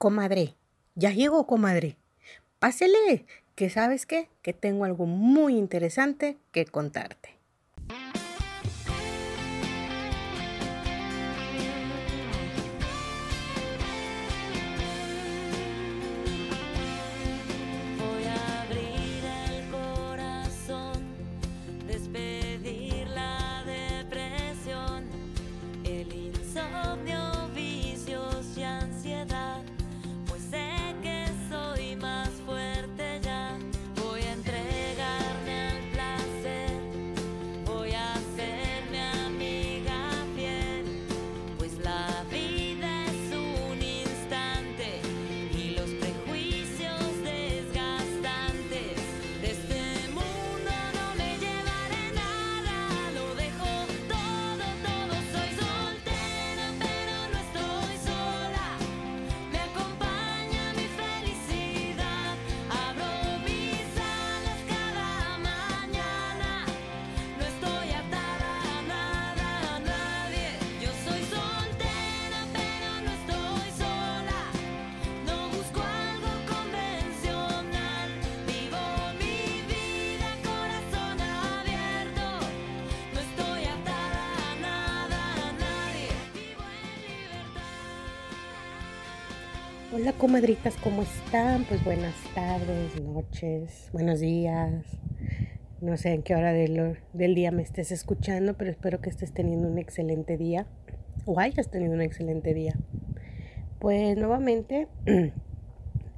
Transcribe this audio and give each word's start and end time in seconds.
Comadre, 0.00 0.54
ya 0.94 1.10
llegó, 1.10 1.46
comadre. 1.46 1.98
Pásele, 2.58 3.26
que 3.54 3.68
sabes 3.68 4.06
qué, 4.06 4.30
que 4.40 4.54
tengo 4.54 4.86
algo 4.86 5.04
muy 5.04 5.58
interesante 5.58 6.38
que 6.52 6.64
contarte. 6.64 7.36
Hola 89.92 90.12
comadritas, 90.12 90.76
¿cómo 90.76 91.02
están? 91.02 91.64
Pues 91.64 91.82
buenas 91.82 92.14
tardes, 92.32 93.02
noches, 93.02 93.90
buenos 93.92 94.20
días. 94.20 94.84
No 95.80 95.96
sé 95.96 96.12
en 96.12 96.22
qué 96.22 96.36
hora 96.36 96.52
del, 96.52 96.96
día 97.12 97.50
me 97.50 97.62
estés 97.62 97.90
escuchando, 97.90 98.54
pero 98.54 98.70
espero 98.70 99.00
que 99.00 99.10
estés 99.10 99.32
teniendo 99.32 99.66
un 99.66 99.78
excelente 99.78 100.36
día 100.36 100.68
o 101.26 101.40
hayas 101.40 101.72
tenido 101.72 101.92
un 101.92 102.02
excelente 102.02 102.54
día. 102.54 102.76
Pues 103.80 104.16
nuevamente, 104.16 104.86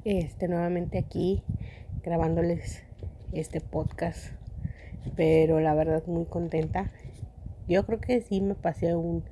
este, 0.04 0.48
nuevamente 0.48 0.98
aquí 0.98 1.42
grabándoles 2.02 2.82
este 3.32 3.62
podcast, 3.62 4.34
pero 5.16 5.60
la 5.60 5.72
verdad 5.72 6.02
muy 6.06 6.26
contenta. 6.26 6.90
Yo 7.68 7.86
creo 7.86 8.02
que 8.02 8.20
sí 8.20 8.42
me 8.42 8.54
pasé 8.54 8.94
un, 8.94 9.24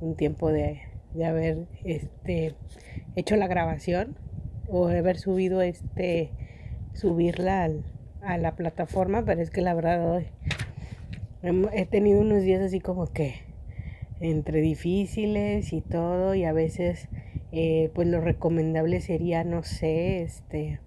un 0.00 0.16
tiempo 0.16 0.52
de, 0.52 0.82
de 1.16 1.26
haber 1.26 1.66
este 1.84 2.54
hecho 3.16 3.36
la 3.36 3.46
grabación 3.46 4.16
o 4.68 4.88
haber 4.88 5.18
subido 5.18 5.62
este 5.62 6.30
subirla 6.92 7.70
a 8.22 8.38
la 8.38 8.56
plataforma 8.56 9.24
pero 9.24 9.40
es 9.40 9.50
que 9.50 9.60
la 9.60 9.74
verdad 9.74 10.10
hoy 10.10 10.26
he 11.72 11.86
tenido 11.86 12.20
unos 12.20 12.42
días 12.42 12.62
así 12.62 12.80
como 12.80 13.06
que 13.06 13.34
entre 14.20 14.60
difíciles 14.60 15.72
y 15.72 15.80
todo 15.80 16.34
y 16.34 16.44
a 16.44 16.52
veces 16.52 17.08
eh, 17.52 17.90
pues 17.94 18.08
lo 18.08 18.20
recomendable 18.20 19.00
sería 19.00 19.44
no 19.44 19.62
sé 19.62 20.22
este 20.22 20.80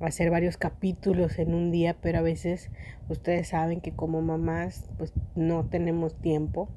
hacer 0.00 0.30
varios 0.30 0.56
capítulos 0.56 1.38
en 1.38 1.54
un 1.54 1.70
día 1.70 1.96
pero 2.00 2.18
a 2.18 2.22
veces 2.22 2.70
ustedes 3.08 3.48
saben 3.48 3.80
que 3.80 3.92
como 3.92 4.22
mamás 4.22 4.88
pues 4.98 5.12
no 5.34 5.66
tenemos 5.66 6.14
tiempo 6.20 6.68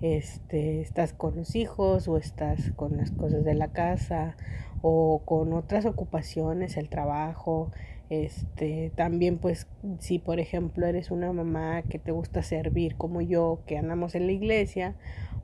este, 0.00 0.80
estás 0.80 1.12
con 1.12 1.36
los 1.36 1.54
hijos 1.56 2.08
o 2.08 2.16
estás 2.16 2.72
con 2.76 2.96
las 2.96 3.10
cosas 3.10 3.44
de 3.44 3.54
la 3.54 3.68
casa 3.68 4.36
o 4.82 5.22
con 5.24 5.52
otras 5.52 5.84
ocupaciones, 5.84 6.76
el 6.76 6.88
trabajo, 6.88 7.70
este, 8.10 8.90
también 8.96 9.38
pues 9.38 9.68
si 10.00 10.18
por 10.18 10.40
ejemplo 10.40 10.84
eres 10.84 11.12
una 11.12 11.32
mamá 11.32 11.82
que 11.82 11.98
te 11.98 12.10
gusta 12.10 12.42
servir 12.42 12.96
como 12.96 13.20
yo, 13.20 13.60
que 13.66 13.78
andamos 13.78 14.14
en 14.14 14.26
la 14.26 14.32
iglesia 14.32 14.96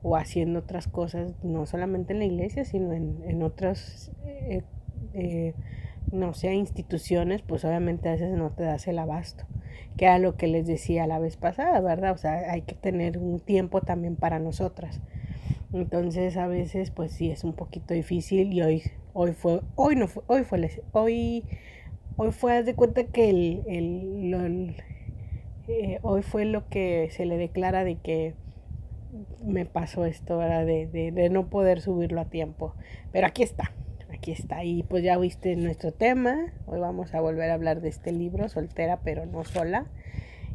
o 0.03 0.17
haciendo 0.17 0.59
otras 0.59 0.87
cosas, 0.87 1.33
no 1.43 1.65
solamente 1.65 2.13
en 2.13 2.19
la 2.19 2.25
iglesia, 2.25 2.65
sino 2.65 2.93
en, 2.93 3.23
en 3.25 3.41
otras, 3.41 4.11
eh, 4.25 4.63
eh, 5.13 5.53
no 6.11 6.33
sé, 6.33 6.53
instituciones, 6.53 7.41
pues 7.41 7.65
obviamente 7.65 8.09
a 8.09 8.13
veces 8.13 8.37
no 8.37 8.51
te 8.51 8.63
das 8.63 8.87
el 8.87 8.99
abasto 8.99 9.45
que 9.97 10.05
era 10.05 10.19
lo 10.19 10.37
que 10.37 10.47
les 10.47 10.67
decía 10.67 11.07
la 11.07 11.19
vez 11.19 11.35
pasada, 11.35 11.81
¿verdad? 11.81 12.13
O 12.13 12.17
sea, 12.17 12.51
hay 12.51 12.61
que 12.61 12.75
tener 12.75 13.17
un 13.17 13.39
tiempo 13.39 13.81
también 13.81 14.15
para 14.15 14.39
nosotras. 14.39 15.01
Entonces 15.73 16.37
a 16.37 16.47
veces 16.47 16.91
pues 16.91 17.11
sí 17.11 17.29
es 17.31 17.43
un 17.43 17.53
poquito 17.53 17.93
difícil 17.93 18.53
y 18.53 18.61
hoy 18.61 18.83
hoy 19.13 19.33
fue 19.33 19.61
hoy 19.75 19.95
no 19.95 20.07
fue 20.07 20.23
hoy 20.27 20.43
fue 20.43 20.81
hoy 20.93 21.43
hoy 22.15 22.31
fue 22.31 22.63
de 22.63 22.73
cuenta 22.73 23.03
que 23.03 23.29
el, 23.29 23.63
el, 23.67 24.75
eh, 25.67 25.99
hoy 26.03 26.21
fue 26.21 26.45
lo 26.45 26.69
que 26.69 27.09
se 27.11 27.25
le 27.25 27.37
declara 27.37 27.83
de 27.83 27.95
que 27.95 28.35
me 29.43 29.65
pasó 29.65 30.05
esto, 30.05 30.37
¿verdad? 30.37 30.65
De, 30.65 30.87
de 30.87 31.29
no 31.29 31.49
poder 31.49 31.81
subirlo 31.81 32.21
a 32.21 32.25
tiempo. 32.25 32.75
Pero 33.11 33.27
aquí 33.27 33.43
está 33.43 33.73
aquí 34.17 34.31
está. 34.31 34.63
Y 34.63 34.83
pues 34.83 35.03
ya 35.03 35.17
viste 35.17 35.55
nuestro 35.55 35.91
tema. 35.91 36.51
Hoy 36.65 36.79
vamos 36.79 37.13
a 37.13 37.21
volver 37.21 37.51
a 37.51 37.53
hablar 37.53 37.81
de 37.81 37.89
este 37.89 38.11
libro, 38.11 38.49
soltera 38.49 39.01
pero 39.03 39.25
no 39.25 39.43
sola. 39.43 39.85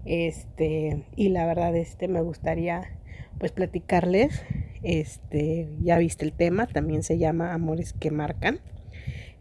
Este, 0.05 1.05
y 1.15 1.29
la 1.29 1.47
verdad, 1.47 1.75
este 1.77 2.09
me 2.09 2.21
gustaría 2.21 2.99
pues 3.39 3.53
platicarles. 3.53 4.43
Este, 4.83 5.69
ya 5.81 5.97
viste 5.99 6.25
el 6.25 6.33
tema, 6.33 6.67
también 6.67 7.05
se 7.05 7.19
llama 7.19 7.55
Amores 7.55 7.93
que 7.93 8.11
marcan. 8.11 8.59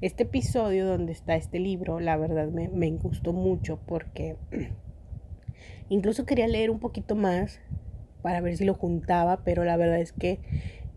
Este 0.01 0.23
episodio 0.23 0.85
donde 0.85 1.11
está 1.11 1.35
este 1.35 1.59
libro, 1.59 1.99
la 1.99 2.15
verdad 2.15 2.49
me, 2.49 2.69
me 2.69 2.91
gustó 2.91 3.33
mucho 3.33 3.79
porque 3.87 4.35
incluso 5.89 6.25
quería 6.25 6.47
leer 6.47 6.69
un 6.69 6.79
poquito 6.79 7.15
más 7.15 7.59
para 8.21 8.39
ver 8.41 8.55
si 8.55 8.65
lo 8.65 8.75
juntaba, 8.75 9.43
pero 9.43 9.63
la 9.63 9.77
verdad 9.77 9.99
es 9.99 10.11
que 10.11 10.39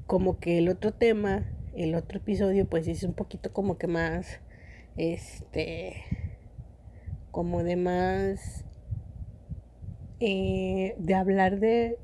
como 0.06 0.38
que 0.38 0.58
el 0.58 0.68
otro 0.68 0.92
tema 0.92 1.44
el 1.76 1.94
otro 1.94 2.18
episodio 2.18 2.66
pues 2.66 2.88
es 2.88 3.02
un 3.02 3.14
poquito 3.14 3.52
como 3.52 3.78
que 3.78 3.86
más, 3.86 4.40
este, 4.96 6.02
como 7.30 7.62
de 7.62 7.76
más, 7.76 8.64
eh, 10.20 10.94
de 10.98 11.14
hablar 11.14 11.58
de, 11.58 11.98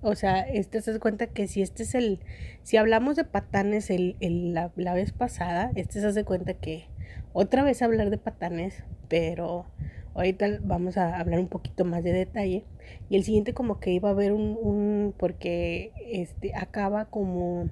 o 0.00 0.14
sea, 0.14 0.40
este 0.40 0.80
se 0.82 0.92
das 0.92 1.00
cuenta 1.00 1.28
que 1.28 1.46
si 1.46 1.62
este 1.62 1.84
es 1.84 1.94
el, 1.94 2.20
si 2.62 2.76
hablamos 2.76 3.16
de 3.16 3.24
patanes 3.24 3.90
el, 3.90 4.16
la, 4.54 4.72
la, 4.76 4.94
vez 4.94 5.12
pasada, 5.12 5.70
este 5.76 6.00
se 6.00 6.06
hace 6.08 6.24
cuenta 6.24 6.54
que 6.54 6.86
otra 7.32 7.62
vez 7.62 7.82
hablar 7.82 8.10
de 8.10 8.18
patanes, 8.18 8.84
pero 9.08 9.66
ahorita 10.14 10.46
vamos 10.62 10.96
a 10.96 11.18
hablar 11.18 11.40
un 11.40 11.48
poquito 11.48 11.84
más 11.84 12.02
de 12.04 12.12
detalle. 12.12 12.64
Y 13.08 13.16
el 13.16 13.24
siguiente 13.24 13.54
como 13.54 13.80
que 13.80 13.92
iba 13.92 14.08
a 14.08 14.12
haber 14.12 14.32
un, 14.32 14.58
un 14.60 15.14
porque 15.16 15.92
este 16.10 16.54
acaba 16.54 17.06
como 17.06 17.70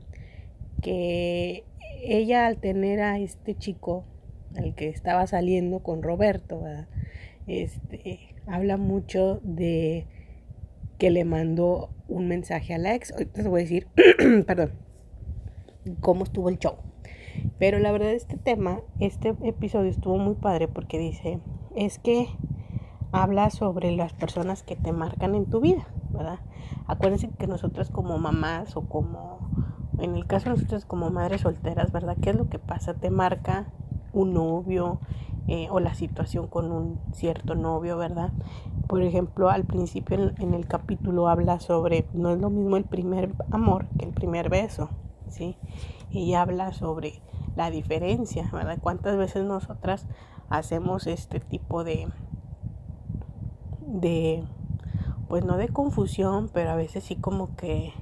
que 0.81 1.65
ella 2.03 2.47
al 2.47 2.59
tener 2.59 3.01
a 3.01 3.19
este 3.19 3.55
chico, 3.55 4.05
al 4.57 4.75
que 4.75 4.89
estaba 4.89 5.27
saliendo 5.27 5.81
con 5.81 6.03
Roberto, 6.03 6.63
este, 7.47 8.35
habla 8.47 8.77
mucho 8.77 9.41
de 9.43 10.07
que 10.99 11.11
le 11.11 11.25
mandó 11.25 11.91
un 12.09 12.29
mensaje 12.29 12.75
a 12.75 12.79
la 12.79 12.95
ex. 12.95 13.13
Ahorita 13.13 13.43
te 13.43 13.49
voy 13.49 13.61
a 13.61 13.65
decir, 13.65 13.87
perdón, 14.47 14.73
cómo 16.01 16.25
estuvo 16.25 16.49
el 16.49 16.59
show. 16.59 16.77
Pero 17.59 17.79
la 17.79 17.93
verdad 17.93 18.13
este 18.13 18.37
tema, 18.37 18.81
este 18.99 19.35
episodio 19.43 19.91
estuvo 19.91 20.19
muy 20.19 20.35
padre 20.35 20.69
porque 20.69 20.99
dice, 20.99 21.41
es 21.75 21.99
que 21.99 22.27
habla 23.13 23.51
sobre 23.51 23.93
las 23.93 24.13
personas 24.13 24.63
que 24.63 24.77
te 24.77 24.93
marcan 24.93 25.35
en 25.35 25.47
tu 25.47 25.61
vida, 25.61 25.89
¿verdad? 26.11 26.41
Acuérdense 26.87 27.31
que 27.39 27.47
nosotros 27.47 27.91
como 27.91 28.19
mamás 28.19 28.77
o 28.77 28.83
como 28.83 29.39
en 30.01 30.17
el 30.17 30.27
caso 30.27 30.47
de 30.47 30.57
nosotros 30.57 30.85
como 30.85 31.11
madres 31.11 31.43
solteras, 31.43 31.93
¿verdad? 31.93 32.17
¿Qué 32.21 32.31
es 32.31 32.37
lo 32.37 32.49
que 32.49 32.59
pasa? 32.59 32.95
Te 32.95 33.11
marca 33.11 33.67
un 34.13 34.35
novio 34.35 35.01
eh, 35.47 35.69
o 35.71 35.81
la 35.81 35.95
situación 35.95 36.47
con 36.47 36.71
un 36.73 37.01
cierto 37.13 37.55
novio, 37.55 37.97
¿verdad? 37.97 38.33
Por 38.87 39.03
ejemplo, 39.03 39.51
al 39.51 39.65
principio 39.65 40.33
en, 40.39 40.55
el 40.55 40.67
capítulo 40.67 41.29
habla 41.29 41.61
sobre, 41.61 42.07
no 42.13 42.31
es 42.31 42.41
lo 42.41 42.51
mismo 42.51 42.77
el 42.77 42.85
primer 42.85 43.35
amor 43.51 43.87
que 43.99 44.05
el 44.05 44.13
primer 44.13 44.49
beso, 44.49 44.91
¿sí? 45.29 45.57
Y 46.11 46.35
habla 46.35 46.73
sobre 46.73 47.21
la 47.57 47.71
diferencia, 47.71 48.49
¿verdad? 48.53 48.79
¿Cuántas 48.81 49.17
veces 49.17 49.45
nosotras 49.45 50.07
hacemos 50.49 51.07
este 51.07 51.41
tipo 51.41 51.85
de, 51.85 52.09
de, 53.87 54.45
pues 55.29 55.45
no 55.45 55.57
de 55.57 55.69
confusión, 55.69 56.51
pero 56.53 56.71
a 56.71 56.77
veces 56.77 57.05
sí 57.05 57.17
como 57.17 57.55
que 57.57 57.93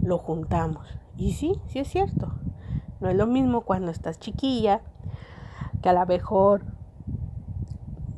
lo 0.00 0.18
juntamos. 0.18 0.86
Y 1.16 1.32
sí, 1.32 1.60
sí 1.66 1.78
es 1.78 1.88
cierto. 1.88 2.32
No 3.00 3.08
es 3.08 3.16
lo 3.16 3.26
mismo 3.26 3.62
cuando 3.62 3.90
estás 3.90 4.18
chiquilla, 4.18 4.80
que 5.82 5.88
a 5.88 5.92
lo 5.92 6.06
mejor, 6.06 6.64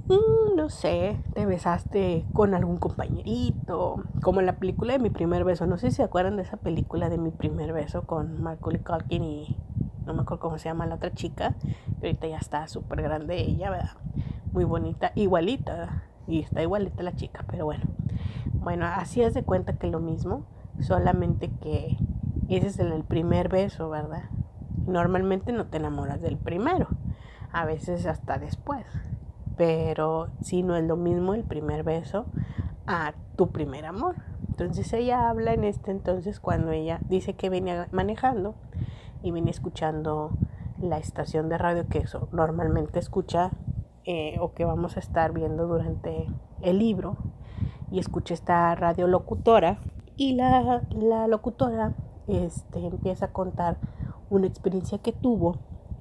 mm, 0.09 0.57
no 0.57 0.69
sé, 0.69 1.19
te 1.35 1.47
besaste 1.47 2.25
con 2.33 2.55
algún 2.55 2.79
compañerito, 2.79 4.05
como 4.23 4.41
en 4.41 4.47
la 4.47 4.57
película 4.57 4.93
de 4.93 4.99
mi 4.99 5.11
primer 5.11 5.45
beso. 5.45 5.67
No 5.67 5.79
sé 5.79 5.91
si 5.91 5.97
se 5.97 6.03
acuerdan 6.03 6.37
de 6.37 6.43
esa 6.43 6.57
película 6.57 7.09
de 7.09 7.19
mi 7.19 7.31
primer 7.31 7.73
beso 7.73 8.03
con 8.03 8.43
Macaulay 8.43 8.81
Culkin 8.81 9.25
y 9.25 9.57
no 10.07 10.15
me 10.15 10.23
acuerdo 10.23 10.41
cómo 10.41 10.59
se 10.59 10.69
llama 10.69 10.87
la 10.87 10.95
otra 10.95 11.13
chica, 11.13 11.57
que 12.01 12.07
ahorita 12.07 12.29
ya 12.29 12.39
está 12.39 12.69
súper 12.69 13.03
grande 13.03 13.41
ella, 13.41 13.71
¿verdad? 13.71 13.97
Muy 14.53 14.65
bonita, 14.65 15.13
igualita, 15.17 16.05
y 16.27 16.41
está 16.41 16.63
igualita 16.63 17.03
la 17.03 17.15
chica, 17.15 17.45
pero 17.49 17.65
bueno. 17.65 17.85
Bueno, 18.55 18.87
así 18.87 19.23
es 19.23 19.35
de 19.35 19.43
cuenta 19.43 19.75
que 19.75 19.89
lo 19.89 20.01
mismo, 20.01 20.45
solamente 20.81 21.51
que 21.61 21.97
ese 22.49 22.69
es 22.69 22.79
el 22.79 23.03
primer 23.03 23.49
beso, 23.49 23.91
¿verdad? 23.91 24.25
Normalmente 24.87 25.53
no 25.53 25.67
te 25.67 25.79
enamoras 25.79 26.21
del 26.21 26.37
primero, 26.37 26.87
a 27.53 27.65
veces 27.65 28.07
hasta 28.07 28.39
después, 28.39 28.87
pero 29.57 30.29
si 30.41 30.63
no 30.63 30.77
es 30.77 30.85
lo 30.85 30.97
mismo 30.97 31.35
el 31.35 31.43
primer 31.43 31.83
beso 31.83 32.27
a 32.87 33.15
tu 33.37 33.49
primer 33.49 33.87
amor. 33.87 34.17
Entonces 34.49 34.93
ella 34.93 35.29
habla 35.29 35.53
en 35.53 35.65
este 35.65 35.91
entonces 35.91 36.41
cuando 36.41 36.71
ella 36.71 37.01
dice 37.09 37.35
que 37.35 37.51
venía 37.51 37.89
manejando 37.91 38.55
y 39.23 39.31
venía 39.31 39.51
escuchando 39.51 40.31
la 40.81 40.99
estación 40.99 41.49
de 41.49 41.59
radio 41.59 41.87
que 41.89 41.99
eso 41.99 42.29
normalmente 42.33 42.99
escucha 42.99 43.51
eh, 44.05 44.37
o 44.41 44.53
que 44.53 44.65
vamos 44.65 44.97
a 44.97 45.01
estar 45.01 45.33
viendo 45.33 45.67
durante 45.67 46.27
el 46.63 46.79
libro 46.79 47.17
y 47.91 47.99
escucha 47.99 48.35
esta 48.35 48.75
radio 48.75 49.07
locutora 49.09 49.79
y 50.17 50.35
la, 50.35 50.83
la 50.91 51.27
locutora 51.27 51.95
este, 52.28 52.87
empieza 52.87 53.26
a 53.26 53.32
contar 53.32 53.78
una 54.31 54.46
experiencia 54.46 54.99
que 54.99 55.12
tuvo 55.12 55.56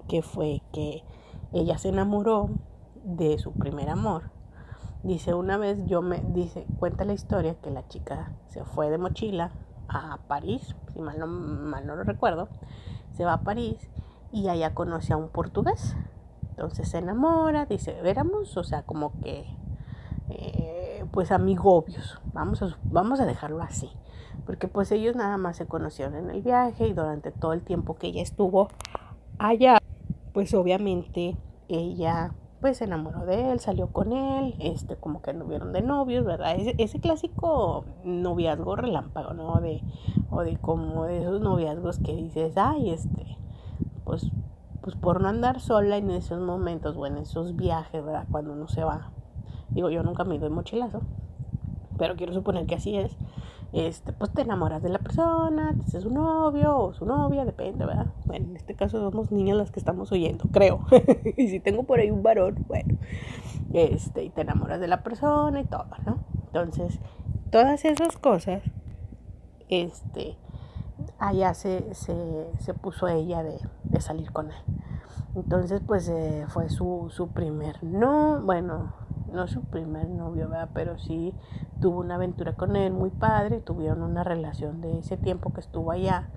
que 0.07 0.21
fue 0.21 0.61
que 0.71 1.03
ella 1.53 1.77
se 1.77 1.89
enamoró 1.89 2.49
de 3.03 3.37
su 3.37 3.51
primer 3.53 3.89
amor 3.89 4.31
dice 5.03 5.33
una 5.33 5.57
vez 5.57 5.85
yo 5.85 6.01
me 6.01 6.19
dice 6.19 6.65
cuenta 6.79 7.05
la 7.05 7.13
historia 7.13 7.55
que 7.61 7.71
la 7.71 7.87
chica 7.87 8.33
se 8.47 8.63
fue 8.63 8.89
de 8.89 8.97
mochila 8.97 9.51
a 9.87 10.19
París 10.27 10.75
si 10.93 11.01
mal 11.01 11.19
no, 11.19 11.27
mal 11.27 11.85
no 11.85 11.95
lo 11.95 12.03
recuerdo 12.03 12.49
se 13.13 13.25
va 13.25 13.33
a 13.33 13.41
París 13.41 13.77
y 14.31 14.47
allá 14.49 14.73
conoce 14.73 15.13
a 15.13 15.17
un 15.17 15.29
portugués 15.29 15.95
entonces 16.55 16.87
se 16.87 16.99
enamora, 16.99 17.65
dice, 17.65 17.97
éramos, 18.05 18.55
o 18.55 18.63
sea, 18.63 18.83
como 18.83 19.19
que, 19.19 19.45
eh, 20.29 21.05
pues 21.11 21.31
amigobios, 21.33 22.21
vamos 22.33 22.63
vamos 22.83 23.19
a 23.19 23.25
dejarlo 23.25 23.61
así. 23.61 23.91
Porque 24.45 24.67
pues 24.67 24.91
ellos 24.91 25.15
nada 25.15 25.37
más 25.37 25.57
se 25.57 25.65
conocieron 25.65 26.15
en 26.15 26.29
el 26.29 26.41
viaje 26.41 26.87
y 26.87 26.93
durante 26.93 27.31
todo 27.31 27.53
el 27.53 27.61
tiempo 27.61 27.95
que 27.95 28.07
ella 28.07 28.21
estuvo 28.21 28.69
allá, 29.37 29.77
pues 30.33 30.53
obviamente 30.53 31.37
ella 31.67 32.33
pues 32.61 32.77
se 32.77 32.85
enamoró 32.85 33.25
de 33.25 33.51
él, 33.51 33.59
salió 33.59 33.87
con 33.87 34.11
él, 34.11 34.55
este, 34.59 34.95
como 34.95 35.21
que 35.21 35.33
vieron 35.33 35.71
de 35.71 35.81
novios, 35.81 36.25
¿verdad? 36.25 36.55
Ese, 36.55 36.73
ese, 36.79 36.99
clásico 36.99 37.85
noviazgo 38.03 38.75
relámpago, 38.75 39.33
¿no? 39.33 39.59
De, 39.61 39.81
o 40.31 40.41
de 40.41 40.57
como 40.57 41.05
de 41.05 41.19
esos 41.19 41.41
noviazgos 41.41 41.99
que 41.99 42.15
dices, 42.15 42.53
ay, 42.57 42.89
este, 42.89 43.37
pues 44.03 44.31
pues 44.85 44.95
por 44.95 45.19
no 45.19 45.29
andar 45.29 45.61
sola 45.61 45.97
en 45.97 46.11
esos 46.11 46.39
momentos 46.39 46.95
o 46.95 47.07
en 47.07 47.17
esos 47.17 47.55
viajes, 47.55 48.05
¿verdad? 48.05 48.27
Cuando 48.29 48.53
uno 48.53 48.67
se 48.67 48.83
va. 48.83 49.09
Digo, 49.69 49.89
yo 49.89 50.03
nunca 50.03 50.23
me 50.25 50.37
de 50.37 50.47
mochilazo, 50.51 51.01
pero 51.97 52.15
quiero 52.15 52.33
suponer 52.33 52.67
que 52.67 52.75
así 52.75 52.95
es. 52.95 53.17
Este, 53.73 54.13
pues 54.13 54.31
te 54.31 54.41
enamoras 54.41 54.81
de 54.81 54.89
la 54.89 54.99
persona, 54.99 55.75
te 55.91 55.99
su 55.99 56.09
novio 56.09 56.77
o 56.77 56.93
su 56.93 57.05
novia, 57.05 57.43
depende, 57.43 57.85
¿verdad? 57.85 58.07
Bueno, 58.25 58.47
en 58.49 58.55
este 58.55 58.75
caso 58.75 58.99
somos 58.99 59.31
niñas 59.31 59.57
las 59.57 59.71
que 59.71 59.79
estamos 59.79 60.11
oyendo, 60.11 60.45
creo. 60.51 60.85
y 61.37 61.49
si 61.49 61.59
tengo 61.59 61.83
por 61.83 61.99
ahí 61.99 62.09
un 62.09 62.23
varón, 62.23 62.63
bueno, 62.67 62.97
este, 63.73 64.23
y 64.23 64.29
te 64.29 64.41
enamoras 64.41 64.79
de 64.79 64.87
la 64.87 65.03
persona 65.03 65.59
y 65.59 65.65
todo, 65.65 65.87
¿no? 66.05 66.19
Entonces, 66.47 66.99
todas 67.51 67.83
esas 67.83 68.17
cosas, 68.17 68.61
este, 69.67 70.37
allá 71.19 71.53
se, 71.53 71.93
se, 71.93 72.47
se 72.59 72.73
puso 72.73 73.07
ella 73.07 73.43
de, 73.43 73.59
de, 73.83 74.01
salir 74.01 74.31
con 74.31 74.51
él. 74.51 74.63
Entonces, 75.35 75.81
pues 75.85 76.07
eh, 76.07 76.45
fue 76.47 76.69
su, 76.69 77.07
su 77.09 77.29
primer, 77.29 77.83
no, 77.83 78.41
bueno, 78.41 78.93
no 79.31 79.47
su 79.47 79.61
primer 79.61 80.09
novio, 80.09 80.49
¿verdad? 80.49 80.69
Pero 80.73 80.97
sí 80.97 81.33
tuvo 81.81 81.99
una 81.99 82.15
aventura 82.15 82.53
con 82.53 82.75
él 82.75 82.93
muy 82.93 83.09
padre, 83.09 83.59
tuvieron 83.59 84.01
una 84.01 84.23
relación 84.23 84.81
de 84.81 84.99
ese 84.99 85.17
tiempo 85.17 85.53
que 85.53 85.61
estuvo 85.61 85.91
allá, 85.91 86.29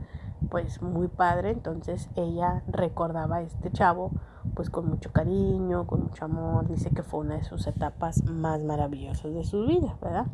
pues 0.50 0.82
muy 0.82 1.08
padre, 1.08 1.50
entonces 1.50 2.08
ella 2.14 2.62
recordaba 2.68 3.36
a 3.36 3.42
este 3.42 3.70
chavo 3.70 4.12
pues 4.54 4.70
con 4.70 4.88
mucho 4.88 5.12
cariño, 5.12 5.86
con 5.86 6.04
mucho 6.04 6.24
amor, 6.24 6.68
dice 6.68 6.90
que 6.90 7.02
fue 7.02 7.20
una 7.20 7.36
de 7.36 7.44
sus 7.44 7.66
etapas 7.66 8.24
más 8.24 8.64
maravillosas 8.64 9.34
de 9.34 9.44
su 9.44 9.66
vida, 9.66 9.96
¿verdad? 10.00 10.26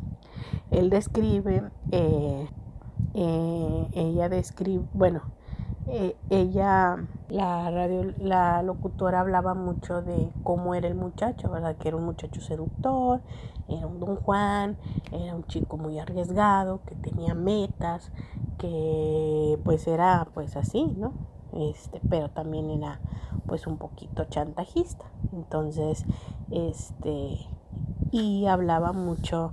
Él 0.71 0.89
describe 0.89 1.63
eh, 1.91 2.47
eh, 3.13 3.87
ella 3.93 4.29
describe, 4.29 4.85
bueno, 4.93 5.21
eh, 5.87 6.15
ella, 6.29 7.05
la 7.29 7.69
radio, 7.69 8.13
la 8.17 8.63
locutora 8.63 9.19
hablaba 9.19 9.53
mucho 9.53 10.01
de 10.01 10.31
cómo 10.43 10.75
era 10.75 10.87
el 10.87 10.95
muchacho, 10.95 11.49
¿verdad? 11.49 11.75
Que 11.77 11.89
era 11.89 11.97
un 11.97 12.05
muchacho 12.05 12.41
seductor, 12.41 13.21
era 13.67 13.87
un 13.87 13.99
don 13.99 14.15
Juan, 14.15 14.77
era 15.11 15.35
un 15.35 15.43
chico 15.45 15.77
muy 15.77 15.99
arriesgado, 15.99 16.81
que 16.85 16.95
tenía 16.95 17.33
metas, 17.33 18.11
que 18.57 19.59
pues 19.63 19.87
era 19.87 20.27
pues 20.33 20.55
así, 20.55 20.93
¿no? 20.97 21.13
Este, 21.53 22.01
pero 22.09 22.29
también 22.29 22.69
era 22.69 22.99
pues 23.45 23.67
un 23.67 23.77
poquito 23.77 24.25
chantajista. 24.25 25.05
Entonces, 25.33 26.05
este, 26.51 27.47
y 28.11 28.45
hablaba 28.47 28.91
mucho 28.91 29.51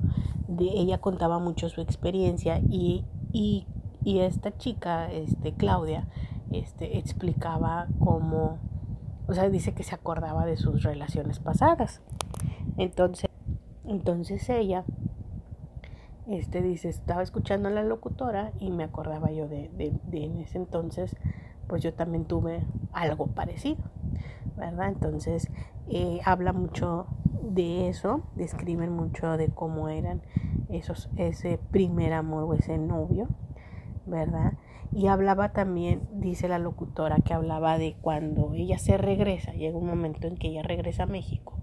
de, 0.49 0.64
ella 0.64 0.99
contaba 0.99 1.38
mucho 1.38 1.69
su 1.69 1.81
experiencia 1.81 2.58
y 2.58 3.05
y, 3.32 3.67
esta 4.04 4.56
chica, 4.56 5.10
este, 5.10 5.52
Claudia, 5.52 6.08
este, 6.50 6.99
explicaba 6.99 7.87
cómo, 7.99 8.58
o 9.26 9.34
sea, 9.34 9.49
dice 9.49 9.72
que 9.72 9.82
se 9.82 9.94
acordaba 9.94 10.44
de 10.47 10.56
sus 10.56 10.82
relaciones 10.82 11.38
pasadas. 11.38 12.02
Entonces, 12.76 13.30
entonces 13.85 14.49
ella, 14.49 14.85
este, 16.26 16.62
dice, 16.62 16.88
estaba 16.88 17.23
escuchando 17.23 17.68
a 17.68 17.73
la 17.73 17.82
locutora 17.82 18.52
y 18.59 18.71
me 18.71 18.85
acordaba 18.85 19.30
yo 19.30 19.49
de, 19.49 19.68
de, 19.76 19.92
de 20.04 20.25
en 20.25 20.37
ese 20.38 20.59
entonces, 20.59 21.16
pues 21.68 21.82
yo 21.82 21.94
también 21.94 22.25
tuve 22.25 22.64
algo 22.92 23.26
parecido, 23.28 23.82
¿verdad? 24.56 24.88
Entonces, 24.88 25.50
eh, 25.88 26.21
habla 26.25 26.52
mucho 26.52 27.06
de 27.42 27.88
eso, 27.88 28.23
describen 28.37 28.92
mucho 28.92 29.37
de 29.37 29.49
cómo 29.49 29.88
eran 29.88 30.23
esos, 30.68 31.11
ese 31.16 31.59
primer 31.71 32.12
amor 32.12 32.44
o 32.44 32.54
ese 32.54 32.78
novio, 32.78 33.28
¿verdad? 34.06 34.54
Y 34.94 35.06
hablaba 35.06 35.52
también, 35.52 36.02
dice 36.12 36.49
la 36.49 36.59
locutora, 36.59 37.16
que 37.25 37.32
hablaba 37.32 37.78
de 37.78 37.94
cuando 38.00 38.52
ella 38.54 38.78
se 38.78 38.99
regresa, 38.99 39.52
llega 39.52 39.78
un 39.78 39.87
momento 39.87 40.26
en 40.26 40.37
que 40.37 40.49
ella 40.49 40.62
regresa 40.62 41.04
a 41.04 41.06
México 41.06 41.56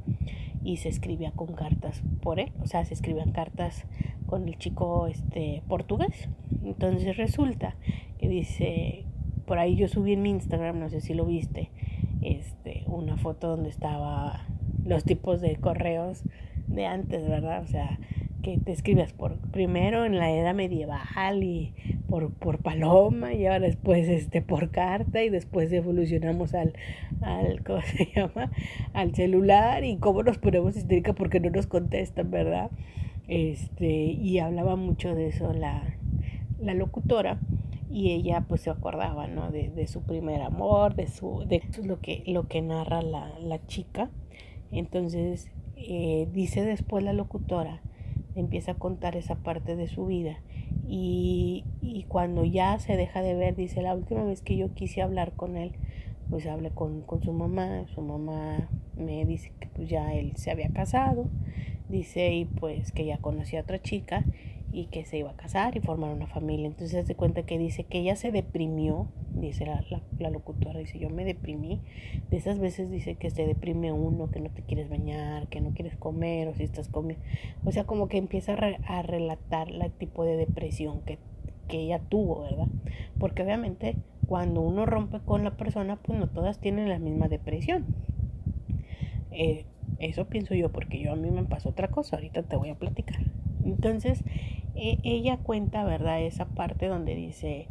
y 0.63 0.77
se 0.77 0.89
escribía 0.89 1.31
con 1.31 1.53
cartas 1.53 2.01
por 2.21 2.39
él, 2.39 2.51
o 2.61 2.65
sea, 2.65 2.83
se 2.85 2.93
escribían 2.93 3.31
cartas 3.31 3.85
con 4.25 4.47
el 4.47 4.57
chico 4.57 5.07
este 5.07 5.63
portugués. 5.67 6.29
Entonces 6.63 7.17
resulta 7.17 7.75
que 8.17 8.27
dice, 8.27 9.05
por 9.45 9.59
ahí 9.59 9.75
yo 9.75 9.87
subí 9.87 10.13
en 10.13 10.21
mi 10.21 10.31
Instagram, 10.31 10.79
no 10.79 10.89
sé 10.89 11.01
si 11.01 11.13
lo 11.13 11.25
viste, 11.25 11.71
este, 12.21 12.83
una 12.87 13.17
foto 13.17 13.49
donde 13.49 13.69
estaba 13.69 14.45
los 14.85 15.03
tipos 15.03 15.39
de 15.41 15.55
correos 15.57 16.23
de 16.67 16.85
antes, 16.85 17.27
¿verdad? 17.27 17.61
O 17.63 17.67
sea, 17.67 17.99
que 18.41 18.57
te 18.57 18.71
escribías 18.71 19.13
por 19.13 19.37
primero 19.51 20.05
en 20.05 20.17
la 20.17 20.31
edad 20.31 20.53
medieval 20.53 21.43
y 21.43 21.73
por, 22.09 22.33
por 22.33 22.59
paloma 22.59 23.33
y 23.33 23.45
ahora 23.45 23.61
después 23.61 24.07
este 24.09 24.41
por 24.41 24.71
carta 24.71 25.23
y 25.23 25.29
después 25.29 25.71
evolucionamos 25.71 26.53
al, 26.53 26.73
al 27.21 27.63
¿cómo 27.65 27.81
se 27.81 28.09
llama? 28.13 28.51
al 28.93 29.15
celular 29.15 29.83
y 29.83 29.97
cómo 29.97 30.23
nos 30.23 30.37
ponemos 30.37 30.75
histérica 30.75 31.13
porque 31.13 31.39
no 31.39 31.49
nos 31.49 31.67
contestan, 31.67 32.31
¿verdad? 32.31 32.71
Este, 33.27 33.87
y 33.87 34.39
hablaba 34.39 34.75
mucho 34.75 35.13
de 35.13 35.27
eso 35.27 35.53
la, 35.53 35.83
la 36.59 36.73
locutora 36.73 37.39
y 37.89 38.11
ella 38.11 38.45
pues 38.47 38.61
se 38.61 38.69
acordaba, 38.69 39.27
¿no? 39.27 39.51
De, 39.51 39.69
de 39.69 39.87
su 39.87 40.01
primer 40.01 40.41
amor, 40.41 40.95
de 40.95 41.07
su, 41.07 41.45
de 41.47 41.61
lo 41.83 41.99
que, 41.99 42.23
lo 42.27 42.47
que 42.47 42.61
narra 42.61 43.01
la, 43.01 43.37
la 43.39 43.65
chica. 43.65 44.09
Entonces, 44.71 45.51
eh, 45.75 46.27
dice 46.31 46.63
después 46.63 47.03
la 47.03 47.13
locutora, 47.13 47.81
empieza 48.35 48.73
a 48.73 48.75
contar 48.75 49.15
esa 49.15 49.35
parte 49.35 49.75
de 49.75 49.87
su 49.87 50.05
vida. 50.05 50.37
Y, 50.87 51.65
y, 51.81 52.03
cuando 52.03 52.43
ya 52.45 52.79
se 52.79 52.97
deja 52.97 53.21
de 53.21 53.35
ver, 53.35 53.55
dice, 53.55 53.81
la 53.81 53.93
última 53.93 54.23
vez 54.23 54.41
que 54.41 54.57
yo 54.57 54.73
quise 54.73 55.01
hablar 55.01 55.33
con 55.33 55.55
él 55.57 55.73
pues 56.29 56.45
hablé 56.45 56.69
con, 56.69 57.01
con 57.01 57.23
su 57.23 57.33
mamá, 57.33 57.85
su 57.93 58.01
mamá 58.01 58.69
me 58.95 59.25
dice 59.25 59.51
que 59.59 59.67
pues 59.67 59.89
ya 59.89 60.13
él 60.13 60.33
se 60.35 60.51
había 60.51 60.69
casado, 60.69 61.27
dice 61.89 62.33
y 62.33 62.45
pues 62.45 62.91
que 62.91 63.05
ya 63.05 63.17
conocía 63.17 63.59
a 63.59 63.63
otra 63.63 63.81
chica 63.81 64.23
y 64.71 64.85
que 64.85 65.03
se 65.05 65.17
iba 65.17 65.31
a 65.31 65.35
casar 65.35 65.75
y 65.75 65.79
formar 65.79 66.11
una 66.11 66.27
familia. 66.27 66.67
Entonces 66.67 67.07
se 67.07 67.15
cuenta 67.15 67.43
que 67.43 67.57
dice 67.57 67.83
que 67.83 67.99
ella 67.99 68.15
se 68.15 68.31
deprimió, 68.31 69.07
dice 69.33 69.65
la, 69.65 69.83
la, 70.19 70.29
locutora, 70.29 70.79
dice 70.79 70.99
yo 70.99 71.09
me 71.09 71.25
deprimí. 71.25 71.81
De 72.29 72.37
esas 72.37 72.59
veces 72.59 72.91
dice 72.91 73.15
que 73.15 73.29
se 73.29 73.45
deprime 73.47 73.91
uno, 73.91 74.29
que 74.29 74.39
no 74.39 74.49
te 74.49 74.61
quieres 74.61 74.89
bañar, 74.89 75.47
que 75.47 75.61
no 75.61 75.71
quieres 75.71 75.95
comer 75.95 76.47
o 76.47 76.53
si 76.53 76.63
estás 76.63 76.87
comiendo. 76.87 77.23
O 77.65 77.71
sea, 77.71 77.85
como 77.85 78.07
que 78.07 78.17
empieza 78.17 78.53
a, 78.53 79.01
relatar 79.01 79.69
el 79.69 79.91
tipo 79.91 80.23
de 80.23 80.37
depresión 80.37 81.01
que, 81.01 81.17
que 81.67 81.79
ella 81.79 81.99
tuvo, 81.99 82.41
¿verdad? 82.41 82.67
Porque 83.17 83.43
obviamente 83.43 83.95
cuando 84.27 84.61
uno 84.61 84.85
rompe 84.85 85.19
con 85.21 85.43
la 85.43 85.57
persona, 85.57 85.95
pues 85.95 86.19
no 86.19 86.27
todas 86.27 86.59
tienen 86.59 86.87
la 86.87 86.99
misma 86.99 87.27
depresión. 87.27 87.85
Eh, 89.31 89.65
eso 89.97 90.25
pienso 90.25 90.53
yo, 90.53 90.71
porque 90.71 90.99
yo 90.99 91.11
a 91.11 91.15
mí 91.15 91.31
me 91.31 91.43
pasó 91.43 91.69
otra 91.69 91.87
cosa, 91.87 92.15
ahorita 92.15 92.43
te 92.43 92.55
voy 92.55 92.69
a 92.69 92.75
platicar. 92.75 93.19
Entonces, 93.65 94.23
e, 94.79 94.99
ella 95.03 95.37
cuenta, 95.37 95.83
¿verdad? 95.83 96.21
Esa 96.21 96.45
parte 96.45 96.87
donde 96.87 97.13
dice 97.13 97.67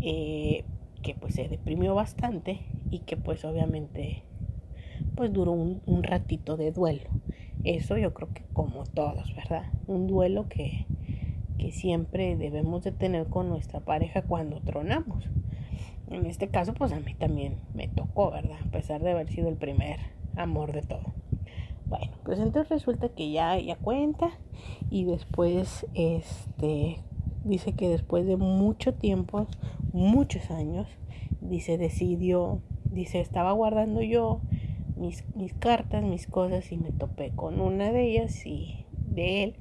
eh, 0.00 0.64
que 1.02 1.14
pues 1.14 1.34
se 1.34 1.48
deprimió 1.48 1.94
bastante 1.94 2.60
y 2.90 3.00
que 3.00 3.16
pues 3.16 3.44
obviamente 3.44 4.22
pues 5.14 5.32
duró 5.32 5.52
un, 5.52 5.80
un, 5.86 6.02
ratito 6.02 6.58
de 6.58 6.70
duelo. 6.70 7.08
Eso 7.64 7.96
yo 7.96 8.12
creo 8.12 8.28
que 8.34 8.44
como 8.52 8.84
todos, 8.84 9.34
¿verdad? 9.34 9.72
Un 9.86 10.06
duelo 10.06 10.48
que, 10.48 10.86
que 11.58 11.72
siempre 11.72 12.36
debemos 12.36 12.84
de 12.84 12.92
tener 12.92 13.26
con 13.28 13.48
nuestra 13.48 13.80
pareja 13.80 14.22
cuando 14.22 14.60
tronamos. 14.60 15.30
En 16.10 16.26
este 16.26 16.48
caso 16.48 16.74
pues 16.74 16.92
a 16.92 17.00
mí 17.00 17.14
también 17.14 17.56
me 17.74 17.88
tocó, 17.88 18.30
¿verdad? 18.30 18.58
A 18.66 18.70
pesar 18.70 19.02
de 19.02 19.12
haber 19.12 19.30
sido 19.30 19.48
el 19.48 19.56
primer 19.56 19.98
amor 20.36 20.72
de 20.72 20.82
todo. 20.82 21.14
Bueno, 21.90 22.12
pues 22.24 22.38
entonces 22.38 22.70
resulta 22.70 23.08
que 23.08 23.32
ya 23.32 23.56
ella 23.56 23.76
cuenta 23.76 24.30
y 24.90 25.04
después 25.04 25.86
este 25.94 26.98
dice 27.44 27.72
que 27.72 27.88
después 27.88 28.26
de 28.26 28.36
mucho 28.36 28.94
tiempo, 28.94 29.46
muchos 29.92 30.50
años, 30.52 30.86
dice 31.40 31.78
decidió, 31.78 32.62
dice 32.84 33.20
estaba 33.20 33.50
guardando 33.52 34.02
yo 34.02 34.40
mis, 34.96 35.24
mis 35.34 35.52
cartas, 35.52 36.04
mis 36.04 36.28
cosas 36.28 36.70
y 36.70 36.76
me 36.76 36.92
topé 36.92 37.32
con 37.34 37.60
una 37.60 37.90
de 37.90 38.04
ellas 38.04 38.46
y 38.46 38.86
de 39.08 39.42
él 39.42 39.56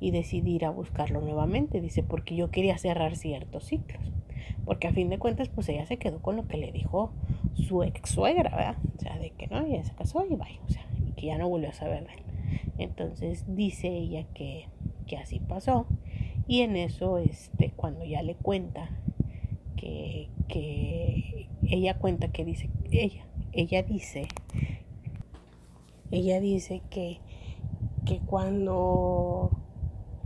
y 0.00 0.10
decidí 0.10 0.54
ir 0.54 0.64
a 0.64 0.70
buscarlo 0.70 1.20
nuevamente, 1.20 1.80
dice, 1.80 2.02
porque 2.02 2.34
yo 2.34 2.50
quería 2.50 2.78
cerrar 2.78 3.16
ciertos 3.16 3.64
ciclos. 3.64 4.02
Porque 4.64 4.88
a 4.88 4.92
fin 4.92 5.10
de 5.10 5.18
cuentas, 5.18 5.48
pues 5.48 5.68
ella 5.68 5.86
se 5.86 5.98
quedó 5.98 6.20
con 6.20 6.36
lo 6.36 6.46
que 6.46 6.56
le 6.56 6.72
dijo 6.72 7.12
su 7.54 7.82
ex 7.82 8.10
suegra, 8.10 8.50
¿verdad? 8.50 8.76
O 8.96 9.00
sea, 9.00 9.18
de 9.18 9.30
que 9.30 9.46
no, 9.46 9.64
ella 9.64 9.84
se 9.84 9.94
casó 9.94 10.24
y 10.28 10.34
vaya, 10.34 10.58
o 10.66 10.70
sea, 10.70 10.86
que 11.16 11.26
ya 11.26 11.38
no 11.38 11.48
volvió 11.48 11.68
a 11.68 11.72
saber 11.72 12.06
Entonces 12.78 13.44
dice 13.48 13.88
ella 13.88 14.24
que, 14.34 14.68
que 15.06 15.16
así 15.16 15.40
pasó. 15.40 15.86
Y 16.46 16.60
en 16.60 16.76
eso, 16.76 17.18
este, 17.18 17.70
cuando 17.70 18.04
ya 18.04 18.22
le 18.22 18.34
cuenta 18.34 18.90
que, 19.76 20.28
que 20.48 21.48
ella 21.62 21.98
cuenta 21.98 22.28
que 22.28 22.44
dice, 22.44 22.68
ella, 22.90 23.24
ella 23.52 23.82
dice, 23.82 24.28
ella 26.10 26.40
dice 26.40 26.82
que, 26.90 27.20
que 28.04 28.18
cuando 28.20 29.50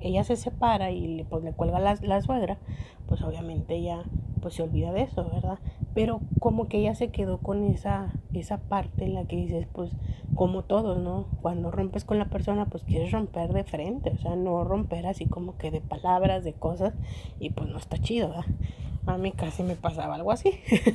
ella 0.01 0.25
se 0.25 0.37
separa 0.37 0.91
y 0.91 1.07
le, 1.07 1.25
pues, 1.25 1.45
le 1.45 1.53
cuelga 1.53 1.79
la, 1.79 1.97
la 2.03 2.21
suegra, 2.23 2.59
pues 3.09 3.23
obviamente 3.23 3.75
ella 3.75 4.05
pues 4.41 4.55
se 4.55 4.62
olvida 4.62 4.93
de 4.93 5.03
eso, 5.03 5.29
¿verdad? 5.33 5.59
Pero 5.95 6.21
como 6.38 6.69
que 6.69 6.79
ella 6.79 6.95
se 6.95 7.11
quedó 7.11 7.38
con 7.38 7.65
esa, 7.65 8.12
esa 8.33 8.59
parte 8.59 9.05
en 9.05 9.15
la 9.15 9.25
que 9.25 9.37
dices, 9.37 9.67
pues 9.73 9.91
como 10.35 10.62
todos, 10.62 10.99
¿no? 10.99 11.27
Cuando 11.43 11.71
rompes 11.71 12.05
con 12.05 12.19
la 12.19 12.27
persona, 12.27 12.67
pues 12.67 12.85
quieres 12.85 13.11
romper 13.11 13.53
de 13.53 13.65
frente, 13.65 14.11
o 14.11 14.19
sea, 14.19 14.37
no 14.37 14.62
romper 14.62 15.07
así 15.07 15.27
como 15.27 15.57
que 15.57 15.71
de 15.71 15.81
palabras, 15.81 16.45
de 16.45 16.53
cosas, 16.53 16.95
y 17.41 17.50
pues 17.50 17.69
no 17.69 17.79
está 17.79 17.99
chido, 17.99 18.29
¿verdad? 18.29 18.47
A 19.07 19.17
mí 19.17 19.33
casi 19.33 19.62
me 19.62 19.75
pasaba 19.75 20.17
algo 20.17 20.31
así. 20.31 20.50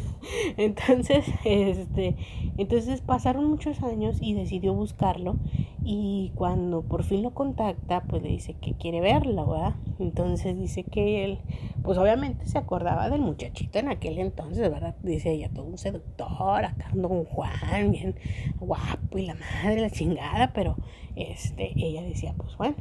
entonces, 0.57 1.25
este, 1.43 2.15
entonces 2.57 3.01
pasaron 3.01 3.49
muchos 3.49 3.81
años 3.81 4.19
y 4.21 4.35
decidió 4.35 4.73
buscarlo 4.73 5.35
y 5.85 6.31
cuando 6.35 6.81
por 6.81 7.03
fin 7.03 7.21
lo 7.23 7.31
contacta, 7.31 8.03
pues 8.03 8.23
le 8.23 8.29
dice 8.29 8.53
que 8.53 8.73
quiere 8.73 9.01
verlo, 9.01 9.45
¿verdad? 9.47 9.75
Entonces 9.99 10.57
dice 10.57 10.83
que 10.83 11.25
él, 11.25 11.39
pues 11.83 11.97
obviamente 11.97 12.45
se 12.47 12.57
acordaba 12.57 13.09
del 13.09 13.21
muchachito 13.21 13.79
en 13.79 13.89
aquel 13.89 14.17
entonces, 14.19 14.71
¿verdad? 14.71 14.95
Dice 15.03 15.31
ella, 15.31 15.49
todo 15.49 15.65
un 15.65 15.77
seductor, 15.77 16.63
acá 16.63 16.89
un 16.93 17.25
Juan, 17.25 17.91
bien 17.91 18.15
guapo 18.59 19.17
y 19.17 19.25
la 19.25 19.35
madre, 19.35 19.81
la 19.81 19.89
chingada, 19.89 20.53
pero 20.53 20.77
este, 21.15 21.73
ella 21.75 22.01
decía, 22.01 22.33
pues 22.37 22.55
bueno, 22.57 22.75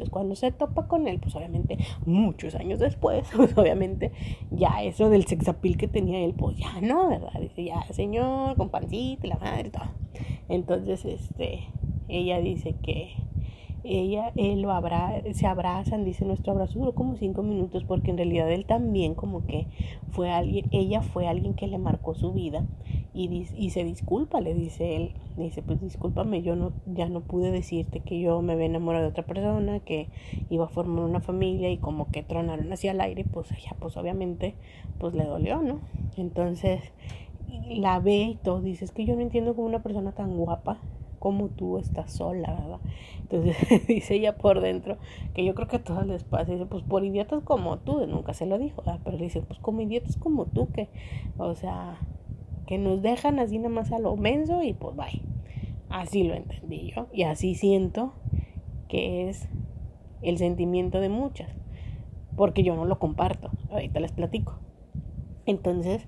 entonces 0.00 0.12
cuando 0.12 0.34
se 0.34 0.50
topa 0.50 0.88
con 0.88 1.06
él, 1.06 1.20
pues 1.20 1.36
obviamente 1.36 1.76
muchos 2.06 2.54
años 2.54 2.78
después, 2.78 3.28
pues 3.36 3.56
obviamente 3.56 4.12
ya 4.50 4.82
eso 4.82 5.10
del 5.10 5.26
sexapil 5.26 5.76
que 5.76 5.88
tenía 5.88 6.20
él, 6.20 6.34
pues 6.34 6.56
ya 6.56 6.80
no, 6.80 7.10
¿verdad? 7.10 7.38
Dice, 7.38 7.64
ya 7.64 7.82
señor, 7.92 8.56
con 8.56 8.70
pancita, 8.70 9.26
la 9.28 9.36
madre, 9.36 9.70
todo. 9.70 9.90
Entonces, 10.48 11.04
este, 11.04 11.64
ella 12.08 12.40
dice 12.40 12.74
que 12.82 13.14
ella, 13.84 14.32
él 14.36 14.62
lo 14.62 14.72
abra, 14.72 15.22
se 15.32 15.46
abrazan, 15.46 16.04
dice 16.04 16.24
nuestro 16.24 16.52
abrazo 16.52 16.78
duró 16.78 16.94
como 16.94 17.16
cinco 17.16 17.42
minutos 17.42 17.84
porque 17.84 18.10
en 18.10 18.16
realidad 18.16 18.50
él 18.50 18.66
también 18.66 19.14
como 19.14 19.46
que 19.46 19.66
fue 20.10 20.30
alguien, 20.30 20.66
ella 20.70 21.02
fue 21.02 21.26
alguien 21.26 21.54
que 21.54 21.66
le 21.66 21.78
marcó 21.78 22.14
su 22.14 22.32
vida 22.32 22.66
y, 23.12 23.28
y 23.56 23.70
se 23.70 23.84
disculpa, 23.84 24.40
le 24.40 24.54
dice 24.54 24.96
él, 24.96 25.14
dice 25.36 25.62
pues 25.62 25.80
discúlpame, 25.80 26.42
yo 26.42 26.56
no, 26.56 26.72
ya 26.86 27.08
no 27.08 27.20
pude 27.20 27.50
decirte 27.50 28.00
que 28.00 28.20
yo 28.20 28.40
me 28.42 28.52
había 28.52 28.66
enamorado 28.66 29.04
de 29.04 29.10
otra 29.10 29.24
persona, 29.24 29.80
que 29.80 30.08
iba 30.48 30.66
a 30.66 30.68
formar 30.68 31.04
una 31.04 31.20
familia 31.20 31.70
y 31.70 31.78
como 31.78 32.10
que 32.10 32.22
tronaron 32.22 32.72
hacia 32.72 32.92
el 32.92 33.00
aire, 33.00 33.24
pues 33.24 33.50
ella 33.52 33.76
pues 33.80 33.96
obviamente 33.96 34.54
pues 34.98 35.14
le 35.14 35.24
dolió, 35.24 35.62
¿no? 35.62 35.80
Entonces 36.16 36.80
la 37.68 37.98
ve 37.98 38.22
y 38.22 38.34
todo, 38.36 38.60
dice, 38.60 38.84
es 38.84 38.92
que 38.92 39.04
yo 39.04 39.16
no 39.16 39.22
entiendo 39.22 39.54
cómo 39.54 39.66
una 39.66 39.82
persona 39.82 40.12
tan 40.12 40.36
guapa 40.36 40.78
como 41.20 41.50
tú 41.50 41.76
estás 41.78 42.12
sola, 42.12 42.52
¿verdad? 42.54 42.80
Entonces 43.20 43.56
dice 43.86 44.16
ella 44.16 44.36
por 44.36 44.60
dentro, 44.60 44.96
que 45.34 45.44
yo 45.44 45.54
creo 45.54 45.68
que 45.68 45.76
a 45.76 45.84
todas 45.84 46.06
les 46.06 46.24
pasa, 46.24 46.50
dice, 46.50 46.66
pues 46.66 46.82
por 46.82 47.04
idiotas 47.04 47.44
como 47.44 47.78
tú, 47.78 48.04
nunca 48.06 48.34
se 48.34 48.46
lo 48.46 48.58
dijo, 48.58 48.82
pero 49.04 49.16
dice, 49.18 49.42
pues 49.42 49.60
como 49.60 49.82
idiotas 49.82 50.16
como 50.16 50.46
tú, 50.46 50.68
que, 50.72 50.88
o 51.36 51.54
sea, 51.54 51.98
que 52.66 52.78
nos 52.78 53.02
dejan 53.02 53.38
así 53.38 53.58
nada 53.58 53.68
más 53.68 53.92
a 53.92 53.98
lo 53.98 54.16
menso 54.16 54.62
y 54.62 54.72
pues 54.72 54.96
bye. 54.96 55.22
Así 55.90 56.22
lo 56.22 56.34
entendí 56.34 56.92
yo 56.94 57.08
y 57.12 57.24
así 57.24 57.54
siento 57.54 58.14
que 58.88 59.28
es 59.28 59.48
el 60.22 60.38
sentimiento 60.38 61.00
de 61.00 61.10
muchas, 61.10 61.50
porque 62.34 62.62
yo 62.62 62.74
no 62.76 62.86
lo 62.86 62.98
comparto, 62.98 63.50
ahorita 63.70 64.00
les 64.00 64.12
platico. 64.12 64.58
Entonces, 65.44 66.06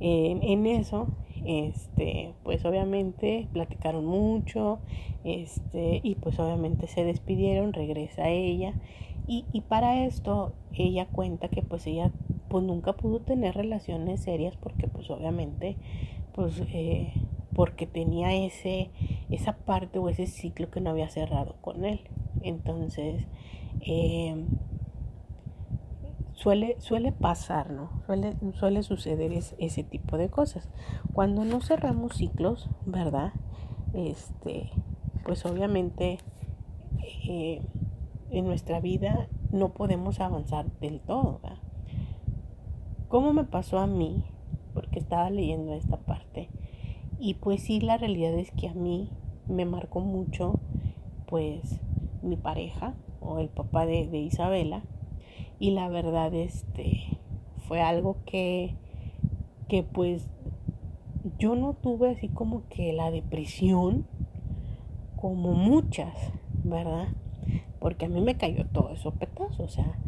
en 0.00 0.66
eso 0.66 1.08
este, 1.44 2.34
pues 2.42 2.64
obviamente 2.64 3.48
platicaron 3.52 4.04
mucho, 4.04 4.78
este, 5.24 6.00
y 6.02 6.14
pues 6.16 6.38
obviamente 6.38 6.86
se 6.86 7.04
despidieron, 7.04 7.72
regresa 7.72 8.28
ella, 8.28 8.74
y, 9.26 9.44
y 9.52 9.60
para 9.60 10.04
esto 10.04 10.52
ella 10.72 11.06
cuenta 11.06 11.48
que 11.48 11.62
pues 11.62 11.86
ella 11.86 12.10
pues 12.48 12.64
nunca 12.64 12.94
pudo 12.94 13.20
tener 13.20 13.54
relaciones 13.54 14.20
serias 14.20 14.56
porque 14.56 14.88
pues 14.88 15.08
obviamente 15.10 15.76
pues 16.34 16.60
eh, 16.72 17.12
porque 17.54 17.86
tenía 17.86 18.34
ese 18.34 18.90
esa 19.28 19.56
parte 19.56 19.98
o 19.98 20.08
ese 20.08 20.26
ciclo 20.26 20.70
que 20.70 20.80
no 20.80 20.90
había 20.90 21.08
cerrado 21.08 21.56
con 21.60 21.84
él. 21.84 22.00
Entonces 22.42 23.24
eh, 23.82 24.34
suele, 26.40 26.80
suele 26.80 27.12
pasar, 27.12 27.70
¿no? 27.70 27.90
Suele, 28.06 28.34
suele 28.54 28.82
suceder 28.82 29.30
ese 29.32 29.84
tipo 29.84 30.16
de 30.16 30.30
cosas. 30.30 30.70
Cuando 31.12 31.44
no 31.44 31.60
cerramos 31.60 32.16
ciclos, 32.16 32.70
¿verdad? 32.86 33.34
Este, 33.92 34.70
pues 35.24 35.44
obviamente 35.44 36.18
eh, 37.28 37.60
en 38.30 38.46
nuestra 38.46 38.80
vida 38.80 39.28
no 39.50 39.74
podemos 39.74 40.20
avanzar 40.20 40.72
del 40.80 41.00
todo, 41.00 41.40
¿verdad? 41.42 41.58
¿Cómo 43.08 43.34
me 43.34 43.44
pasó 43.44 43.78
a 43.78 43.86
mí? 43.86 44.24
Porque 44.72 44.98
estaba 44.98 45.28
leyendo 45.28 45.74
esta 45.74 45.98
parte. 45.98 46.48
Y 47.18 47.34
pues 47.34 47.62
sí, 47.62 47.80
la 47.80 47.98
realidad 47.98 48.32
es 48.32 48.50
que 48.52 48.68
a 48.68 48.74
mí 48.74 49.10
me 49.46 49.66
marcó 49.66 50.00
mucho, 50.00 50.58
pues, 51.26 51.80
mi 52.22 52.36
pareja 52.36 52.94
o 53.20 53.40
el 53.40 53.50
papá 53.50 53.84
de, 53.84 54.06
de 54.06 54.18
Isabela 54.18 54.84
y 55.60 55.70
la 55.72 55.88
verdad 55.88 56.34
este 56.34 57.18
fue 57.68 57.80
algo 57.80 58.16
que 58.26 58.74
que 59.68 59.84
pues 59.84 60.28
yo 61.38 61.54
no 61.54 61.74
tuve 61.74 62.10
así 62.10 62.28
como 62.28 62.66
que 62.68 62.92
la 62.92 63.10
depresión 63.12 64.06
como 65.16 65.52
muchas, 65.52 66.14
¿verdad? 66.64 67.08
Porque 67.78 68.06
a 68.06 68.08
mí 68.08 68.22
me 68.22 68.36
cayó 68.36 68.66
todo 68.66 68.90
eso 68.90 69.12
petazo, 69.12 69.62
o 69.62 69.68
sea, 69.68 69.98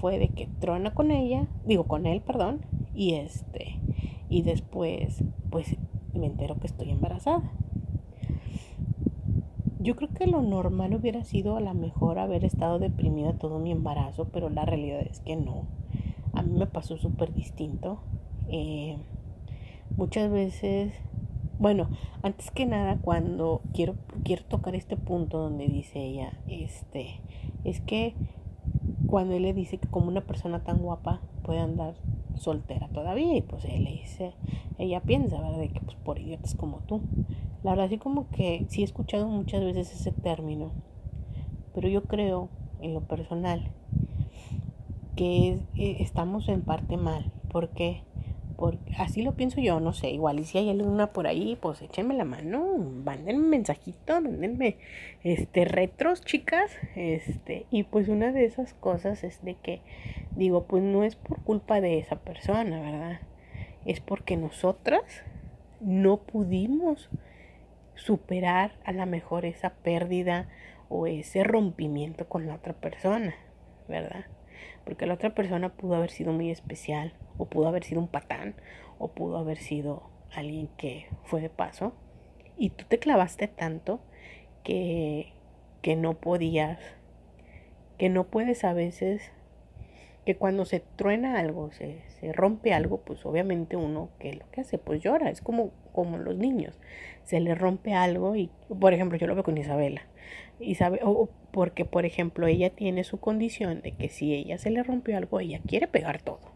fue 0.00 0.18
de 0.18 0.28
que 0.28 0.46
trona 0.46 0.94
con 0.94 1.10
ella, 1.10 1.48
digo 1.66 1.84
con 1.84 2.06
él, 2.06 2.22
perdón, 2.22 2.60
y 2.94 3.14
este 3.14 3.80
y 4.28 4.42
después 4.42 5.24
pues 5.50 5.76
me 6.14 6.26
entero 6.26 6.56
que 6.60 6.68
estoy 6.68 6.90
embarazada. 6.90 7.52
Yo 9.82 9.96
creo 9.96 10.10
que 10.10 10.26
lo 10.26 10.42
normal 10.42 10.94
hubiera 10.94 11.24
sido 11.24 11.56
a 11.56 11.60
lo 11.60 11.72
mejor 11.72 12.18
haber 12.18 12.44
estado 12.44 12.78
deprimida 12.78 13.38
todo 13.38 13.58
mi 13.58 13.72
embarazo, 13.72 14.28
pero 14.30 14.50
la 14.50 14.66
realidad 14.66 15.00
es 15.00 15.20
que 15.20 15.36
no. 15.36 15.64
A 16.34 16.42
mí 16.42 16.52
me 16.52 16.66
pasó 16.66 16.98
súper 16.98 17.32
distinto. 17.32 17.98
Eh, 18.50 18.98
muchas 19.96 20.30
veces, 20.30 20.92
bueno, 21.58 21.88
antes 22.22 22.50
que 22.50 22.66
nada, 22.66 22.98
cuando 23.00 23.62
quiero, 23.72 23.94
quiero 24.22 24.44
tocar 24.44 24.74
este 24.74 24.98
punto 24.98 25.38
donde 25.38 25.66
dice 25.66 25.98
ella, 26.04 26.34
este, 26.46 27.22
es 27.64 27.80
que 27.80 28.14
cuando 29.06 29.32
él 29.32 29.44
le 29.44 29.54
dice 29.54 29.78
que 29.78 29.88
como 29.88 30.08
una 30.08 30.20
persona 30.20 30.62
tan 30.62 30.82
guapa 30.82 31.22
puede 31.42 31.60
andar 31.60 31.94
soltera 32.36 32.88
todavía, 32.88 33.34
y 33.34 33.40
pues 33.40 33.64
él 33.64 33.84
le 33.84 33.92
dice, 33.92 34.34
ella 34.76 35.00
piensa, 35.00 35.40
¿verdad? 35.40 35.58
De 35.58 35.70
que 35.70 35.80
pues 35.80 35.96
por 35.96 36.18
idiotas 36.18 36.54
como 36.54 36.80
tú. 36.80 37.00
La 37.62 37.70
verdad, 37.72 37.86
así 37.86 37.98
como 37.98 38.28
que 38.30 38.64
sí 38.68 38.80
he 38.80 38.84
escuchado 38.84 39.28
muchas 39.28 39.62
veces 39.62 39.92
ese 39.92 40.12
término, 40.12 40.72
pero 41.74 41.88
yo 41.88 42.04
creo, 42.04 42.48
en 42.80 42.94
lo 42.94 43.02
personal, 43.02 43.70
que 45.16 45.58
eh, 45.76 45.96
estamos 46.00 46.48
en 46.48 46.62
parte 46.62 46.96
mal. 46.96 47.30
porque 47.50 48.02
Porque 48.56 48.92
así 48.98 49.22
lo 49.22 49.32
pienso 49.32 49.60
yo, 49.60 49.80
no 49.80 49.92
sé, 49.92 50.10
igual, 50.10 50.38
y 50.38 50.44
si 50.44 50.58
hay 50.58 50.70
alguna 50.70 51.08
por 51.12 51.26
ahí, 51.26 51.56
pues 51.60 51.80
échenme 51.82 52.14
la 52.14 52.24
mano, 52.24 52.76
mándenme 52.78 53.46
mensajito, 53.48 54.20
mándenme 54.20 54.76
este 55.22 55.64
retros, 55.64 56.22
chicas, 56.22 56.70
este, 56.94 57.66
y 57.70 57.84
pues 57.84 58.08
una 58.08 58.32
de 58.32 58.44
esas 58.44 58.74
cosas 58.74 59.24
es 59.24 59.42
de 59.42 59.54
que 59.54 59.80
digo, 60.36 60.64
pues 60.64 60.82
no 60.82 61.04
es 61.04 61.16
por 61.16 61.42
culpa 61.42 61.80
de 61.80 61.98
esa 61.98 62.16
persona, 62.16 62.80
¿verdad? 62.80 63.20
Es 63.86 64.00
porque 64.00 64.36
nosotras 64.36 65.04
no 65.80 66.18
pudimos 66.18 67.08
superar 68.00 68.72
a 68.84 68.92
lo 68.92 69.04
mejor 69.06 69.44
esa 69.44 69.70
pérdida 69.70 70.48
o 70.88 71.06
ese 71.06 71.44
rompimiento 71.44 72.28
con 72.28 72.46
la 72.46 72.54
otra 72.54 72.72
persona, 72.72 73.34
¿verdad? 73.88 74.24
Porque 74.84 75.06
la 75.06 75.14
otra 75.14 75.34
persona 75.34 75.68
pudo 75.70 75.94
haber 75.94 76.10
sido 76.10 76.32
muy 76.32 76.50
especial, 76.50 77.12
o 77.38 77.46
pudo 77.46 77.68
haber 77.68 77.84
sido 77.84 78.00
un 78.00 78.08
patán, 78.08 78.54
o 78.98 79.08
pudo 79.12 79.38
haber 79.38 79.58
sido 79.58 80.10
alguien 80.34 80.68
que 80.76 81.06
fue 81.24 81.40
de 81.40 81.50
paso, 81.50 81.92
y 82.56 82.70
tú 82.70 82.84
te 82.88 82.98
clavaste 82.98 83.48
tanto 83.48 84.00
que, 84.64 85.32
que 85.82 85.94
no 85.94 86.14
podías, 86.14 86.78
que 87.98 88.08
no 88.08 88.24
puedes 88.24 88.64
a 88.64 88.72
veces 88.72 89.30
que 90.24 90.36
cuando 90.36 90.64
se 90.64 90.80
truena 90.80 91.38
algo, 91.38 91.70
se, 91.72 92.02
se, 92.20 92.32
rompe 92.32 92.74
algo, 92.74 93.02
pues 93.02 93.24
obviamente 93.24 93.76
uno, 93.76 94.10
¿qué 94.18 94.30
es 94.30 94.38
lo 94.38 94.50
que 94.50 94.60
hace? 94.60 94.76
Pues 94.78 95.00
llora, 95.00 95.30
es 95.30 95.40
como, 95.40 95.72
como 95.92 96.18
los 96.18 96.36
niños, 96.36 96.78
se 97.24 97.40
le 97.40 97.54
rompe 97.54 97.94
algo 97.94 98.36
y, 98.36 98.50
por 98.80 98.92
ejemplo, 98.92 99.18
yo 99.18 99.26
lo 99.26 99.34
veo 99.34 99.44
con 99.44 99.58
Isabela, 99.58 100.02
Isabel, 100.58 101.00
o 101.04 101.28
porque, 101.50 101.84
por 101.84 102.04
ejemplo, 102.04 102.46
ella 102.46 102.70
tiene 102.70 103.04
su 103.04 103.18
condición 103.18 103.82
de 103.82 103.92
que 103.92 104.08
si 104.08 104.34
ella 104.34 104.58
se 104.58 104.70
le 104.70 104.82
rompió 104.82 105.16
algo, 105.16 105.40
ella 105.40 105.60
quiere 105.66 105.86
pegar 105.86 106.20
todo, 106.22 106.52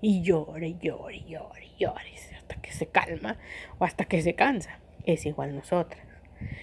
y 0.00 0.22
llore, 0.22 0.76
llore, 0.80 1.22
llore, 1.26 1.68
llore, 1.78 2.12
hasta 2.36 2.56
que 2.56 2.72
se 2.72 2.86
calma 2.86 3.38
o 3.78 3.84
hasta 3.84 4.04
que 4.04 4.22
se 4.22 4.34
cansa, 4.34 4.80
es 5.06 5.26
igual 5.26 5.54
nosotras. 5.54 6.06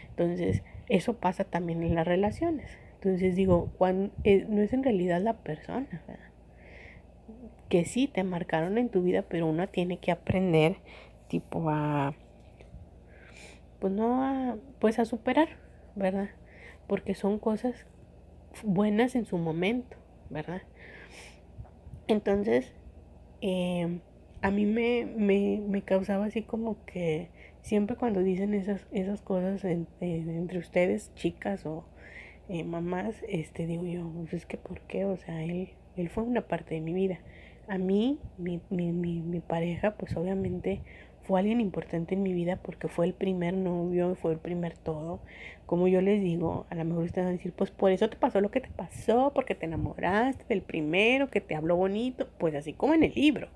Entonces, 0.09 0.63
eso 0.89 1.13
pasa 1.17 1.43
también 1.43 1.83
en 1.83 1.95
las 1.95 2.07
relaciones. 2.07 2.77
Entonces 2.95 3.35
digo, 3.35 3.71
cuando, 3.77 4.11
eh, 4.25 4.45
no 4.49 4.61
es 4.61 4.73
en 4.73 4.83
realidad 4.83 5.21
la 5.21 5.37
persona, 5.37 5.87
que 7.69 7.85
sí 7.85 8.07
te 8.07 8.23
marcaron 8.23 8.77
en 8.77 8.89
tu 8.89 9.03
vida, 9.03 9.21
pero 9.21 9.45
uno 9.45 9.69
tiene 9.69 9.97
que 9.97 10.11
aprender 10.11 10.77
tipo 11.29 11.69
a 11.69 12.13
pues 13.79 13.93
no 13.93 14.23
a 14.23 14.57
pues 14.79 14.99
a 14.99 15.05
superar, 15.05 15.47
¿verdad? 15.95 16.29
Porque 16.87 17.15
son 17.15 17.39
cosas 17.39 17.85
buenas 18.63 19.15
en 19.15 19.25
su 19.25 19.37
momento, 19.37 19.95
¿verdad? 20.29 20.63
Entonces, 22.07 22.73
eh, 23.41 23.99
a 24.41 24.51
mí 24.51 24.65
me, 24.65 25.05
me, 25.05 25.61
me, 25.65 25.81
causaba 25.83 26.25
así 26.25 26.41
como 26.41 26.83
que 26.85 27.29
siempre 27.61 27.95
cuando 27.95 28.21
dicen 28.21 28.53
esas, 28.53 28.87
esas 28.91 29.21
cosas 29.21 29.63
entre 29.63 30.57
ustedes, 30.57 31.13
chicas 31.15 31.65
o 31.65 31.85
eh, 32.49 32.63
mamás, 32.63 33.15
este 33.29 33.67
digo 33.67 33.85
yo, 33.85 34.11
pues 34.15 34.33
es 34.33 34.45
que 34.45 34.57
¿por 34.57 34.81
qué? 34.81 35.05
O 35.05 35.17
sea, 35.17 35.43
él, 35.43 35.69
él 35.95 36.09
fue 36.09 36.23
una 36.23 36.41
parte 36.41 36.75
de 36.75 36.81
mi 36.81 36.93
vida 36.93 37.19
a 37.69 37.77
mí, 37.77 38.17
mi, 38.39 38.59
mi, 38.71 38.91
mi, 38.91 39.21
mi, 39.21 39.39
pareja, 39.41 39.91
pues 39.91 40.17
obviamente 40.17 40.81
fue 41.29 41.41
alguien 41.41 41.61
importante 41.61 42.15
en 42.15 42.23
mi 42.23 42.33
vida 42.33 42.55
porque 42.55 42.87
fue 42.87 43.05
el 43.05 43.13
primer 43.13 43.53
novio, 43.53 44.15
fue 44.15 44.31
el 44.31 44.39
primer 44.39 44.75
todo. 44.75 45.19
Como 45.67 45.87
yo 45.87 46.01
les 46.01 46.23
digo, 46.23 46.65
a 46.71 46.75
lo 46.75 46.83
mejor 46.85 47.03
ustedes 47.03 47.25
van 47.25 47.35
a 47.35 47.37
decir, 47.37 47.53
pues 47.53 47.69
por 47.69 47.91
eso 47.91 48.09
te 48.09 48.17
pasó 48.17 48.41
lo 48.41 48.49
que 48.49 48.61
te 48.61 48.69
pasó, 48.69 49.31
porque 49.35 49.53
te 49.53 49.67
enamoraste 49.67 50.43
del 50.49 50.63
primero, 50.63 51.29
que 51.29 51.39
te 51.39 51.53
habló 51.53 51.75
bonito, 51.75 52.27
pues 52.39 52.55
así 52.55 52.73
como 52.73 52.95
en 52.95 53.03
el 53.03 53.13
libro. 53.13 53.47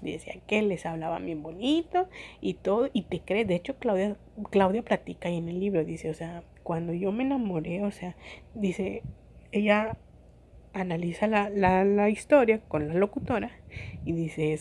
Decía 0.00 0.36
que 0.46 0.62
les 0.62 0.86
hablaba 0.86 1.18
bien 1.18 1.42
bonito 1.42 2.08
y 2.40 2.54
todo, 2.54 2.88
y 2.94 3.02
te 3.02 3.20
crees, 3.20 3.46
de 3.46 3.56
hecho 3.56 3.76
Claudia, 3.76 4.16
Claudia 4.48 4.80
platica 4.80 5.28
ahí 5.28 5.36
en 5.36 5.50
el 5.50 5.60
libro, 5.60 5.84
dice, 5.84 6.08
o 6.08 6.14
sea, 6.14 6.44
cuando 6.62 6.94
yo 6.94 7.12
me 7.12 7.24
enamoré, 7.24 7.84
o 7.84 7.90
sea, 7.90 8.16
dice, 8.54 9.02
ella 9.52 9.98
analiza 10.72 11.26
la, 11.26 11.50
la, 11.50 11.84
la, 11.84 12.08
historia 12.08 12.60
con 12.60 12.88
la 12.88 12.94
locutora 12.94 13.50
y 14.04 14.12
dice, 14.12 14.58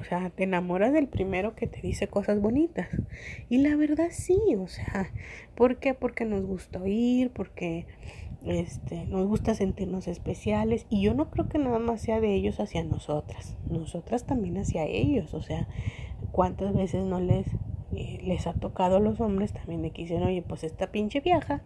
o 0.00 0.04
sea, 0.04 0.30
te 0.30 0.44
enamoras 0.44 0.92
del 0.92 1.08
primero 1.08 1.54
que 1.54 1.66
te 1.66 1.80
dice 1.80 2.08
cosas 2.08 2.40
bonitas. 2.40 2.88
Y 3.48 3.58
la 3.58 3.76
verdad 3.76 4.08
sí, 4.10 4.38
o 4.58 4.68
sea, 4.68 5.10
¿por 5.54 5.76
qué? 5.78 5.94
Porque 5.94 6.24
nos 6.24 6.44
gusta 6.44 6.80
oír, 6.80 7.30
porque 7.30 7.86
este, 8.44 9.04
nos 9.06 9.26
gusta 9.26 9.54
sentirnos 9.54 10.08
especiales 10.08 10.86
y 10.88 11.02
yo 11.02 11.14
no 11.14 11.30
creo 11.30 11.48
que 11.48 11.58
nada 11.58 11.78
más 11.78 12.00
sea 12.00 12.20
de 12.20 12.34
ellos 12.34 12.58
hacia 12.58 12.82
nosotras, 12.82 13.56
nosotras 13.68 14.24
también 14.24 14.56
hacia 14.56 14.84
ellos, 14.84 15.34
o 15.34 15.42
sea, 15.42 15.68
¿cuántas 16.32 16.74
veces 16.74 17.04
no 17.04 17.20
les 17.20 17.46
les 17.92 18.46
ha 18.46 18.52
tocado 18.52 18.96
a 18.96 19.00
los 19.00 19.20
hombres 19.20 19.52
también 19.52 19.82
de 19.82 19.90
que 19.90 20.02
dicen, 20.02 20.22
oye, 20.22 20.42
pues 20.42 20.64
esta 20.64 20.88
pinche 20.88 21.20
vieja 21.20 21.62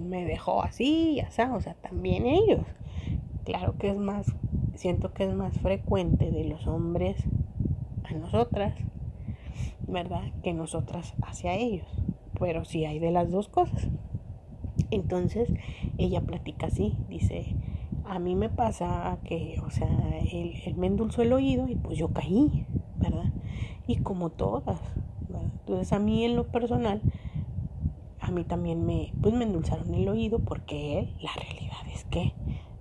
me 0.00 0.24
dejó 0.24 0.62
así, 0.62 1.16
ya 1.16 1.54
o 1.54 1.60
sea, 1.60 1.74
también 1.74 2.26
ellos 2.26 2.66
claro 3.44 3.76
que 3.78 3.90
es 3.90 3.96
más, 3.96 4.32
siento 4.74 5.12
que 5.12 5.24
es 5.24 5.34
más 5.34 5.58
frecuente 5.58 6.30
de 6.30 6.44
los 6.44 6.66
hombres 6.66 7.16
a 8.04 8.14
nosotras, 8.14 8.74
¿verdad? 9.86 10.32
Que 10.42 10.52
nosotras 10.52 11.14
hacia 11.22 11.54
ellos. 11.54 11.86
Pero 12.38 12.64
sí 12.64 12.84
hay 12.84 12.98
de 12.98 13.10
las 13.10 13.30
dos 13.30 13.48
cosas. 13.48 13.88
Entonces, 14.90 15.52
ella 15.98 16.20
platica 16.20 16.66
así, 16.66 16.96
dice, 17.08 17.56
a 18.04 18.18
mí 18.18 18.34
me 18.34 18.48
pasa 18.48 19.18
que, 19.24 19.60
o 19.66 19.70
sea, 19.70 19.88
él, 20.32 20.54
me 20.76 20.86
endulzó 20.86 21.22
el 21.22 21.32
oído 21.32 21.68
y 21.68 21.74
pues 21.74 21.98
yo 21.98 22.08
caí, 22.08 22.66
¿verdad? 22.96 23.32
Y 23.86 23.96
como 23.96 24.30
todas, 24.30 24.80
Entonces 25.38 25.92
a 25.92 25.98
mí 25.98 26.24
en 26.24 26.36
lo 26.36 26.48
personal, 26.48 27.00
a 28.20 28.30
mí 28.30 28.44
también 28.44 28.84
me, 28.84 29.12
pues 29.20 29.34
me 29.34 29.44
endulzaron 29.44 29.94
el 29.94 30.08
oído 30.08 30.40
porque 30.40 30.98
él, 30.98 31.16
la 31.20 31.32
realidad 31.34 31.78
es 31.92 32.04
que 32.04 32.34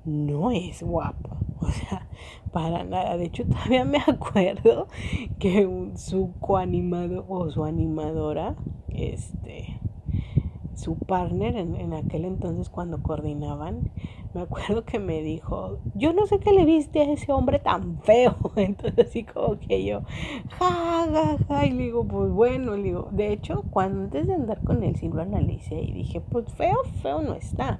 no 0.05 0.51
es 0.51 0.83
guapo. 0.83 1.37
O 1.61 1.69
sea, 1.71 2.07
para 2.53 2.85
nada. 2.85 3.17
De 3.17 3.25
hecho, 3.25 3.45
todavía 3.45 3.83
me 3.83 3.97
acuerdo 4.07 4.87
que 5.39 5.67
su 5.95 6.31
coanimado 6.39 7.25
o 7.27 7.49
su 7.51 7.65
animadora, 7.65 8.55
este, 8.87 9.78
su 10.79 10.97
partner 10.97 11.55
en, 11.55 11.75
en, 11.75 11.93
aquel 11.93 12.25
entonces 12.25 12.69
cuando 12.69 13.01
coordinaban, 13.03 13.91
me 14.33 14.41
acuerdo 14.41 14.85
que 14.85 14.99
me 14.99 15.21
dijo, 15.21 15.79
yo 15.95 16.13
no 16.13 16.27
sé 16.27 16.39
qué 16.39 16.51
le 16.51 16.63
viste 16.63 17.01
a 17.01 17.11
ese 17.11 17.31
hombre 17.31 17.59
tan 17.59 17.99
feo. 18.03 18.35
Entonces 18.55 19.07
así 19.07 19.23
como 19.23 19.59
que 19.59 19.83
yo, 19.83 20.01
ja, 20.59 21.07
ja, 21.11 21.37
ja, 21.47 21.65
y 21.65 21.71
le 21.71 21.83
digo, 21.83 22.05
pues 22.05 22.31
bueno, 22.31 22.75
le 22.75 22.83
digo, 22.83 23.07
de 23.11 23.33
hecho, 23.33 23.63
cuando 23.71 24.03
antes 24.03 24.27
de 24.27 24.33
andar 24.35 24.63
con 24.63 24.83
él 24.83 24.95
sí 24.95 25.09
lo 25.09 25.21
analicé 25.21 25.81
y 25.81 25.91
dije, 25.91 26.21
pues 26.21 26.45
feo, 26.53 26.77
feo 27.01 27.21
no 27.21 27.33
está. 27.33 27.79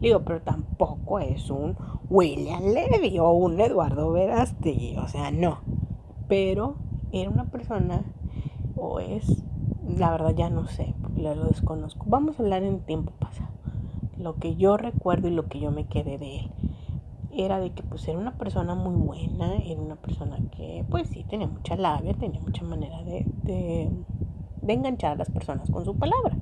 Le 0.00 0.08
digo, 0.08 0.20
pero 0.20 0.40
tampoco 0.40 1.18
es 1.18 1.50
un 1.50 1.76
William 2.08 2.62
Levy 2.62 3.18
o 3.18 3.32
un 3.32 3.60
Eduardo 3.60 4.12
Verástegui, 4.12 4.96
o 4.98 5.08
sea, 5.08 5.30
no. 5.30 5.58
Pero 6.28 6.76
era 7.12 7.28
una 7.28 7.50
persona, 7.50 8.04
o 8.76 9.00
es, 9.00 9.44
la 9.88 10.10
verdad 10.10 10.34
ya 10.34 10.50
no 10.50 10.66
sé, 10.66 10.94
lo 11.16 11.34
desconozco. 11.44 12.04
Vamos 12.08 12.38
a 12.38 12.42
hablar 12.42 12.62
en 12.62 12.80
tiempo 12.80 13.12
pasado. 13.18 13.50
Lo 14.18 14.36
que 14.36 14.56
yo 14.56 14.76
recuerdo 14.76 15.28
y 15.28 15.32
lo 15.32 15.46
que 15.46 15.60
yo 15.60 15.70
me 15.70 15.86
quedé 15.86 16.18
de 16.18 16.40
él 16.40 16.50
era 17.34 17.58
de 17.58 17.70
que 17.70 17.82
pues 17.82 18.06
era 18.08 18.18
una 18.18 18.36
persona 18.36 18.74
muy 18.74 18.94
buena, 18.94 19.56
era 19.56 19.80
una 19.80 19.96
persona 19.96 20.38
que 20.56 20.84
pues 20.90 21.08
sí 21.08 21.24
tenía 21.24 21.46
mucha 21.46 21.76
labia, 21.76 22.14
tenía 22.14 22.40
mucha 22.40 22.62
manera 22.62 23.02
de, 23.04 23.24
de, 23.42 23.90
de 24.60 24.72
enganchar 24.72 25.12
a 25.12 25.16
las 25.16 25.30
personas 25.30 25.70
con 25.70 25.84
su 25.84 25.96
palabra. 25.96 26.36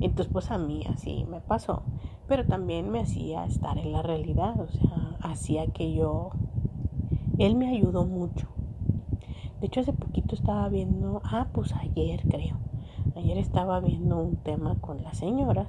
Entonces 0.00 0.32
pues 0.32 0.50
a 0.50 0.58
mí 0.58 0.82
así 0.88 1.26
me 1.30 1.40
pasó 1.40 1.82
pero 2.30 2.46
también 2.46 2.92
me 2.92 3.00
hacía 3.00 3.44
estar 3.44 3.76
en 3.76 3.90
la 3.90 4.02
realidad, 4.02 4.54
o 4.60 4.68
sea, 4.68 5.16
hacía 5.20 5.66
que 5.66 5.92
yo, 5.92 6.30
él 7.38 7.56
me 7.56 7.68
ayudó 7.68 8.06
mucho. 8.06 8.46
De 9.60 9.66
hecho, 9.66 9.80
hace 9.80 9.92
poquito 9.92 10.36
estaba 10.36 10.68
viendo, 10.68 11.20
ah, 11.24 11.48
pues 11.52 11.74
ayer 11.74 12.22
creo, 12.30 12.56
ayer 13.16 13.38
estaba 13.38 13.80
viendo 13.80 14.18
un 14.18 14.36
tema 14.36 14.76
con 14.80 15.02
las 15.02 15.18
señoras 15.18 15.68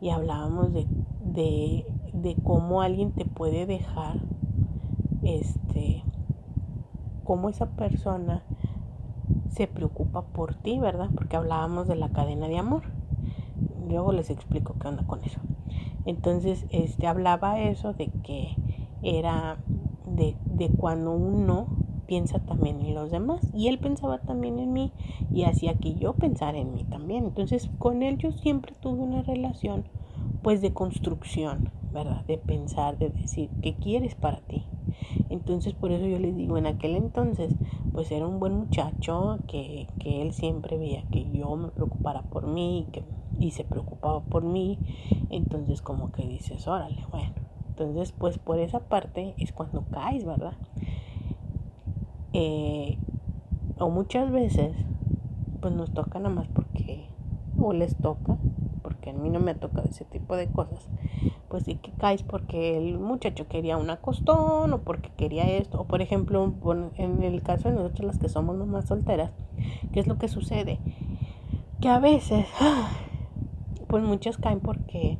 y 0.00 0.10
hablábamos 0.10 0.72
de, 0.72 0.86
de, 1.24 1.86
de 2.12 2.36
cómo 2.42 2.82
alguien 2.82 3.12
te 3.12 3.24
puede 3.24 3.66
dejar, 3.66 4.16
este, 5.22 6.02
cómo 7.24 7.48
esa 7.48 7.66
persona 7.66 8.42
se 9.48 9.66
preocupa 9.66 10.22
por 10.22 10.54
ti, 10.54 10.78
¿verdad? 10.78 11.10
Porque 11.14 11.36
hablábamos 11.36 11.86
de 11.88 11.96
la 11.96 12.08
cadena 12.08 12.48
de 12.48 12.58
amor. 12.58 12.82
Luego 13.88 14.12
les 14.12 14.30
explico 14.30 14.74
qué 14.80 14.88
onda 14.88 15.06
con 15.06 15.22
eso. 15.24 15.40
Entonces, 16.04 16.66
este 16.70 17.06
hablaba 17.06 17.60
eso 17.60 17.92
de 17.92 18.08
que 18.22 18.56
era 19.02 19.58
de, 20.06 20.36
de 20.46 20.68
cuando 20.70 21.12
uno 21.12 21.66
piensa 22.06 22.38
también 22.40 22.80
en 22.80 22.94
los 22.94 23.10
demás 23.10 23.40
y 23.54 23.68
él 23.68 23.78
pensaba 23.78 24.18
también 24.18 24.58
en 24.58 24.72
mí 24.72 24.92
y 25.32 25.44
hacía 25.44 25.74
que 25.74 25.94
yo 25.94 26.14
pensara 26.14 26.58
en 26.58 26.74
mí 26.74 26.84
también. 26.84 27.24
Entonces, 27.24 27.70
con 27.78 28.02
él 28.02 28.18
yo 28.18 28.32
siempre 28.32 28.74
tuve 28.80 29.00
una 29.00 29.22
relación 29.22 29.84
pues 30.42 30.60
de 30.60 30.72
construcción, 30.72 31.70
¿verdad? 31.92 32.24
De 32.26 32.38
pensar, 32.38 32.98
de 32.98 33.10
decir, 33.10 33.50
¿qué 33.62 33.74
quieres 33.74 34.14
para 34.14 34.40
ti? 34.40 34.64
Entonces 35.30 35.72
por 35.74 35.92
eso 35.92 36.06
yo 36.06 36.18
les 36.18 36.36
digo, 36.36 36.58
en 36.58 36.66
aquel 36.66 36.96
entonces, 36.96 37.54
pues 37.92 38.10
era 38.10 38.26
un 38.26 38.40
buen 38.40 38.54
muchacho 38.54 39.38
que, 39.46 39.88
que 39.98 40.22
él 40.22 40.32
siempre 40.32 40.76
veía 40.76 41.02
que 41.10 41.30
yo 41.30 41.54
me 41.56 41.68
preocupara 41.68 42.22
por 42.22 42.46
mí 42.46 42.86
que, 42.92 43.04
y 43.38 43.52
se 43.52 43.64
preocupaba 43.64 44.20
por 44.20 44.44
mí. 44.44 44.78
Entonces 45.30 45.80
como 45.82 46.12
que 46.12 46.26
dices, 46.26 46.66
órale, 46.66 47.04
bueno. 47.10 47.32
Entonces 47.68 48.12
pues 48.12 48.38
por 48.38 48.58
esa 48.58 48.80
parte 48.80 49.34
es 49.38 49.52
cuando 49.52 49.84
caes, 49.90 50.24
¿verdad? 50.24 50.54
Eh, 52.32 52.98
o 53.78 53.90
muchas 53.90 54.30
veces 54.30 54.74
pues 55.60 55.74
nos 55.74 55.92
toca 55.92 56.18
nada 56.18 56.34
más 56.34 56.48
porque 56.48 57.06
o 57.58 57.72
les 57.72 57.96
toca 57.96 58.36
porque 58.82 59.10
a 59.10 59.12
mí 59.12 59.28
no 59.30 59.38
me 59.38 59.54
toca 59.54 59.82
ese 59.82 60.04
tipo 60.04 60.36
de 60.36 60.48
cosas 60.48 60.88
pues 61.52 61.64
sí 61.64 61.74
que 61.74 61.92
caes 61.92 62.22
porque 62.22 62.78
el 62.78 62.98
muchacho 62.98 63.46
quería 63.46 63.76
una 63.76 63.98
costón 63.98 64.72
o 64.72 64.78
porque 64.78 65.10
quería 65.18 65.44
esto. 65.44 65.82
O 65.82 65.84
por 65.84 66.00
ejemplo, 66.00 66.54
en 66.96 67.22
el 67.22 67.42
caso 67.42 67.68
de 67.68 67.74
nosotros 67.74 68.06
las 68.06 68.18
que 68.18 68.30
somos 68.30 68.56
mamás 68.56 68.86
solteras, 68.86 69.32
¿qué 69.92 70.00
es 70.00 70.06
lo 70.06 70.16
que 70.16 70.28
sucede? 70.28 70.78
Que 71.82 71.90
a 71.90 71.98
veces, 71.98 72.46
pues 73.86 74.02
muchas 74.02 74.38
caen 74.38 74.60
porque 74.60 75.18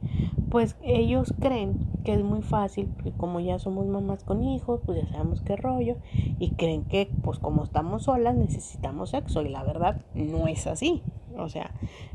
pues 0.48 0.78
ellos 0.80 1.34
creen 1.38 1.91
que 2.02 2.14
es 2.14 2.22
muy 2.22 2.42
fácil, 2.42 2.86
porque 2.94 3.12
como 3.12 3.40
ya 3.40 3.58
somos 3.58 3.86
mamás 3.86 4.24
con 4.24 4.42
hijos, 4.42 4.80
pues 4.84 5.02
ya 5.02 5.08
sabemos 5.08 5.40
qué 5.42 5.56
rollo, 5.56 5.96
y 6.38 6.50
creen 6.52 6.84
que 6.84 7.08
pues 7.22 7.38
como 7.38 7.64
estamos 7.64 8.04
solas 8.04 8.34
necesitamos 8.34 9.10
sexo, 9.10 9.42
y 9.42 9.48
la 9.48 9.62
verdad 9.64 10.00
no 10.14 10.46
es 10.48 10.66
así. 10.66 11.02
O 11.36 11.48
sea, 11.48 11.70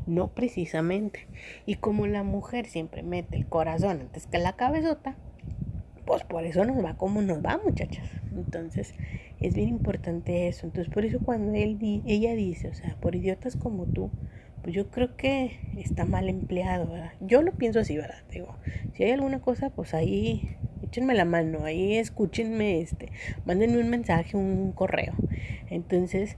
no 0.06 0.28
precisamente. 0.28 1.26
Y 1.66 1.74
como 1.74 2.06
la 2.06 2.22
mujer 2.22 2.66
siempre 2.66 3.02
mete 3.02 3.36
el 3.36 3.46
corazón 3.46 4.00
antes 4.02 4.26
que 4.26 4.38
la 4.38 4.52
cabezota, 4.52 5.16
pues 6.06 6.24
por 6.24 6.44
eso 6.44 6.64
nos 6.64 6.82
va 6.84 6.94
como 6.94 7.20
nos 7.20 7.44
va, 7.44 7.60
muchachas. 7.64 8.08
Entonces, 8.32 8.94
es 9.40 9.54
bien 9.54 9.68
importante 9.68 10.48
eso. 10.48 10.66
Entonces, 10.66 10.92
por 10.92 11.04
eso 11.04 11.18
cuando 11.20 11.52
él 11.54 12.02
ella 12.06 12.34
dice, 12.34 12.68
o 12.68 12.74
sea, 12.74 12.96
por 13.00 13.14
idiotas 13.14 13.56
como 13.56 13.86
tú, 13.86 14.10
yo 14.68 14.90
creo 14.90 15.16
que 15.16 15.58
está 15.76 16.04
mal 16.04 16.28
empleado, 16.28 16.86
¿verdad? 16.86 17.12
Yo 17.20 17.42
lo 17.42 17.52
pienso 17.52 17.80
así, 17.80 17.96
¿verdad? 17.96 18.22
Digo, 18.30 18.56
si 18.94 19.04
hay 19.04 19.12
alguna 19.12 19.40
cosa, 19.40 19.70
pues 19.70 19.94
ahí 19.94 20.56
échenme 20.82 21.14
la 21.14 21.24
mano, 21.24 21.64
ahí 21.64 21.96
escúchenme, 21.96 22.80
este, 22.80 23.10
mándenme 23.44 23.78
un 23.78 23.90
mensaje, 23.90 24.36
un 24.36 24.72
correo. 24.72 25.14
Entonces, 25.70 26.36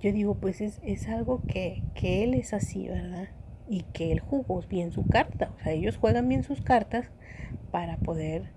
yo 0.00 0.12
digo, 0.12 0.34
pues 0.34 0.60
es, 0.60 0.80
es 0.84 1.08
algo 1.08 1.42
que, 1.46 1.82
que, 1.94 2.24
él 2.24 2.34
es 2.34 2.52
así, 2.52 2.88
¿verdad? 2.88 3.28
Y 3.68 3.82
que 3.92 4.12
él 4.12 4.20
jugó 4.20 4.62
bien 4.62 4.92
su 4.92 5.06
carta. 5.06 5.52
O 5.58 5.62
sea, 5.62 5.72
ellos 5.72 5.96
juegan 5.96 6.28
bien 6.28 6.44
sus 6.44 6.60
cartas 6.60 7.10
para 7.70 7.96
poder, 7.96 8.50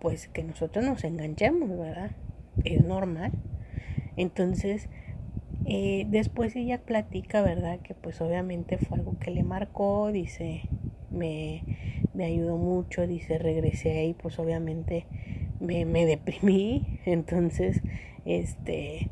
pues, 0.00 0.28
que 0.28 0.42
nosotros 0.42 0.84
nos 0.84 1.04
enganchemos, 1.04 1.68
¿verdad? 1.76 2.12
Es 2.64 2.84
normal. 2.84 3.32
Entonces, 4.16 4.88
eh, 5.66 6.06
después 6.08 6.56
ella 6.56 6.78
platica, 6.78 7.42
¿verdad? 7.42 7.80
Que 7.80 7.94
pues 7.94 8.20
obviamente 8.20 8.78
fue 8.78 8.98
algo 8.98 9.18
que 9.18 9.30
le 9.30 9.42
marcó, 9.42 10.10
dice, 10.12 10.62
me, 11.10 11.62
me 12.14 12.24
ayudó 12.24 12.56
mucho, 12.56 13.06
dice, 13.06 13.38
regresé 13.38 14.06
y 14.06 14.14
pues 14.14 14.38
obviamente 14.38 15.06
me, 15.60 15.84
me 15.84 16.06
deprimí. 16.06 17.00
Entonces, 17.06 17.82
este, 18.24 19.08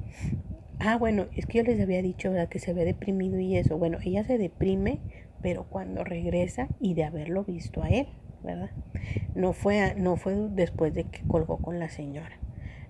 Ah, 0.80 0.96
bueno, 0.98 1.26
es 1.36 1.46
que 1.46 1.58
yo 1.58 1.64
les 1.64 1.80
había 1.80 2.02
dicho, 2.02 2.30
¿verdad? 2.30 2.48
Que 2.48 2.58
se 2.58 2.70
había 2.70 2.84
deprimido 2.84 3.38
y 3.38 3.56
eso. 3.56 3.78
Bueno, 3.78 3.98
ella 4.04 4.24
se 4.24 4.38
deprime, 4.38 4.98
pero 5.42 5.64
cuando 5.64 6.04
regresa 6.04 6.68
y 6.80 6.94
de 6.94 7.04
haberlo 7.04 7.44
visto 7.44 7.82
a 7.82 7.90
él, 7.90 8.06
¿verdad? 8.42 8.70
No 9.34 9.52
fue, 9.52 9.94
no 9.96 10.16
fue 10.16 10.34
después 10.50 10.94
de 10.94 11.04
que 11.04 11.26
colgó 11.26 11.58
con 11.58 11.78
la 11.78 11.88
señora. 11.88 12.38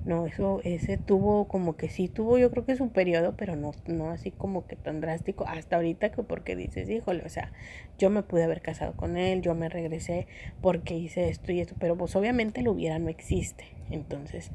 No, 0.05 0.27
eso, 0.27 0.61
ese 0.65 0.99
tuvo 0.99 1.49
como 1.49 1.77
que 1.77 1.89
sí 1.89 2.09
tuvo, 2.09 2.37
yo 2.37 2.51
creo 2.51 2.67
que 2.67 2.77
su 2.77 2.91
periodo, 2.91 3.35
pero 3.39 3.57
no, 3.57 3.73
no 3.87 4.11
así 4.11 4.31
como 4.31 4.67
que 4.67 4.77
tan 4.77 5.01
drástico 5.01 5.47
hasta 5.49 5.77
ahorita 5.77 6.13
que 6.13 6.23
porque 6.23 6.57
dices, 6.57 6.91
híjole, 6.91 7.25
o 7.25 7.29
sea, 7.31 7.53
yo 7.97 8.11
me 8.11 8.23
pude 8.23 8.45
haber 8.45 8.61
casado 8.61 8.93
con 8.93 9.17
él, 9.17 9.41
yo 9.41 9.55
me 9.55 9.71
regresé 9.71 10.27
porque 10.61 10.95
hice 10.95 11.31
esto 11.31 11.53
y 11.53 11.61
esto, 11.61 11.75
pero 11.79 11.97
pues 11.97 12.15
obviamente 12.17 12.61
lo 12.61 12.73
hubiera 12.73 12.99
no 12.99 13.09
existe. 13.09 13.65
Entonces, 13.91 14.51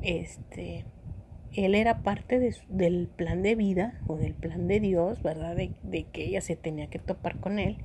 este, 0.00 0.86
él 1.52 1.74
era 1.74 2.02
parte 2.02 2.38
del 2.68 3.08
plan 3.08 3.42
de 3.42 3.54
vida 3.54 4.00
o 4.06 4.16
del 4.16 4.32
plan 4.32 4.66
de 4.66 4.80
Dios, 4.80 5.22
¿verdad? 5.22 5.56
De, 5.56 5.72
de, 5.82 6.04
que 6.04 6.24
ella 6.24 6.40
se 6.40 6.56
tenía 6.56 6.86
que 6.86 6.98
topar 6.98 7.38
con 7.38 7.58
él, 7.58 7.76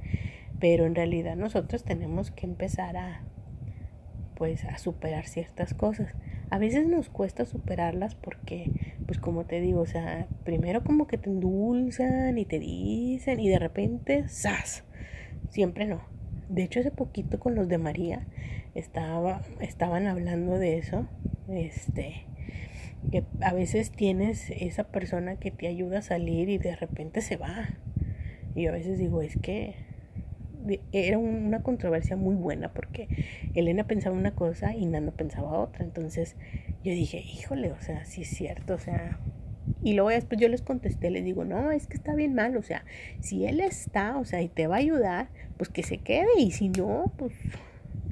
pero 0.62 0.86
en 0.86 0.96
realidad 0.96 1.36
nosotros 1.36 1.84
tenemos 1.84 2.32
que 2.32 2.46
empezar 2.46 2.96
a, 2.96 3.22
pues, 4.42 4.66
a 4.66 4.80
superar 4.80 5.28
ciertas 5.28 5.76
cosas. 5.76 6.16
A 6.50 6.58
veces 6.58 6.88
nos 6.88 7.10
cuesta 7.10 7.46
superarlas 7.46 8.16
porque, 8.16 8.72
pues 9.06 9.20
como 9.20 9.46
te 9.46 9.62
digo, 9.62 9.82
o 9.82 9.86
sea, 9.86 10.26
primero 10.44 10.84
como 10.84 11.06
que 11.06 11.20
te 11.20 11.30
endulzan 11.30 12.40
y 12.40 12.46
te 12.46 12.58
dicen 12.58 13.40
y 13.40 13.50
de 13.50 13.60
repente, 13.60 14.28
¡zas! 14.28 14.84
Siempre 15.50 15.86
no. 15.86 16.02
De 16.50 16.64
hecho, 16.64 16.80
hace 16.80 16.90
poquito 16.90 17.40
con 17.40 17.54
los 17.54 17.68
de 17.68 17.78
María 17.78 18.26
estaba, 18.74 19.44
estaban 19.60 20.08
hablando 20.08 20.58
de 20.58 20.80
eso. 20.80 21.06
Este, 21.48 22.26
que 23.12 23.24
a 23.42 23.54
veces 23.54 23.92
tienes 23.92 24.50
esa 24.50 24.86
persona 24.86 25.36
que 25.36 25.52
te 25.52 25.68
ayuda 25.68 26.00
a 26.00 26.02
salir 26.02 26.50
y 26.50 26.58
de 26.58 26.76
repente 26.76 27.22
se 27.22 27.38
va. 27.38 27.70
Y 28.56 28.66
a 28.66 28.72
veces 28.72 28.98
digo, 28.98 29.22
es 29.22 29.38
que 29.38 29.76
era 30.92 31.18
una 31.18 31.62
controversia 31.62 32.16
muy 32.16 32.36
buena 32.36 32.74
porque 32.74 33.08
Elena 33.54 33.86
pensaba 33.86 34.16
una 34.16 34.32
cosa 34.32 34.76
y 34.76 34.86
Nando 34.86 35.12
pensaba 35.12 35.60
otra. 35.60 35.84
Entonces 35.84 36.36
yo 36.84 36.92
dije, 36.92 37.20
híjole, 37.20 37.72
o 37.72 37.82
sea, 37.82 38.06
sí 38.06 38.22
es 38.22 38.30
cierto, 38.30 38.76
o 38.76 38.80
sea. 38.80 39.20
Y 39.84 39.94
luego 39.94 40.10
después 40.10 40.40
yo 40.40 40.48
les 40.48 40.62
contesté, 40.62 41.10
les 41.12 41.24
digo, 41.24 41.46
no, 41.46 41.72
es 41.72 41.88
que 41.88 41.96
está 41.96 42.14
bien 42.16 42.34
mal, 42.34 42.58
o 42.58 42.64
sea, 42.64 42.84
si 43.20 43.46
él 43.46 43.60
está, 43.60 44.18
o 44.18 44.26
sea, 44.26 44.42
y 44.42 44.50
te 44.50 44.68
va 44.68 44.76
a 44.76 44.80
ayudar, 44.80 45.30
pues 45.58 45.70
que 45.70 45.84
se 45.84 46.00
quede, 46.00 46.28
y 46.40 46.52
si 46.52 46.70
no, 46.70 47.12
pues 47.18 47.34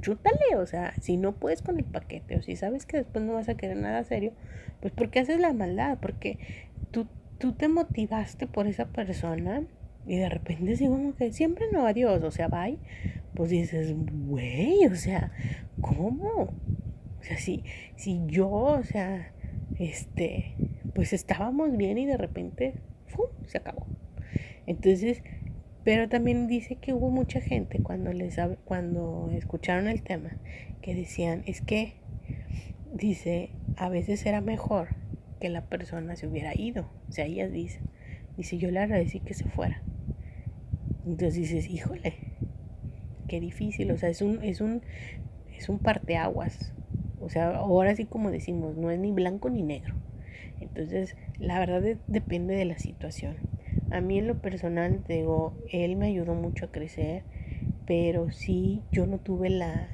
chútale, 0.02 0.56
o 0.58 0.66
sea, 0.66 0.94
si 1.02 1.18
no 1.18 1.34
puedes 1.34 1.62
con 1.62 1.78
el 1.78 1.86
paquete 1.86 2.38
o 2.38 2.42
si 2.42 2.56
sabes 2.56 2.86
que 2.86 2.98
después 2.98 3.24
no 3.26 3.34
vas 3.34 3.50
a 3.50 3.56
querer 3.56 3.78
nada 3.78 4.04
serio, 4.04 4.34
pues 4.80 4.94
porque 4.94 5.20
haces 5.20 5.40
la 5.40 5.54
maldad, 5.54 5.98
porque 6.02 6.38
tú, 6.92 7.08
tú 7.38 7.54
te 7.54 7.68
motivaste 7.68 8.48
por 8.48 8.68
esa 8.68 8.86
persona 8.86 9.64
y 10.10 10.18
de 10.18 10.28
repente 10.28 10.76
digo 10.76 10.96
como 10.96 11.16
que 11.16 11.32
siempre 11.32 11.68
no, 11.72 11.86
adiós, 11.86 12.24
o 12.24 12.32
sea, 12.32 12.48
bye, 12.48 12.80
pues 13.36 13.52
dices, 13.52 13.94
güey, 14.26 14.84
o 14.88 14.96
sea, 14.96 15.32
¿cómo? 15.82 16.52
O 17.20 17.24
sea, 17.24 17.38
si, 17.38 17.64
si 17.96 18.20
yo, 18.26 18.50
o 18.50 18.84
sea, 18.84 19.32
este, 19.78 20.56
pues 20.96 21.14
estábamos 21.14 21.78
bien 21.78 22.00
y 22.00 22.08
de 22.08 22.18
repente, 22.18 22.74
¡fum! 23.06 23.28
se 23.46 23.60
acabó. 23.60 23.86
Entonces, 24.66 25.22
pero 25.84 26.10
también 26.10 26.48
dice 26.48 26.78
que 26.78 26.92
hubo 26.92 27.12
mucha 27.12 27.40
gente 27.40 27.80
cuando 27.84 28.12
les 28.12 28.38
cuando 28.66 29.30
escucharon 29.32 29.88
el 29.88 30.02
tema 30.02 30.32
que 30.82 30.96
decían, 30.96 31.44
es 31.46 31.62
que 31.62 31.94
dice, 32.92 33.52
a 33.78 33.90
veces 33.90 34.26
era 34.26 34.42
mejor 34.42 34.88
que 35.40 35.50
la 35.50 35.66
persona 35.66 36.16
se 36.16 36.26
hubiera 36.26 36.60
ido. 36.60 36.90
O 37.10 37.12
sea, 37.12 37.26
ellas 37.26 37.52
dicen, 37.52 37.84
dice, 38.38 38.58
yo 38.58 38.72
le 38.72 38.80
agradecí 38.80 39.20
que 39.20 39.36
se 39.36 39.46
fuera. 39.46 39.84
Entonces 41.06 41.36
dices, 41.36 41.70
híjole, 41.70 42.16
qué 43.28 43.40
difícil, 43.40 43.92
o 43.92 43.98
sea, 43.98 44.10
es 44.10 44.22
un 44.22 44.44
es 44.44 44.62
un 44.62 44.82
es 45.58 45.70
un 45.70 45.80
parteaguas. 45.80 46.74
O 47.20 47.30
sea, 47.30 47.56
ahora 47.58 47.96
sí 47.96 48.06
como 48.06 48.32
decimos, 48.32 48.78
no 48.78 48.92
es 48.92 49.00
ni 49.00 49.12
blanco 49.12 49.50
ni 49.50 49.64
negro. 49.64 49.96
Entonces, 50.60 51.16
la 51.40 51.60
verdad 51.60 51.84
depende 52.08 52.56
de 52.56 52.66
la 52.66 52.78
situación. 52.80 53.38
A 53.90 54.02
mí 54.02 54.20
en 54.20 54.28
lo 54.28 54.40
personal, 54.40 55.04
digo, 55.08 55.56
él 55.72 55.96
me 55.98 56.08
ayudó 56.08 56.36
mucho 56.36 56.66
a 56.66 56.72
crecer, 56.72 57.24
pero 57.86 58.32
sí, 58.32 58.84
yo 58.94 59.08
no 59.08 59.20
tuve 59.20 59.50
la, 59.50 59.92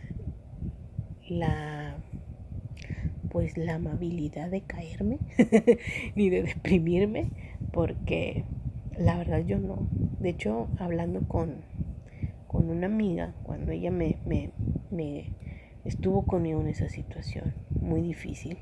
la, 1.28 2.00
pues 3.30 3.58
la 3.58 3.76
amabilidad 3.76 4.50
de 4.50 4.62
caerme, 4.62 5.20
ni 6.16 6.30
de 6.30 6.44
deprimirme, 6.44 7.28
porque 7.72 8.46
la 8.98 9.18
verdad 9.18 9.44
yo 9.46 9.60
no. 9.60 9.88
De 10.26 10.32
hecho, 10.32 10.68
hablando 10.80 11.28
con, 11.28 11.58
con 12.48 12.72
una 12.72 12.88
amiga, 12.88 13.36
cuando 13.44 13.72
ella 13.72 13.92
me, 13.92 14.18
me, 14.26 14.50
me 14.90 15.36
estuvo 15.84 16.26
conmigo 16.26 16.60
en 16.62 16.68
esa 16.70 16.90
situación 16.90 17.54
muy 17.80 18.02
difícil, 18.02 18.58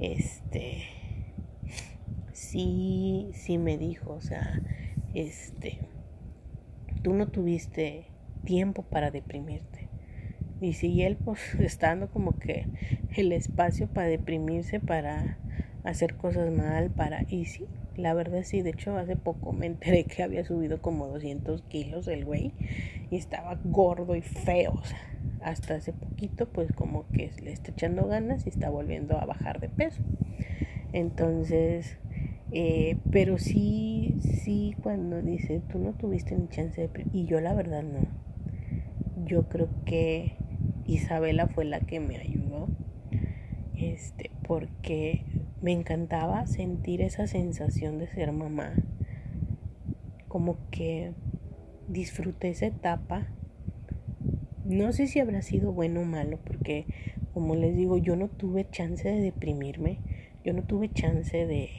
este, 0.00 0.82
sí, 2.34 3.30
sí 3.32 3.56
me 3.56 3.78
dijo, 3.78 4.12
o 4.12 4.20
sea, 4.20 4.60
este, 5.14 5.78
tú 7.00 7.14
no 7.14 7.28
tuviste 7.28 8.04
tiempo 8.44 8.82
para 8.82 9.10
deprimirte. 9.10 9.88
Y 10.60 10.74
si 10.74 11.00
él 11.00 11.16
pues 11.16 11.54
está 11.58 11.86
dando 11.86 12.10
como 12.10 12.38
que 12.38 12.66
el 13.16 13.32
espacio 13.32 13.86
para 13.88 14.08
deprimirse, 14.08 14.78
para 14.78 15.38
hacer 15.84 16.16
cosas 16.16 16.52
mal, 16.52 16.90
para... 16.90 17.24
Y 17.30 17.46
sí, 17.46 17.66
la 17.96 18.14
verdad 18.14 18.42
sí, 18.42 18.62
de 18.62 18.70
hecho 18.70 18.96
hace 18.96 19.16
poco 19.16 19.52
me 19.52 19.66
enteré 19.66 20.04
que 20.04 20.22
había 20.22 20.44
subido 20.44 20.80
como 20.80 21.08
200 21.08 21.62
kilos 21.62 22.08
el 22.08 22.24
güey 22.24 22.52
y 23.10 23.16
estaba 23.16 23.58
gordo 23.64 24.16
y 24.16 24.22
feo. 24.22 24.80
Hasta 25.42 25.74
hace 25.74 25.92
poquito 25.92 26.48
pues 26.48 26.72
como 26.72 27.06
que 27.08 27.30
le 27.42 27.52
está 27.52 27.72
echando 27.72 28.06
ganas 28.06 28.46
y 28.46 28.48
está 28.48 28.70
volviendo 28.70 29.18
a 29.18 29.26
bajar 29.26 29.60
de 29.60 29.68
peso. 29.68 30.02
Entonces, 30.92 31.98
eh, 32.52 32.98
pero 33.10 33.38
sí, 33.38 34.16
sí 34.20 34.76
cuando 34.82 35.22
dice, 35.22 35.60
tú 35.70 35.78
no 35.78 35.94
tuviste 35.94 36.36
ni 36.36 36.48
chance 36.48 36.80
de... 36.80 37.06
Y 37.12 37.24
yo 37.24 37.40
la 37.40 37.54
verdad 37.54 37.82
no. 37.82 38.06
Yo 39.24 39.48
creo 39.48 39.68
que 39.84 40.36
Isabela 40.86 41.46
fue 41.48 41.64
la 41.64 41.80
que 41.80 41.98
me 41.98 42.16
ayudó. 42.16 42.68
Este, 43.74 44.30
porque 44.46 45.24
me 45.62 45.70
encantaba 45.70 46.44
sentir 46.46 47.00
esa 47.02 47.28
sensación 47.28 47.98
de 47.98 48.08
ser 48.08 48.32
mamá. 48.32 48.74
Como 50.26 50.56
que 50.70 51.12
disfruté 51.88 52.50
esa 52.50 52.66
etapa. 52.66 53.28
No 54.64 54.92
sé 54.92 55.06
si 55.06 55.20
habrá 55.20 55.40
sido 55.40 55.72
bueno 55.72 56.00
o 56.00 56.04
malo, 56.04 56.38
porque 56.44 56.86
como 57.32 57.54
les 57.54 57.76
digo, 57.76 57.96
yo 57.96 58.16
no 58.16 58.28
tuve 58.28 58.68
chance 58.70 59.08
de 59.08 59.20
deprimirme, 59.20 59.98
yo 60.44 60.52
no 60.52 60.64
tuve 60.64 60.90
chance 60.90 61.46
de, 61.46 61.70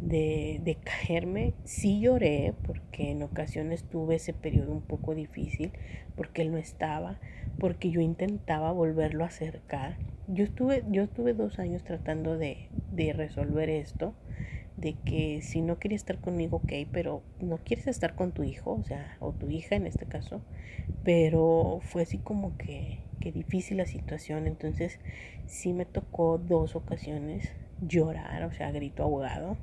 de, 0.00 0.60
de 0.64 0.74
caerme. 0.74 1.54
Sí 1.62 2.00
lloré, 2.00 2.52
porque 2.66 3.12
en 3.12 3.22
ocasiones 3.22 3.84
tuve 3.84 4.16
ese 4.16 4.32
periodo 4.32 4.72
un 4.72 4.82
poco 4.82 5.14
difícil, 5.14 5.70
porque 6.16 6.42
él 6.42 6.50
no 6.50 6.58
estaba, 6.58 7.20
porque 7.60 7.90
yo 7.90 8.00
intentaba 8.00 8.72
volverlo 8.72 9.22
a 9.22 9.28
acercar 9.28 9.96
yo 10.28 10.44
estuve, 10.44 10.84
yo 10.90 11.02
estuve 11.02 11.32
dos 11.32 11.58
años 11.58 11.82
tratando 11.82 12.36
de, 12.36 12.68
de 12.92 13.12
resolver 13.12 13.70
esto, 13.70 14.14
de 14.76 14.92
que 14.92 15.40
si 15.42 15.62
no 15.62 15.78
quería 15.78 15.96
estar 15.96 16.18
conmigo, 16.18 16.58
ok, 16.58 16.72
pero 16.92 17.22
no 17.40 17.58
quieres 17.58 17.88
estar 17.88 18.14
con 18.14 18.32
tu 18.32 18.44
hijo, 18.44 18.72
o 18.74 18.84
sea, 18.84 19.16
o 19.20 19.32
tu 19.32 19.50
hija 19.50 19.74
en 19.74 19.86
este 19.86 20.06
caso, 20.06 20.40
pero 21.02 21.80
fue 21.82 22.02
así 22.02 22.18
como 22.18 22.56
que, 22.56 23.00
que 23.20 23.32
difícil 23.32 23.78
la 23.78 23.86
situación, 23.86 24.46
entonces 24.46 25.00
sí 25.46 25.72
me 25.72 25.86
tocó 25.86 26.38
dos 26.38 26.76
ocasiones 26.76 27.50
llorar, 27.80 28.44
o 28.44 28.52
sea, 28.52 28.70
grito 28.70 29.02
ahogado, 29.02 29.56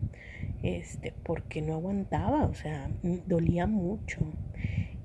este, 0.63 1.13
porque 1.23 1.61
no 1.61 1.75
aguantaba, 1.75 2.45
o 2.45 2.53
sea, 2.53 2.89
dolía 3.27 3.67
mucho. 3.67 4.19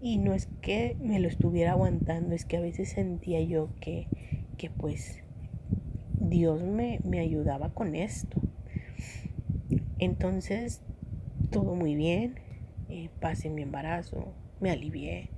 Y 0.02 0.16
no 0.16 0.32
es 0.32 0.48
que 0.62 0.96
me 1.00 1.20
lo 1.20 1.28
estuviera 1.28 1.72
aguantando, 1.72 2.34
es 2.34 2.46
que 2.46 2.56
a 2.56 2.60
veces 2.60 2.88
sentía 2.88 3.42
yo 3.42 3.68
que, 3.80 4.06
que 4.56 4.70
pues 4.70 5.22
Dios 6.30 6.62
me, 6.62 7.00
ayudaba 7.18 7.70
con 7.70 7.96
esto. 7.96 8.40
Entonces, 9.98 10.80
todo 11.50 11.74
muy 11.74 11.96
bien, 11.96 12.36
eh, 12.88 13.10
pasé 13.20 13.50
mi 13.50 13.62
embarazo, 13.62 14.32
me 14.60 14.70
alivié, 14.70 15.30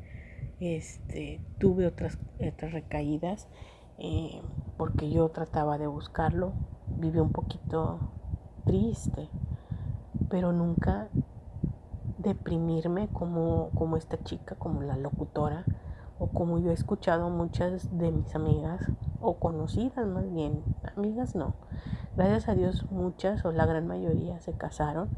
este, 0.61 1.41
tuve 1.59 1.87
otras, 1.87 2.19
otras 2.47 2.73
recaídas 2.73 3.49
eh, 3.99 4.43
porque 4.77 5.11
yo 5.11 5.31
trataba 5.31 5.79
de 5.79 5.87
buscarlo, 5.87 6.53
viví 6.99 7.19
un 7.19 7.33
poquito 7.33 8.13
triste, 8.67 9.29
pero 10.29 10.53
nunca 10.53 11.09
deprimirme 12.19 13.09
como, 13.09 13.71
como 13.71 13.97
esta 13.97 14.23
chica, 14.23 14.57
como 14.57 14.83
la 14.83 14.97
locutora, 14.97 15.65
o 16.23 16.29
como 16.29 16.61
yo 16.61 16.71
he 16.71 16.75
escuchado 16.75 17.31
muchas 17.31 17.89
de 17.99 18.13
mis 18.13 18.33
amigas 18.37 18.81
o 19.21 19.35
conocidas 19.35 20.07
más 20.07 20.33
bien, 20.33 20.63
amigas 20.97 21.35
no. 21.35 21.53
Gracias 22.17 22.49
a 22.49 22.55
Dios 22.55 22.85
muchas 22.91 23.45
o 23.45 23.51
la 23.51 23.67
gran 23.67 23.89
mayoría 23.89 24.39
se 24.41 24.53
casaron, 24.53 25.09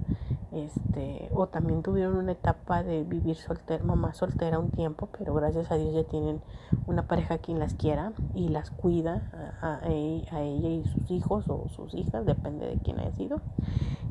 este, 0.52 1.30
o 1.34 1.46
también 1.48 1.82
tuvieron 1.82 2.16
una 2.16 2.32
etapa 2.32 2.82
de 2.82 3.02
vivir 3.02 3.36
soltera, 3.36 3.84
mamá 3.84 4.14
soltera 4.14 4.58
un 4.58 4.70
tiempo, 4.70 5.08
pero 5.18 5.34
gracias 5.34 5.70
a 5.70 5.74
Dios 5.74 5.92
ya 5.92 6.04
tienen 6.04 6.40
una 6.86 7.02
pareja 7.02 7.36
quien 7.36 7.58
las 7.58 7.74
quiera 7.74 8.12
y 8.34 8.48
las 8.48 8.70
cuida 8.70 9.24
a, 9.60 9.80
a, 9.84 9.90
ella 9.90 10.40
y 10.40 10.84
sus 10.84 11.10
hijos 11.10 11.50
o 11.50 11.68
sus 11.68 11.92
hijas, 11.94 12.24
depende 12.24 12.66
de 12.66 12.78
quién 12.78 12.98
haya 12.98 13.12
sido. 13.12 13.40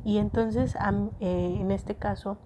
Y 0.05 0.17
entonces 0.17 0.75
eh, 1.21 1.57
en 1.59 1.71
este 1.71 1.95
caso 1.95 2.37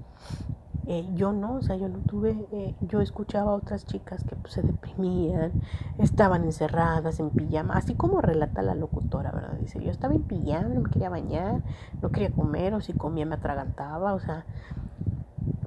eh, 0.90 1.06
yo 1.16 1.34
no, 1.34 1.56
o 1.56 1.62
sea, 1.62 1.76
yo 1.76 1.90
no 1.90 2.00
tuve, 2.00 2.48
eh, 2.54 2.74
yo 2.80 3.02
escuchaba 3.02 3.52
a 3.52 3.56
otras 3.56 3.86
chicas 3.86 4.24
que 4.24 4.38
pues, 4.38 4.54
se 4.54 4.62
deprimían, 4.62 5.52
estaban 5.98 6.46
encerradas 6.46 7.20
en 7.20 7.30
pijama, 7.30 7.74
así 7.74 7.94
como 7.96 8.22
relata 8.22 8.62
la 8.62 8.74
locutora, 8.74 9.32
¿verdad? 9.32 9.58
Dice, 9.60 9.84
yo 9.84 9.92
estaba 9.92 10.14
en 10.14 10.24
pijama, 10.24 10.70
no 10.70 10.80
me 10.80 10.90
quería 10.90 11.10
bañar, 11.10 11.62
no 12.02 12.10
quería 12.10 12.32
comer, 12.32 12.74
o 12.74 12.80
si 12.80 12.94
comía 12.94 13.26
me 13.26 13.36
atragantaba, 13.36 14.14
o 14.14 14.20
sea, 14.22 14.46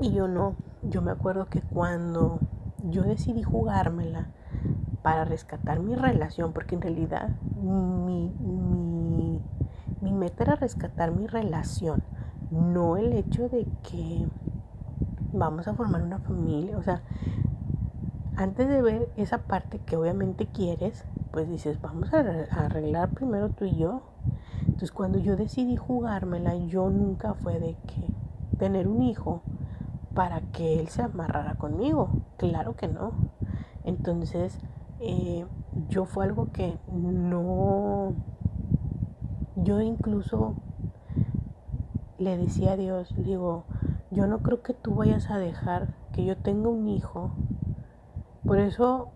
y 0.00 0.12
yo 0.12 0.26
no, 0.26 0.54
yo 0.82 1.02
me 1.02 1.10
acuerdo 1.10 1.46
que 1.50 1.60
cuando 1.60 2.38
yo 2.88 3.02
decidí 3.02 3.42
jugármela 3.42 4.28
para 5.02 5.26
rescatar 5.26 5.80
mi 5.80 5.96
relación, 5.96 6.54
porque 6.54 6.76
en 6.76 6.80
realidad 6.80 7.28
mi, 7.62 8.32
mi, 8.40 9.38
mi 10.00 10.12
meta 10.12 10.44
era 10.44 10.54
rescatar 10.54 11.12
mi 11.12 11.26
relación, 11.26 12.02
no 12.50 12.96
el 12.96 13.12
hecho 13.12 13.50
de 13.50 13.66
que 13.82 14.26
vamos 15.32 15.68
a 15.68 15.74
formar 15.74 16.02
una 16.02 16.18
familia, 16.18 16.76
o 16.76 16.82
sea, 16.82 17.02
antes 18.36 18.68
de 18.68 18.80
ver 18.80 19.08
esa 19.16 19.38
parte 19.38 19.80
que 19.80 19.96
obviamente 19.96 20.46
quieres, 20.46 21.04
pues 21.30 21.48
dices, 21.48 21.80
vamos 21.80 22.12
a 22.12 22.20
arreglar 22.20 23.10
primero 23.10 23.50
tú 23.50 23.66
y 23.66 23.76
yo. 23.76 24.02
Entonces 24.60 24.92
cuando 24.92 25.18
yo 25.18 25.36
decidí 25.36 25.76
jugármela, 25.76 26.54
yo 26.56 26.88
nunca 26.90 27.34
fue 27.34 27.60
de 27.60 27.76
que 27.86 28.06
tener 28.58 28.88
un 28.88 29.02
hijo 29.02 29.42
para 30.14 30.40
que 30.40 30.80
él 30.80 30.88
se 30.88 31.02
amarrara 31.02 31.54
conmigo. 31.54 32.22
Claro 32.36 32.76
que 32.76 32.88
no. 32.88 33.12
Entonces, 33.84 34.58
eh, 35.00 35.46
yo 35.88 36.04
fue 36.04 36.24
algo 36.24 36.50
que 36.52 36.78
no, 36.92 38.14
yo 39.56 39.80
incluso 39.80 40.54
le 42.18 42.36
decía 42.36 42.72
a 42.72 42.76
Dios, 42.76 43.14
digo, 43.16 43.64
yo 44.10 44.26
no 44.26 44.40
creo 44.40 44.62
que 44.62 44.74
tú 44.74 44.94
vayas 44.94 45.30
a 45.30 45.38
dejar 45.38 45.94
que 46.12 46.24
yo 46.24 46.36
tenga 46.36 46.68
un 46.68 46.88
hijo. 46.88 47.30
Por 48.44 48.58
eso 48.58 49.10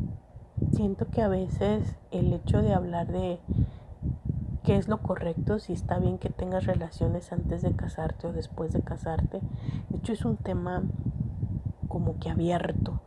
siento 0.72 1.06
que 1.08 1.22
a 1.22 1.28
veces 1.28 1.96
el 2.12 2.32
hecho 2.32 2.62
de 2.62 2.72
hablar 2.72 3.08
de 3.08 3.40
qué 4.62 4.76
es 4.76 4.88
lo 4.88 4.98
correcto, 4.98 5.58
si 5.58 5.72
está 5.72 5.98
bien 5.98 6.18
que 6.18 6.30
tengas 6.30 6.66
relaciones 6.66 7.32
antes 7.32 7.62
de 7.62 7.74
casarte 7.74 8.28
o 8.28 8.32
después 8.32 8.72
de 8.72 8.82
casarte, 8.82 9.40
de 9.90 9.96
hecho 9.98 10.12
es 10.12 10.24
un 10.24 10.36
tema 10.36 10.82
como 11.88 12.18
que 12.18 12.30
abierto. 12.30 13.00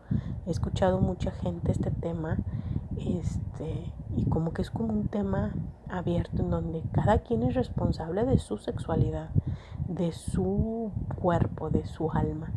He 0.46 0.52
escuchado 0.52 1.00
mucha 1.00 1.32
gente 1.32 1.72
este 1.72 1.92
tema 1.92 2.38
este, 2.98 3.94
y 4.16 4.26
como 4.26 4.54
que 4.54 4.62
es 4.62 4.72
como 4.72 4.94
un 4.94 5.08
tema 5.08 5.54
abierto 5.90 6.42
en 6.42 6.50
donde 6.50 6.84
cada 6.92 7.20
quien 7.20 7.44
es 7.44 7.56
responsable 7.56 8.26
de 8.26 8.40
su 8.40 8.58
sexualidad 8.58 9.30
de 9.88 10.12
su 10.12 10.92
cuerpo, 11.20 11.70
de 11.70 11.86
su 11.86 12.12
alma. 12.12 12.52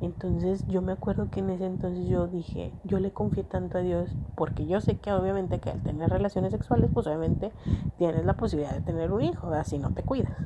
Entonces 0.00 0.66
yo 0.68 0.82
me 0.82 0.92
acuerdo 0.92 1.30
que 1.30 1.40
en 1.40 1.50
ese 1.50 1.66
entonces 1.66 2.06
yo 2.06 2.26
dije, 2.26 2.72
yo 2.84 2.98
le 2.98 3.12
confié 3.12 3.42
tanto 3.44 3.78
a 3.78 3.80
Dios, 3.80 4.10
porque 4.34 4.66
yo 4.66 4.80
sé 4.80 4.96
que 4.96 5.12
obviamente 5.12 5.60
que 5.60 5.70
al 5.70 5.82
tener 5.82 6.10
relaciones 6.10 6.52
sexuales, 6.52 6.90
pues 6.92 7.06
obviamente 7.06 7.52
tienes 7.96 8.24
la 8.24 8.34
posibilidad 8.34 8.74
de 8.74 8.82
tener 8.82 9.12
un 9.12 9.22
hijo, 9.22 9.48
así 9.52 9.78
no 9.78 9.92
te 9.92 10.02
cuidas. 10.02 10.36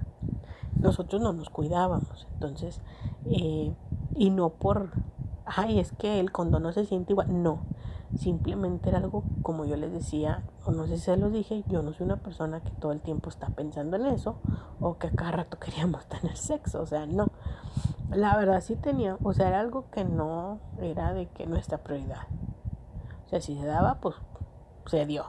Nosotros 0.80 1.20
no 1.20 1.32
nos 1.32 1.50
cuidábamos, 1.50 2.28
entonces, 2.34 2.80
eh, 3.26 3.74
y 4.14 4.30
no 4.30 4.50
por, 4.50 4.92
ay, 5.44 5.80
es 5.80 5.90
que 5.92 6.20
el 6.20 6.30
condón 6.30 6.62
no 6.62 6.72
se 6.72 6.84
siente 6.84 7.12
igual, 7.12 7.42
no, 7.42 7.60
Simplemente 8.16 8.88
era 8.88 8.98
algo, 8.98 9.22
como 9.42 9.64
yo 9.64 9.76
les 9.76 9.92
decía, 9.92 10.42
o 10.64 10.72
no 10.72 10.86
sé 10.86 10.96
si 10.96 11.04
se 11.04 11.16
los 11.16 11.32
dije, 11.32 11.62
yo 11.68 11.82
no 11.82 11.92
soy 11.92 12.06
una 12.06 12.16
persona 12.16 12.60
que 12.60 12.70
todo 12.70 12.92
el 12.92 13.00
tiempo 13.00 13.28
está 13.28 13.48
pensando 13.48 13.96
en 13.96 14.06
eso 14.06 14.38
o 14.80 14.96
que 14.98 15.08
a 15.08 15.10
cada 15.10 15.32
rato 15.32 15.58
queríamos 15.60 16.06
tener 16.06 16.36
sexo, 16.36 16.80
o 16.80 16.86
sea, 16.86 17.06
no. 17.06 17.26
La 18.10 18.36
verdad 18.36 18.62
sí 18.62 18.76
tenía, 18.76 19.18
o 19.22 19.34
sea, 19.34 19.48
era 19.48 19.60
algo 19.60 19.90
que 19.90 20.04
no 20.04 20.60
era 20.80 21.12
de 21.12 21.26
que 21.26 21.46
nuestra 21.46 21.78
prioridad. 21.78 22.26
O 23.26 23.28
sea, 23.28 23.40
si 23.42 23.58
se 23.58 23.66
daba, 23.66 24.00
pues 24.00 24.16
se 24.86 25.04
dio. 25.04 25.26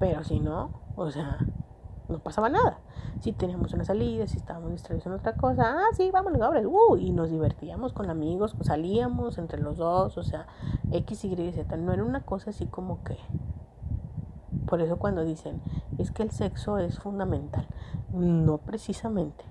Pero 0.00 0.24
si 0.24 0.40
no, 0.40 0.80
o 0.96 1.10
sea, 1.12 1.38
no 2.08 2.18
pasaba 2.18 2.48
nada. 2.48 2.78
Si 3.20 3.32
teníamos 3.32 3.72
una 3.72 3.84
salida, 3.84 4.26
si 4.26 4.36
estábamos 4.36 4.70
distraídos 4.72 5.06
en 5.06 5.12
otra 5.12 5.34
cosa, 5.34 5.76
ah, 5.76 5.94
sí, 5.96 6.10
vámonos, 6.12 6.40
ahora, 6.42 6.62
uh, 6.66 6.96
y 6.96 7.12
nos 7.12 7.30
divertíamos 7.30 7.92
con 7.92 8.10
amigos, 8.10 8.54
pues 8.54 8.68
salíamos 8.68 9.38
entre 9.38 9.60
los 9.60 9.76
dos, 9.76 10.18
o 10.18 10.22
sea, 10.22 10.46
X, 10.90 11.24
Y, 11.24 11.52
Z. 11.52 11.76
No 11.76 11.92
era 11.92 12.04
una 12.04 12.22
cosa 12.22 12.50
así 12.50 12.66
como 12.66 13.02
que. 13.04 13.16
Por 14.66 14.80
eso 14.80 14.96
cuando 14.98 15.24
dicen, 15.24 15.60
es 15.98 16.10
que 16.10 16.22
el 16.22 16.30
sexo 16.30 16.78
es 16.78 16.98
fundamental, 16.98 17.66
no 18.12 18.58
precisamente. 18.58 19.44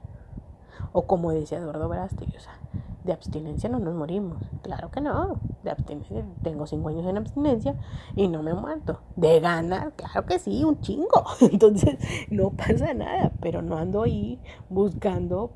O 0.92 1.04
como 1.04 1.32
decía 1.32 1.60
Eduardo 1.60 1.88
Verástegui, 1.90 2.36
o 2.36 2.40
sea, 2.40 2.60
de 3.04 3.14
abstinencia 3.14 3.70
no 3.70 3.80
nos 3.80 3.96
morimos. 3.96 4.38
Claro 4.62 4.92
que 4.92 5.02
no. 5.02 5.40
De 5.64 5.72
abstinencia, 5.72 6.24
tengo 6.44 6.68
cinco 6.68 6.90
años 6.90 7.06
en 7.06 7.18
abstinencia 7.18 7.76
y 8.16 8.28
no 8.28 8.44
me 8.44 8.54
muerto. 8.54 9.00
De 9.16 9.40
ganar, 9.40 9.94
claro 9.94 10.26
que 10.26 10.40
sí, 10.40 10.64
un 10.64 10.80
chingo. 10.82 11.26
Entonces 11.42 11.98
no 12.30 12.52
pasa 12.52 12.94
nada, 12.94 13.32
pero 13.42 13.62
no 13.62 13.78
ando 13.78 14.04
ahí 14.04 14.40
buscando 14.70 15.52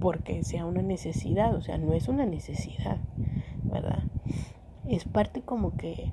porque 0.00 0.44
sea 0.44 0.66
una 0.66 0.82
necesidad. 0.82 1.54
O 1.54 1.62
sea, 1.62 1.78
no 1.78 1.94
es 1.94 2.08
una 2.08 2.26
necesidad, 2.26 2.98
¿verdad? 3.62 4.02
Es 4.86 5.04
parte 5.04 5.42
como 5.42 5.76
que 5.76 6.12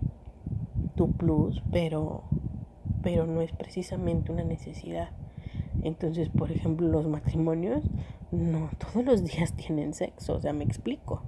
tu 0.95 1.11
plus, 1.11 1.61
pero, 1.71 2.23
pero 3.03 3.25
no 3.25 3.41
es 3.41 3.51
precisamente 3.51 4.31
una 4.31 4.43
necesidad. 4.43 5.09
Entonces, 5.83 6.29
por 6.29 6.51
ejemplo, 6.51 6.87
los 6.87 7.07
matrimonios 7.07 7.83
no 8.31 8.69
todos 8.77 9.05
los 9.05 9.23
días 9.23 9.53
tienen 9.53 9.93
sexo, 9.93 10.35
o 10.35 10.39
sea, 10.39 10.53
me 10.53 10.63
explico. 10.63 11.23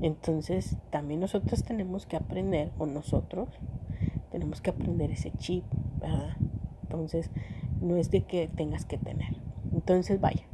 Entonces, 0.00 0.76
también 0.90 1.20
nosotros 1.20 1.62
tenemos 1.62 2.06
que 2.06 2.16
aprender, 2.16 2.72
o 2.78 2.86
nosotros 2.86 3.48
tenemos 4.30 4.60
que 4.60 4.70
aprender 4.70 5.10
ese 5.10 5.30
chip, 5.32 5.64
¿verdad? 6.00 6.36
Entonces, 6.82 7.30
no 7.80 7.96
es 7.96 8.10
de 8.10 8.22
que 8.22 8.48
tengas 8.48 8.84
que 8.84 8.98
tener. 8.98 9.36
Entonces, 9.72 10.20
vaya, 10.20 10.44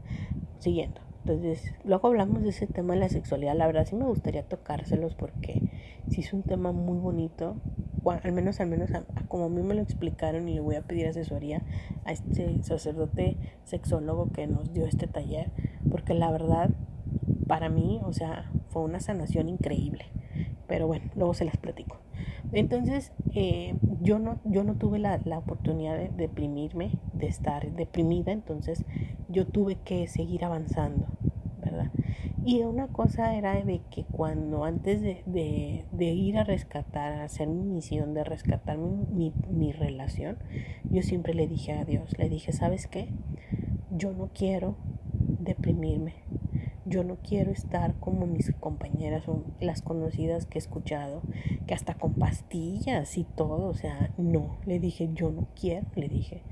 siguiendo. 0.59 1.01
Entonces, 1.25 1.75
luego 1.85 2.09
hablamos 2.09 2.43
de 2.43 2.51
ese 2.51 2.66
tema 2.66 2.95
de 2.95 3.01
la 3.01 3.09
sexualidad. 3.09 3.57
La 3.57 3.66
verdad 3.66 3.87
sí 3.87 3.95
me 3.95 4.07
gustaría 4.07 4.43
tocárselos 4.43 5.14
porque 5.14 5.62
sí 6.09 6.21
es 6.23 6.33
un 6.33 6.43
tema 6.43 6.73
muy 6.73 6.99
bonito 6.99 7.57
al 8.05 8.33
menos, 8.33 8.61
al 8.61 8.69
menos 8.69 8.91
como 9.29 9.45
a 9.45 9.49
mí 9.49 9.63
me 9.63 9.75
lo 9.75 9.83
explicaron 9.83 10.49
y 10.49 10.55
le 10.55 10.61
voy 10.61 10.77
a 10.77 10.83
pedir 10.83 11.07
asesoría 11.07 11.63
a 12.05 12.13
este 12.13 12.63
sacerdote 12.63 13.37
sexólogo 13.65 14.31
que 14.33 14.47
nos 14.47 14.73
dio 14.73 14.87
este 14.87 15.07
taller, 15.07 15.51
porque 15.91 16.15
la 16.15 16.31
verdad, 16.31 16.71
para 17.47 17.69
mí, 17.69 18.01
o 18.05 18.13
sea, 18.13 18.51
fue 18.71 18.83
una 18.83 19.01
sanación 19.01 19.49
increíble. 19.49 20.05
Pero 20.67 20.87
bueno, 20.87 21.11
luego 21.17 21.35
se 21.35 21.45
las 21.45 21.57
platico. 21.57 21.99
Entonces, 22.53 23.13
eh, 23.35 23.75
yo, 24.01 24.19
no, 24.19 24.41
yo 24.45 24.65
no 24.65 24.75
tuve 24.75 24.99
la, 24.99 25.19
la 25.25 25.39
oportunidad 25.39 25.97
de 25.97 26.09
deprimirme, 26.09 26.93
de 27.13 27.27
estar 27.27 27.73
deprimida, 27.73 28.33
entonces 28.33 28.85
yo 29.29 29.47
tuve 29.47 29.77
que 29.77 30.07
seguir 30.07 30.45
avanzando. 30.45 31.07
Y 32.42 32.62
una 32.62 32.87
cosa 32.88 33.35
era 33.35 33.62
de 33.62 33.83
que 33.90 34.05
cuando 34.05 34.64
antes 34.64 35.03
de, 35.03 35.85
ir 35.98 36.38
a 36.38 36.44
rescatar, 36.44 37.12
a 37.12 37.24
hacer 37.24 37.48
mi 37.48 37.64
misión 37.64 38.14
de 38.14 38.24
rescatar 38.24 38.79
mi, 38.79 39.35
mi, 39.50 39.72
relación, 39.72 40.38
yo 40.90 41.03
siempre 41.03 41.35
le 41.35 41.46
dije 41.46 41.72
a 41.72 41.85
Dios, 41.85 42.16
le 42.18 42.31
dije, 42.31 42.53
¿sabes 42.53 42.87
qué? 42.87 43.09
Yo 43.90 44.12
no 44.12 44.31
quiero 44.33 44.76
deprimirme, 45.12 46.14
yo 46.87 47.05
no 47.05 47.16
quiero 47.16 47.50
estar 47.50 47.94
como 48.00 48.26
mis 48.26 48.53
compañeras 48.59 49.29
o 49.29 49.44
las 49.61 49.83
conocidas 49.83 50.46
que 50.46 50.57
he 50.57 50.61
escuchado, 50.61 51.20
que 51.66 51.74
hasta 51.74 51.94
con 51.94 52.14
pastillas 52.14 53.18
y 53.18 53.24
todo, 53.24 53.66
o 53.66 53.74
sea, 53.74 54.12
no, 54.16 54.57
le 54.64 54.81
dije, 54.81 55.11
yo 55.12 55.31
no 55.31 55.46
quiero, 55.55 55.87
le 55.94 56.09
dije, 56.09 56.42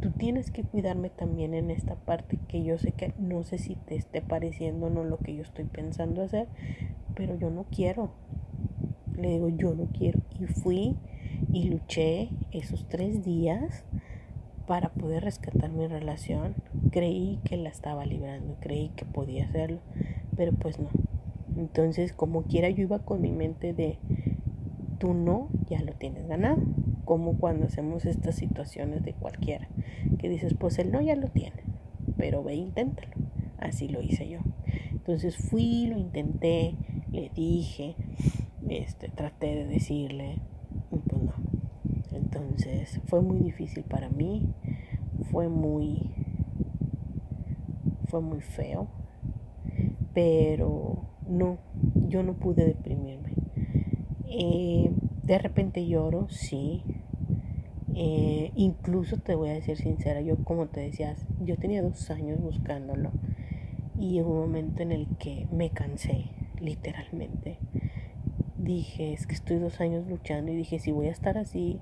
tú 0.00 0.10
tienes 0.10 0.50
que 0.50 0.62
cuidarme 0.62 1.10
también 1.10 1.54
en 1.54 1.70
esta 1.70 1.96
parte 1.96 2.38
que 2.48 2.62
yo 2.62 2.78
sé 2.78 2.92
que 2.92 3.12
no 3.18 3.42
sé 3.42 3.58
si 3.58 3.74
te 3.74 3.96
esté 3.96 4.22
pareciendo 4.22 4.90
no 4.90 5.04
lo 5.04 5.18
que 5.18 5.34
yo 5.34 5.42
estoy 5.42 5.64
pensando 5.64 6.22
hacer, 6.22 6.48
pero 7.14 7.36
yo 7.36 7.50
no 7.50 7.64
quiero. 7.64 8.10
Le 9.16 9.30
digo, 9.30 9.48
yo 9.48 9.74
no 9.74 9.86
quiero. 9.86 10.20
Y 10.38 10.46
fui 10.46 10.96
y 11.52 11.64
luché 11.64 12.30
esos 12.52 12.86
tres 12.88 13.24
días 13.24 13.84
para 14.66 14.90
poder 14.90 15.24
rescatar 15.24 15.70
mi 15.70 15.86
relación. 15.86 16.54
Creí 16.92 17.40
que 17.44 17.56
la 17.56 17.68
estaba 17.68 18.06
librando, 18.06 18.56
creí 18.60 18.90
que 18.90 19.04
podía 19.04 19.46
hacerlo, 19.46 19.80
pero 20.36 20.52
pues 20.52 20.78
no. 20.78 20.88
Entonces, 21.56 22.12
como 22.12 22.44
quiera, 22.44 22.70
yo 22.70 22.82
iba 22.82 23.00
con 23.00 23.20
mi 23.20 23.32
mente 23.32 23.72
de, 23.72 23.98
tú 24.98 25.14
no, 25.14 25.48
ya 25.68 25.82
lo 25.82 25.94
tienes 25.94 26.28
ganado 26.28 26.62
como 27.08 27.38
cuando 27.38 27.64
hacemos 27.64 28.04
estas 28.04 28.34
situaciones 28.34 29.02
de 29.02 29.14
cualquiera, 29.14 29.66
que 30.18 30.28
dices, 30.28 30.52
pues 30.52 30.78
él 30.78 30.92
no 30.92 31.00
ya 31.00 31.16
lo 31.16 31.28
tiene, 31.28 31.62
pero 32.18 32.44
ve, 32.44 32.54
inténtalo. 32.54 33.14
Así 33.56 33.88
lo 33.88 34.02
hice 34.02 34.28
yo. 34.28 34.40
Entonces 34.90 35.34
fui, 35.38 35.86
lo 35.86 35.96
intenté, 35.96 36.74
le 37.10 37.30
dije, 37.30 37.96
este, 38.68 39.08
traté 39.08 39.54
de 39.54 39.66
decirle, 39.66 40.36
pues 40.90 41.22
no. 41.22 41.32
Entonces 42.12 43.00
fue 43.06 43.22
muy 43.22 43.38
difícil 43.38 43.84
para 43.84 44.10
mí, 44.10 44.52
fue 45.30 45.48
muy, 45.48 46.10
fue 48.08 48.20
muy 48.20 48.42
feo, 48.42 48.86
pero 50.12 51.06
no, 51.26 51.56
yo 52.06 52.22
no 52.22 52.34
pude 52.34 52.66
deprimirme. 52.66 53.32
Eh, 54.26 54.90
de 55.22 55.38
repente 55.38 55.86
lloro, 55.86 56.26
sí, 56.28 56.82
eh, 58.00 58.52
incluso 58.54 59.16
te 59.16 59.34
voy 59.34 59.48
a 59.48 59.54
decir 59.54 59.76
sincera, 59.76 60.20
yo 60.20 60.36
como 60.44 60.68
te 60.68 60.78
decías, 60.78 61.26
yo 61.40 61.56
tenía 61.56 61.82
dos 61.82 62.12
años 62.12 62.40
buscándolo 62.40 63.10
y 63.98 64.20
hubo 64.20 64.34
un 64.34 64.38
momento 64.38 64.84
en 64.84 64.92
el 64.92 65.08
que 65.18 65.48
me 65.50 65.70
cansé, 65.70 66.26
literalmente. 66.60 67.58
Dije, 68.56 69.12
es 69.12 69.26
que 69.26 69.34
estoy 69.34 69.58
dos 69.58 69.80
años 69.80 70.06
luchando 70.06 70.52
y 70.52 70.54
dije, 70.54 70.78
si 70.78 70.92
voy 70.92 71.08
a 71.08 71.10
estar 71.10 71.38
así 71.38 71.80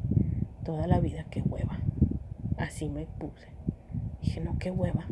toda 0.64 0.86
la 0.86 1.00
vida, 1.00 1.26
qué 1.30 1.42
hueva. 1.42 1.80
Así 2.56 2.88
me 2.88 3.04
puse. 3.04 3.48
Dije, 4.22 4.40
no, 4.40 4.58
qué 4.58 4.70
hueva. 4.70 5.06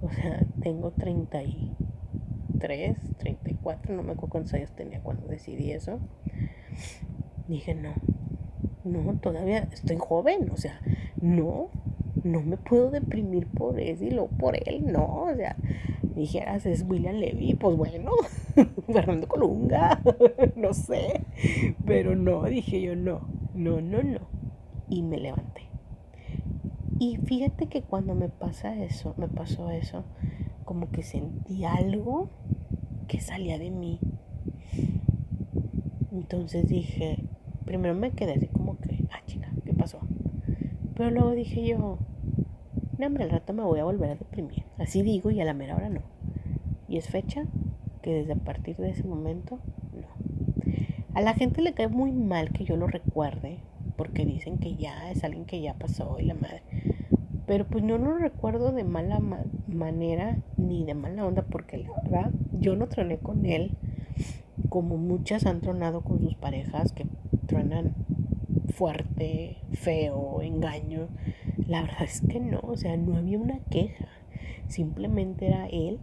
O 0.00 0.10
sea, 0.10 0.40
tengo 0.62 0.92
33, 0.92 2.96
34, 3.18 3.94
no 3.94 4.02
me 4.02 4.12
acuerdo 4.12 4.30
cuántos 4.30 4.54
años 4.54 4.72
tenía 4.74 5.02
cuando 5.02 5.26
decidí 5.26 5.72
eso. 5.72 6.00
Dije, 7.46 7.74
no, 7.74 7.92
no, 8.84 9.14
todavía 9.18 9.68
estoy 9.72 9.96
joven, 9.98 10.50
o 10.50 10.56
sea, 10.56 10.80
no, 11.20 11.70
no 12.22 12.42
me 12.42 12.56
puedo 12.56 12.90
deprimir 12.90 13.46
por 13.46 13.80
eso 13.80 14.04
y 14.04 14.10
luego 14.10 14.28
por 14.28 14.56
él, 14.68 14.92
no, 14.92 15.24
o 15.24 15.34
sea, 15.34 15.56
dijeras 16.14 16.66
es 16.66 16.84
William 16.86 17.16
Levy, 17.16 17.54
pues 17.54 17.76
bueno, 17.76 18.12
Fernando 18.92 19.26
Colunga, 19.26 20.00
no 20.56 20.72
sé, 20.74 21.22
pero 21.86 22.14
no, 22.14 22.44
dije 22.44 22.80
yo 22.80 22.94
no, 22.94 23.26
no, 23.54 23.80
no, 23.80 24.02
no, 24.02 24.20
y 24.88 25.02
me 25.02 25.18
levanté. 25.18 25.62
Y 27.00 27.16
fíjate 27.16 27.66
que 27.66 27.82
cuando 27.82 28.14
me 28.14 28.28
pasa 28.28 28.76
eso, 28.76 29.14
me 29.16 29.26
pasó 29.26 29.70
eso, 29.70 30.04
como 30.64 30.90
que 30.90 31.02
sentí 31.02 31.64
algo 31.64 32.28
que 33.08 33.20
salía 33.20 33.58
de 33.58 33.70
mí. 33.70 33.98
Entonces 36.12 36.68
dije, 36.68 37.18
primero 37.64 37.94
me 37.94 38.12
quedé 38.12 38.34
así 38.34 38.46
como 38.46 38.78
que, 38.78 39.04
ah, 39.10 39.20
chica, 39.26 39.50
¿qué 39.64 39.74
pasó? 39.74 39.98
Pero 40.96 41.10
luego 41.10 41.32
dije 41.32 41.66
yo, 41.66 41.98
no, 42.98 43.06
hombre, 43.06 43.24
al 43.24 43.30
rato 43.30 43.52
me 43.52 43.62
voy 43.62 43.80
a 43.80 43.84
volver 43.84 44.10
a 44.10 44.14
deprimir. 44.14 44.62
Así 44.78 45.02
digo 45.02 45.30
y 45.30 45.40
a 45.40 45.44
la 45.44 45.54
mera 45.54 45.76
hora 45.76 45.88
no. 45.88 46.00
Y 46.88 46.96
es 46.96 47.08
fecha 47.08 47.44
que 48.02 48.14
desde 48.14 48.34
a 48.34 48.36
partir 48.36 48.76
de 48.76 48.90
ese 48.90 49.04
momento, 49.04 49.58
no. 49.92 50.06
A 51.14 51.20
la 51.20 51.34
gente 51.34 51.62
le 51.62 51.74
cae 51.74 51.88
muy 51.88 52.12
mal 52.12 52.50
que 52.52 52.64
yo 52.64 52.76
lo 52.76 52.86
recuerde, 52.86 53.58
porque 53.96 54.24
dicen 54.26 54.58
que 54.58 54.76
ya 54.76 55.10
es 55.10 55.24
alguien 55.24 55.44
que 55.44 55.60
ya 55.60 55.74
pasó 55.74 56.18
y 56.18 56.24
la 56.24 56.34
madre. 56.34 56.62
Pero 57.46 57.66
pues 57.66 57.82
no 57.82 57.98
lo 57.98 58.16
recuerdo 58.16 58.72
de 58.72 58.84
mala 58.84 59.20
manera 59.66 60.38
ni 60.56 60.84
de 60.84 60.94
mala 60.94 61.26
onda, 61.26 61.42
porque 61.42 61.78
la 61.78 61.90
verdad 62.02 62.30
yo 62.52 62.76
no 62.76 62.88
troné 62.88 63.18
con 63.18 63.46
él 63.46 63.76
como 64.68 64.96
muchas 64.96 65.46
han 65.46 65.60
tronado 65.60 66.02
con 66.02 66.20
sus 66.20 66.34
parejas, 66.34 66.92
que 66.92 67.06
truenan 67.46 67.94
fuerte, 68.74 69.56
feo, 69.72 70.42
engaño. 70.42 71.08
La 71.68 71.82
verdad 71.82 72.02
es 72.02 72.20
que 72.20 72.40
no, 72.40 72.60
o 72.62 72.76
sea, 72.76 72.96
no 72.96 73.16
había 73.16 73.38
una 73.38 73.60
queja. 73.70 74.08
Simplemente 74.68 75.46
era 75.46 75.66
él, 75.66 75.98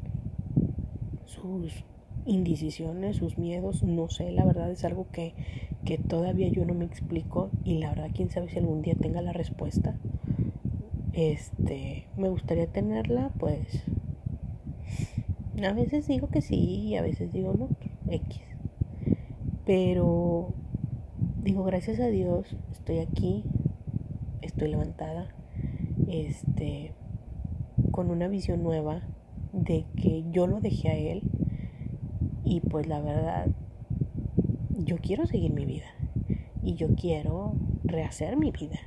sus 1.26 1.84
indecisiones, 2.26 3.18
sus 3.18 3.38
miedos, 3.38 3.84
no 3.84 4.10
sé, 4.10 4.32
la 4.32 4.46
verdad 4.46 4.72
es 4.72 4.86
algo 4.86 5.08
que, 5.12 5.34
que 5.86 5.98
todavía 5.98 6.48
yo 6.50 6.66
no 6.66 6.74
me 6.74 6.86
explico 6.86 7.50
y 7.64 7.80
la 7.80 7.90
verdad 7.90 8.12
quién 8.14 8.30
sabe 8.30 8.50
si 8.50 8.60
algún 8.60 8.82
día 8.82 8.96
tenga 8.96 9.22
la 9.22 9.34
respuesta. 9.34 9.96
Este, 11.14 12.06
me 12.16 12.30
gustaría 12.30 12.68
tenerla, 12.68 13.32
pues 13.38 13.84
a 15.62 15.74
veces 15.74 16.08
digo 16.08 16.28
que 16.30 16.42
sí 16.42 16.56
y 16.56 16.96
a 16.96 17.02
veces 17.02 17.34
digo 17.34 17.54
no, 17.54 17.70
X. 18.10 18.42
Pero 19.66 20.54
digo, 21.44 21.64
gracias 21.64 22.00
a 22.00 22.08
Dios 22.08 22.56
estoy 22.72 23.00
aquí, 23.00 23.44
estoy 24.42 24.70
levantada. 24.70 25.30
Este, 26.08 26.94
con 27.92 28.10
una 28.10 28.28
visión 28.28 28.64
nueva 28.64 29.02
de 29.54 29.86
que 29.96 30.26
yo 30.32 30.48
lo 30.48 30.60
dejé 30.60 30.89
a 30.89 30.96
él 30.96 31.24
y 32.44 32.62
pues 32.62 32.88
la 32.88 33.00
verdad 33.02 33.48
yo 34.78 34.98
quiero 34.98 35.26
seguir 35.26 35.54
mi 35.54 35.66
vida 35.66 35.88
y 36.64 36.76
yo 36.76 36.96
quiero 36.96 37.54
rehacer 37.84 38.38
mi 38.38 38.52
vida. 38.52 38.80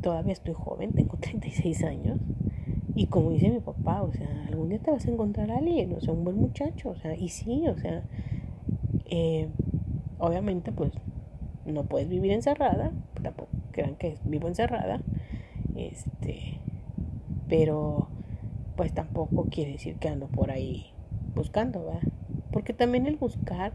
Todavía 0.00 0.32
estoy 0.32 0.54
joven, 0.54 0.92
tengo 0.92 1.16
36 1.20 1.84
años 1.84 2.18
y 2.94 3.06
como 3.06 3.30
dice 3.30 3.50
mi 3.50 3.60
papá, 3.60 4.02
o 4.02 4.12
sea, 4.12 4.28
algún 4.48 4.68
día 4.68 4.78
te 4.78 4.90
vas 4.90 5.06
a 5.06 5.10
encontrar 5.10 5.50
a 5.50 5.58
alguien, 5.58 5.94
o 5.94 6.00
sea, 6.00 6.12
un 6.12 6.24
buen 6.24 6.36
muchacho, 6.36 6.90
o 6.90 6.96
sea, 6.96 7.16
y 7.16 7.28
sí, 7.28 7.66
o 7.68 7.76
sea, 7.78 8.02
eh, 9.06 9.48
obviamente 10.18 10.72
pues 10.72 10.92
no 11.72 11.84
puedes 11.84 12.08
vivir 12.08 12.32
encerrada, 12.32 12.92
tampoco 13.22 13.48
crean 13.72 13.96
que 13.96 14.16
vivo 14.24 14.48
encerrada, 14.48 15.00
este, 15.74 16.58
pero 17.48 18.08
pues 18.76 18.92
tampoco 18.92 19.46
quiere 19.50 19.72
decir 19.72 19.96
que 19.96 20.08
ando 20.08 20.28
por 20.28 20.50
ahí 20.50 20.86
buscando, 21.34 21.84
¿verdad? 21.84 22.02
Porque 22.50 22.72
también 22.72 23.06
el 23.06 23.16
buscar, 23.16 23.72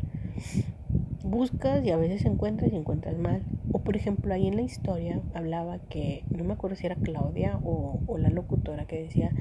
buscas 1.23 1.83
y 1.85 1.91
a 1.91 1.97
veces 1.97 2.25
encuentras 2.25 2.71
y 2.71 2.75
encuentras 2.75 3.17
mal. 3.17 3.43
O 3.71 3.79
por 3.79 3.95
ejemplo, 3.95 4.33
ahí 4.33 4.47
en 4.47 4.55
la 4.55 4.61
historia 4.61 5.19
hablaba 5.33 5.79
que, 5.79 6.23
no 6.29 6.43
me 6.43 6.53
acuerdo 6.53 6.75
si 6.75 6.85
era 6.85 6.95
Claudia 6.95 7.59
o, 7.63 7.99
la 8.17 8.29
locutora 8.29 8.85
que 8.85 9.01
decía, 9.03 9.31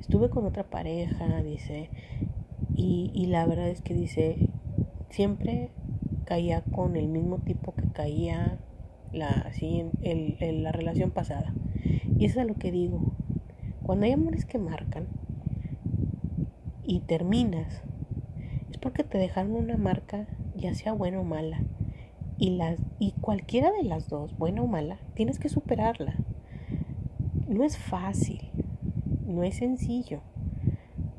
estuve 0.00 0.30
con 0.30 0.44
otra 0.44 0.64
pareja, 0.64 1.42
dice, 1.42 1.90
y, 2.74 3.10
y 3.14 3.26
la 3.26 3.46
verdad 3.46 3.68
es 3.68 3.80
que 3.80 3.94
dice, 3.94 4.48
siempre 5.10 5.70
caía 6.24 6.62
con 6.62 6.96
el 6.96 7.08
mismo 7.08 7.38
tipo 7.38 7.74
que 7.74 7.88
caía 7.88 8.58
la, 9.12 9.28
así, 9.28 9.84
en, 10.02 10.62
la 10.62 10.72
relación 10.72 11.10
pasada. 11.10 11.54
Y 12.18 12.24
eso 12.26 12.40
es 12.40 12.46
lo 12.46 12.54
que 12.54 12.70
digo. 12.70 13.12
Cuando 13.82 14.06
hay 14.06 14.12
amores 14.12 14.44
que 14.44 14.58
marcan 14.58 15.06
y 16.84 17.00
terminas, 17.00 17.82
es 18.70 18.78
porque 18.78 19.04
te 19.04 19.18
dejaron 19.18 19.52
una 19.52 19.76
marca, 19.76 20.26
ya 20.56 20.74
sea 20.74 20.92
buena 20.92 21.20
o 21.20 21.24
mala. 21.24 21.60
Y, 22.38 22.50
las, 22.56 22.78
y 22.98 23.12
cualquiera 23.12 23.70
de 23.70 23.84
las 23.84 24.08
dos, 24.08 24.36
buena 24.36 24.62
o 24.62 24.66
mala, 24.66 24.98
tienes 25.14 25.38
que 25.38 25.48
superarla. 25.48 26.14
No 27.48 27.62
es 27.62 27.78
fácil, 27.78 28.50
no 29.26 29.44
es 29.44 29.56
sencillo. 29.56 30.20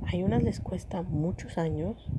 Hay 0.08 0.24
unas 0.24 0.44
les 0.44 0.60
cuesta 0.60 1.02
muchos 1.02 1.58
años, 1.58 2.10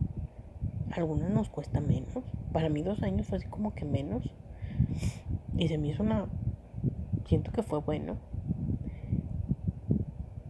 algunas 0.90 1.30
nos 1.30 1.48
cuesta 1.48 1.80
menos. 1.80 2.24
Para 2.52 2.68
mí 2.68 2.82
dos 2.82 3.02
años 3.02 3.26
fue 3.26 3.38
así 3.38 3.46
como 3.48 3.74
que 3.74 3.84
menos. 3.84 4.30
Y 5.56 5.68
se 5.68 5.78
me 5.78 5.88
hizo 5.88 6.02
una... 6.02 6.26
Siento 7.26 7.52
que 7.52 7.62
fue 7.62 7.80
bueno. 7.80 8.16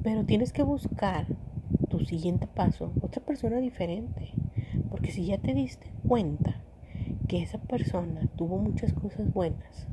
Pero 0.03 0.25
tienes 0.25 0.53
que 0.53 0.63
buscar 0.63 1.27
tu 1.89 2.01
siguiente 2.01 2.47
paso, 2.47 2.93
otra 3.01 3.23
persona 3.23 3.59
diferente. 3.59 4.33
Porque 4.91 5.11
si 5.11 5.27
ya 5.27 5.39
te 5.39 5.55
diste 5.55 5.91
cuenta 6.07 6.63
que 7.29 7.43
esa 7.43 7.59
persona 7.59 8.29
tuvo 8.37 8.59
muchas 8.59 8.93
cosas 8.93 9.33
buenas, 9.33 9.89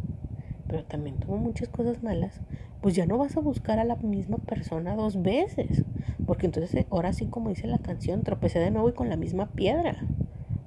pero 0.68 0.84
también 0.86 1.18
tuvo 1.18 1.38
muchas 1.38 1.70
cosas 1.70 2.04
malas, 2.04 2.42
pues 2.82 2.96
ya 2.96 3.06
no 3.06 3.18
vas 3.18 3.38
a 3.38 3.42
buscar 3.42 3.80
a 3.80 3.86
la 3.86 3.96
misma 3.96 4.38
persona 4.38 4.96
dos 4.96 5.22
veces. 5.22 5.84
Porque 6.26 6.46
entonces 6.46 6.86
ahora 6.90 7.14
sí 7.14 7.28
como 7.28 7.50
dice 7.50 7.68
la 7.68 7.80
canción, 7.80 8.24
tropecé 8.24 8.60
de 8.60 8.72
nuevo 8.72 8.90
y 8.90 8.94
con 8.94 9.10
la 9.10 9.18
misma 9.18 9.52
piedra. 9.52 10.06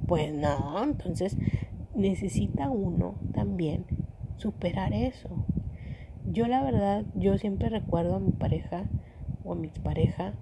Pues 0.07 0.33
no, 0.33 0.85
entonces 0.85 1.37
necesita 1.95 2.71
uno 2.71 3.17
también 3.35 3.87
superar 4.37 4.93
eso. 4.93 5.29
Yo 6.33 6.47
la 6.47 6.63
verdad, 6.63 7.05
yo 7.15 7.39
siempre 7.39 7.69
recuerdo 7.71 8.17
a 8.17 8.21
mi 8.21 8.33
pareja 8.33 8.85
o 9.45 9.53
a 9.53 9.57
mi 9.57 9.69
pareja 9.69 10.33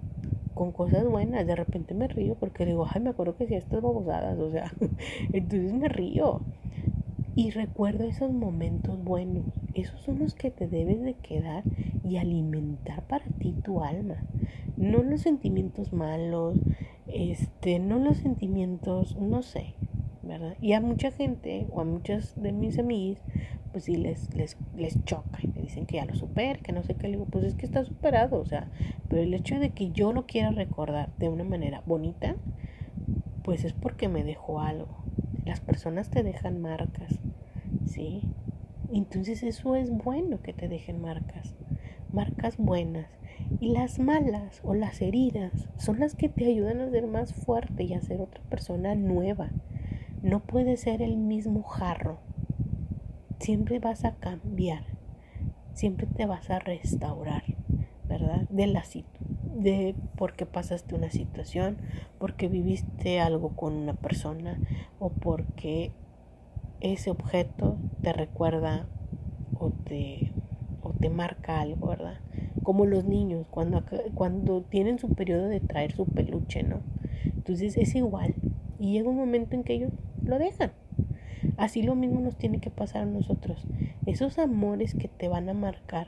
con 0.53 0.71
cosas 0.71 1.05
buenas. 1.07 1.47
De 1.47 1.55
repente 1.55 1.93
me 1.93 2.07
río 2.07 2.35
porque 2.35 2.65
digo, 2.65 2.87
ay, 2.91 3.01
me 3.01 3.09
acuerdo 3.11 3.35
que 3.37 3.47
si 3.47 3.55
estas 3.55 3.81
babosadas, 3.81 4.37
o 4.39 4.51
sea, 4.51 4.71
entonces 5.33 5.73
me 5.73 5.89
río. 5.89 6.41
Y 7.35 7.51
recuerdo 7.51 8.05
esos 8.05 8.31
momentos 8.31 9.03
buenos. 9.03 9.43
Esos 9.73 9.99
son 10.01 10.19
los 10.19 10.33
que 10.35 10.51
te 10.51 10.67
debes 10.67 11.01
de 11.01 11.15
quedar 11.15 11.63
y 12.03 12.17
alimentar 12.17 13.03
para 13.03 13.25
ti 13.39 13.53
tu 13.63 13.83
alma. 13.83 14.15
No 14.77 15.03
los 15.03 15.21
sentimientos 15.21 15.91
malos, 15.91 16.55
este, 17.15 17.79
no 17.79 17.99
los 17.99 18.17
sentimientos, 18.17 19.15
no 19.17 19.41
sé, 19.41 19.73
¿verdad? 20.23 20.55
Y 20.61 20.73
a 20.73 20.81
mucha 20.81 21.11
gente 21.11 21.67
o 21.71 21.81
a 21.81 21.85
muchas 21.85 22.33
de 22.41 22.51
mis 22.51 22.79
amigas 22.79 23.21
pues 23.75 23.83
sí 23.83 23.97
les, 23.97 24.33
les, 24.33 24.55
les 24.77 25.03
choca 25.03 25.37
y 25.43 25.47
me 25.47 25.61
dicen 25.61 25.85
que 25.85 25.97
ya 25.97 26.05
lo 26.05 26.15
super, 26.15 26.59
que 26.59 26.71
no 26.71 26.81
sé 26.83 26.95
qué. 26.95 27.09
Le 27.09 27.17
digo, 27.17 27.25
pues 27.25 27.43
es 27.43 27.55
que 27.55 27.65
está 27.65 27.83
superado, 27.83 28.39
o 28.39 28.45
sea, 28.45 28.69
pero 29.09 29.21
el 29.21 29.33
hecho 29.33 29.59
de 29.59 29.71
que 29.71 29.91
yo 29.91 30.13
lo 30.13 30.25
quiera 30.25 30.49
recordar 30.51 31.09
de 31.17 31.27
una 31.27 31.43
manera 31.43 31.83
bonita, 31.85 32.37
pues 33.43 33.65
es 33.65 33.73
porque 33.73 34.07
me 34.07 34.23
dejó 34.23 34.61
algo. 34.61 35.03
Las 35.43 35.59
personas 35.59 36.09
te 36.09 36.23
dejan 36.23 36.61
marcas, 36.61 37.19
¿sí? 37.85 38.21
Entonces 38.93 39.43
eso 39.43 39.75
es 39.75 39.91
bueno 39.91 40.41
que 40.41 40.53
te 40.53 40.69
dejen 40.69 41.01
marcas, 41.01 41.53
marcas 42.13 42.55
buenas. 42.55 43.09
Y 43.59 43.69
las 43.69 43.99
malas 43.99 44.61
o 44.63 44.73
las 44.73 45.01
heridas 45.01 45.69
son 45.77 45.99
las 45.99 46.15
que 46.15 46.29
te 46.29 46.45
ayudan 46.45 46.81
a 46.81 46.89
ser 46.89 47.07
más 47.07 47.33
fuerte 47.33 47.83
y 47.83 47.93
a 47.93 48.01
ser 48.01 48.21
otra 48.21 48.41
persona 48.49 48.95
nueva. 48.95 49.49
No 50.21 50.41
puede 50.41 50.77
ser 50.77 51.01
el 51.01 51.17
mismo 51.17 51.63
jarro 51.63 52.19
siempre 53.39 53.79
vas 53.79 54.05
a 54.05 54.15
cambiar, 54.15 54.83
siempre 55.73 56.07
te 56.07 56.25
vas 56.25 56.49
a 56.49 56.59
restaurar, 56.59 57.43
¿verdad? 58.07 58.47
De 58.49 58.67
la 58.67 58.83
de 59.55 59.95
porque 60.17 60.45
pasaste 60.45 60.95
una 60.95 61.09
situación, 61.11 61.77
porque 62.19 62.47
viviste 62.47 63.19
algo 63.19 63.55
con 63.55 63.73
una 63.73 63.93
persona 63.93 64.59
o 64.99 65.09
porque 65.09 65.91
ese 66.81 67.09
objeto 67.09 67.77
te 68.01 68.13
recuerda 68.13 68.87
o 69.57 69.71
te, 69.71 70.33
o 70.81 70.91
te 70.91 71.09
marca 71.09 71.61
algo, 71.61 71.87
¿verdad? 71.87 72.19
Como 72.65 72.85
los 72.85 73.05
niños, 73.05 73.45
cuando, 73.49 73.83
cuando 74.13 74.61
tienen 74.63 74.99
su 74.99 75.09
periodo 75.09 75.47
de 75.47 75.61
traer 75.61 75.93
su 75.93 76.05
peluche, 76.05 76.63
¿no? 76.63 76.81
Entonces 77.23 77.77
es 77.77 77.95
igual. 77.95 78.33
Y 78.79 78.93
llega 78.93 79.09
un 79.09 79.15
momento 79.15 79.55
en 79.55 79.63
que 79.63 79.75
ellos 79.75 79.91
lo 80.23 80.39
dejan. 80.39 80.71
Así 81.57 81.83
lo 81.83 81.95
mismo 81.95 82.19
nos 82.21 82.35
tiene 82.35 82.59
que 82.59 82.71
pasar 82.71 83.03
a 83.03 83.05
nosotros. 83.05 83.63
Esos 84.07 84.39
amores 84.39 84.95
que 84.95 85.07
te 85.07 85.27
van 85.27 85.47
a 85.47 85.53
marcar, 85.53 86.07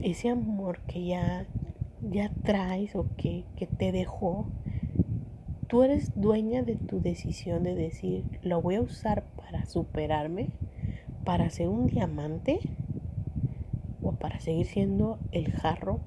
ese 0.00 0.30
amor 0.30 0.80
que 0.86 1.04
ya, 1.04 1.46
ya 2.10 2.32
traes 2.42 2.96
o 2.96 3.06
que, 3.18 3.44
que 3.56 3.66
te 3.66 3.92
dejó, 3.92 4.46
tú 5.68 5.82
eres 5.82 6.10
dueña 6.18 6.62
de 6.62 6.76
tu 6.76 7.02
decisión 7.02 7.62
de 7.64 7.74
decir, 7.74 8.24
lo 8.42 8.62
voy 8.62 8.76
a 8.76 8.80
usar 8.80 9.24
para 9.36 9.66
superarme, 9.66 10.48
para 11.24 11.50
ser 11.50 11.68
un 11.68 11.86
diamante 11.86 12.60
o 14.02 14.12
para 14.12 14.40
seguir 14.40 14.66
siendo 14.66 15.18
el 15.32 15.52
jarro 15.52 16.00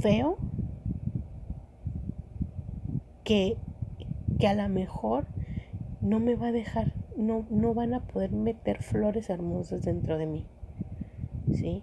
feo 0.00 0.38
que, 3.24 3.56
que 4.38 4.46
a 4.46 4.54
lo 4.54 4.68
mejor 4.68 5.26
no 6.00 6.20
me 6.20 6.36
va 6.36 6.48
a 6.48 6.52
dejar, 6.52 6.92
no, 7.16 7.46
no 7.50 7.72
van 7.74 7.94
a 7.94 8.00
poder 8.00 8.32
meter 8.32 8.82
flores 8.82 9.30
hermosas 9.30 9.82
dentro 9.82 10.18
de 10.18 10.26
mí. 10.26 10.46
¿Sí? 11.52 11.82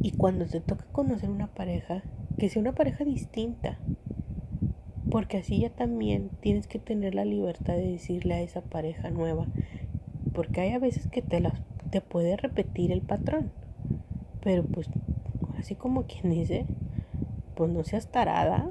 Y 0.00 0.12
cuando 0.12 0.46
te 0.46 0.60
toca 0.60 0.84
conocer 0.92 1.30
una 1.30 1.48
pareja, 1.48 2.02
que 2.38 2.48
sea 2.48 2.60
una 2.60 2.72
pareja 2.72 3.04
distinta. 3.04 3.78
Porque 5.10 5.38
así 5.38 5.60
ya 5.60 5.70
también 5.70 6.30
tienes 6.40 6.66
que 6.66 6.78
tener 6.78 7.14
la 7.14 7.24
libertad 7.24 7.74
de 7.74 7.92
decirle 7.92 8.34
a 8.34 8.40
esa 8.40 8.62
pareja 8.62 9.10
nueva. 9.10 9.46
Porque 10.32 10.62
hay 10.62 10.70
a 10.70 10.78
veces 10.78 11.06
que 11.06 11.22
te, 11.22 11.40
las, 11.40 11.54
te 11.90 12.00
puede 12.00 12.36
repetir 12.36 12.92
el 12.92 13.02
patrón. 13.02 13.50
Pero 14.42 14.64
pues, 14.64 14.88
así 15.58 15.74
como 15.74 16.04
quien 16.04 16.30
dice, 16.30 16.66
pues 17.54 17.70
no 17.70 17.84
seas 17.84 18.08
tarada 18.08 18.70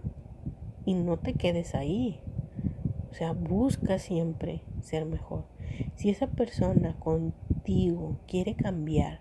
y 0.85 0.93
no 0.93 1.17
te 1.17 1.33
quedes 1.33 1.75
ahí. 1.75 2.19
O 3.11 3.13
sea, 3.15 3.33
busca 3.33 3.99
siempre 3.99 4.61
ser 4.81 5.05
mejor. 5.05 5.45
Si 5.95 6.09
esa 6.09 6.27
persona 6.27 6.95
contigo 6.99 8.17
quiere 8.27 8.55
cambiar 8.55 9.19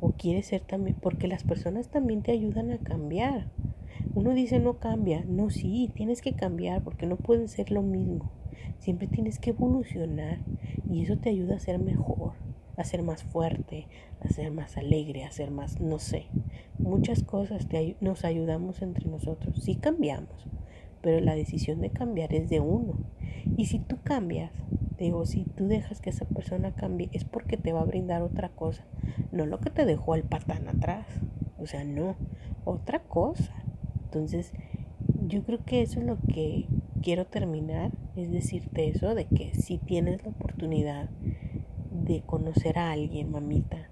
o 0.00 0.12
quiere 0.12 0.42
ser 0.42 0.62
también, 0.62 0.96
porque 1.00 1.28
las 1.28 1.44
personas 1.44 1.88
también 1.88 2.22
te 2.22 2.32
ayudan 2.32 2.70
a 2.70 2.78
cambiar. 2.78 3.46
Uno 4.14 4.34
dice 4.34 4.58
no 4.58 4.78
cambia, 4.78 5.24
no 5.26 5.50
sí, 5.50 5.90
tienes 5.94 6.22
que 6.22 6.34
cambiar 6.34 6.82
porque 6.82 7.06
no 7.06 7.16
pueden 7.16 7.48
ser 7.48 7.70
lo 7.70 7.82
mismo. 7.82 8.30
Siempre 8.78 9.06
tienes 9.06 9.38
que 9.38 9.50
evolucionar 9.50 10.38
y 10.90 11.02
eso 11.02 11.16
te 11.16 11.30
ayuda 11.30 11.56
a 11.56 11.60
ser 11.60 11.78
mejor, 11.78 12.32
a 12.76 12.84
ser 12.84 13.02
más 13.02 13.22
fuerte, 13.22 13.86
a 14.20 14.28
ser 14.28 14.50
más 14.50 14.76
alegre, 14.76 15.24
a 15.24 15.30
ser 15.30 15.50
más, 15.50 15.80
no 15.80 15.98
sé, 15.98 16.26
muchas 16.78 17.22
cosas 17.22 17.68
te, 17.68 17.96
nos 18.00 18.24
ayudamos 18.24 18.82
entre 18.82 19.08
nosotros. 19.08 19.62
Sí 19.62 19.76
cambiamos, 19.76 20.48
pero 21.00 21.20
la 21.20 21.34
decisión 21.34 21.80
de 21.80 21.90
cambiar 21.90 22.34
es 22.34 22.48
de 22.48 22.60
uno. 22.60 22.94
Y 23.56 23.66
si 23.66 23.78
tú 23.78 23.98
cambias, 24.02 24.52
digo, 24.98 25.26
si 25.26 25.44
tú 25.44 25.66
dejas 25.66 26.00
que 26.00 26.10
esa 26.10 26.24
persona 26.24 26.74
cambie, 26.74 27.08
es 27.12 27.24
porque 27.24 27.56
te 27.56 27.72
va 27.72 27.80
a 27.80 27.86
brindar 27.86 28.22
otra 28.22 28.50
cosa, 28.50 28.84
no 29.30 29.46
lo 29.46 29.60
que 29.60 29.70
te 29.70 29.84
dejó 29.84 30.14
el 30.14 30.22
patán 30.22 30.68
atrás. 30.68 31.06
O 31.58 31.66
sea, 31.66 31.84
no, 31.84 32.16
otra 32.64 33.02
cosa. 33.02 33.52
Entonces, 34.04 34.52
yo 35.26 35.42
creo 35.44 35.64
que 35.64 35.82
eso 35.82 36.00
es 36.00 36.06
lo 36.06 36.18
que 36.20 36.66
quiero 37.02 37.26
terminar, 37.26 37.92
es 38.16 38.30
decirte 38.30 38.88
eso, 38.88 39.14
de 39.14 39.26
que 39.26 39.54
si 39.54 39.78
tienes 39.78 40.22
la 40.24 40.30
oportunidad 40.30 41.10
de 42.12 42.22
conocer 42.22 42.78
a 42.78 42.92
alguien, 42.92 43.30
mamita, 43.30 43.88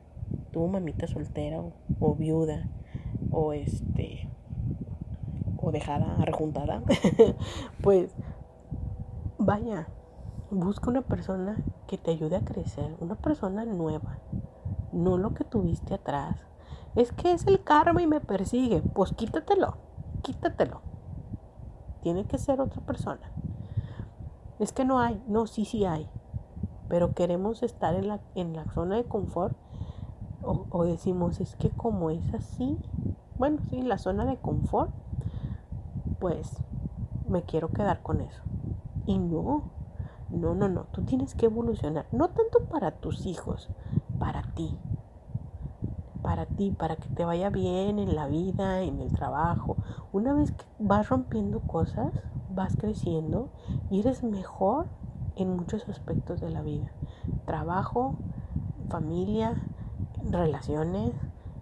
tú 0.53 0.67
mamita 0.67 1.07
soltera 1.07 1.63
o, 2.01 2.15
viuda, 2.15 2.69
o 3.31 3.55
este, 3.55 4.29
o 5.57 5.73
dejada, 5.73 6.17
arrejuntada, 6.19 6.83
pues 7.83 8.15
vaya, 9.39 9.89
busca 10.51 10.91
una 10.91 11.03
persona 11.03 11.57
que 11.87 11.97
te 11.97 12.11
ayude 12.11 12.37
a 12.37 12.45
crecer, 12.45 12.95
una 13.01 13.15
persona 13.15 13.65
nueva, 13.65 14.19
no 14.93 15.17
lo 15.17 15.33
que 15.33 15.45
tuviste 15.45 15.95
atrás. 15.95 16.37
Es 16.97 17.13
que 17.13 17.33
es 17.33 17.47
el 17.47 17.63
karma 17.63 18.03
y 18.03 18.07
me 18.07 18.21
persigue, 18.21 18.83
pues 18.83 19.13
quítatelo, 19.13 19.77
quítatelo. 20.23 20.83
Tiene 22.03 22.25
que 22.25 22.37
ser 22.37 22.61
otra 22.61 22.83
persona. 22.83 23.33
Es 24.59 24.73
que 24.73 24.85
no 24.85 24.99
hay, 24.99 25.23
no, 25.27 25.47
sí, 25.47 25.65
sí 25.65 25.85
hay. 25.85 26.11
Pero 26.91 27.15
queremos 27.15 27.63
estar 27.63 27.95
en 27.95 28.09
la, 28.09 28.21
en 28.35 28.55
la 28.55 28.67
zona 28.67 28.97
de 28.97 29.05
confort 29.05 29.57
o, 30.43 30.67
o 30.71 30.85
decimos, 30.85 31.41
es 31.41 31.57
que 31.57 31.71
como 31.71 32.11
es 32.11 32.35
así, 32.35 32.77
bueno, 33.39 33.59
sí, 33.71 33.81
la 33.81 33.97
zona 33.97 34.27
de 34.27 34.37
confort, 34.37 34.91
pues 36.19 36.59
me 37.27 37.43
quiero 37.43 37.69
quedar 37.69 38.03
con 38.03 38.21
eso. 38.21 38.43
Y 39.07 39.19
no, 39.19 39.71
no, 40.29 40.55
no, 40.55 40.69
no, 40.69 40.85
tú 40.93 41.03
tienes 41.03 41.35
que 41.35 41.47
evolucionar, 41.47 42.07
no 42.13 42.29
tanto 42.29 42.65
para 42.65 42.91
tus 42.91 43.25
hijos, 43.25 43.71
para 44.19 44.43
ti, 44.55 44.77
para 46.23 46.47
ti, 46.47 46.71
para 46.71 46.97
que 46.97 47.09
te 47.09 47.25
vaya 47.25 47.51
bien 47.51 47.99
en 47.99 48.15
la 48.15 48.27
vida, 48.27 48.83
en 48.83 49.01
el 49.01 49.13
trabajo. 49.13 49.77
Una 50.13 50.35
vez 50.35 50.53
que 50.53 50.65
vas 50.79 51.09
rompiendo 51.09 51.61
cosas, 51.61 52.13
vas 52.55 52.77
creciendo 52.77 53.49
y 53.91 54.01
eres 54.01 54.23
mejor 54.23 54.87
en 55.37 55.57
muchos 55.57 55.89
aspectos 55.89 56.41
de 56.41 56.51
la 56.51 56.63
vida. 56.63 56.91
Trabajo, 57.47 58.17
familia, 58.89 59.55
relaciones, 60.31 61.13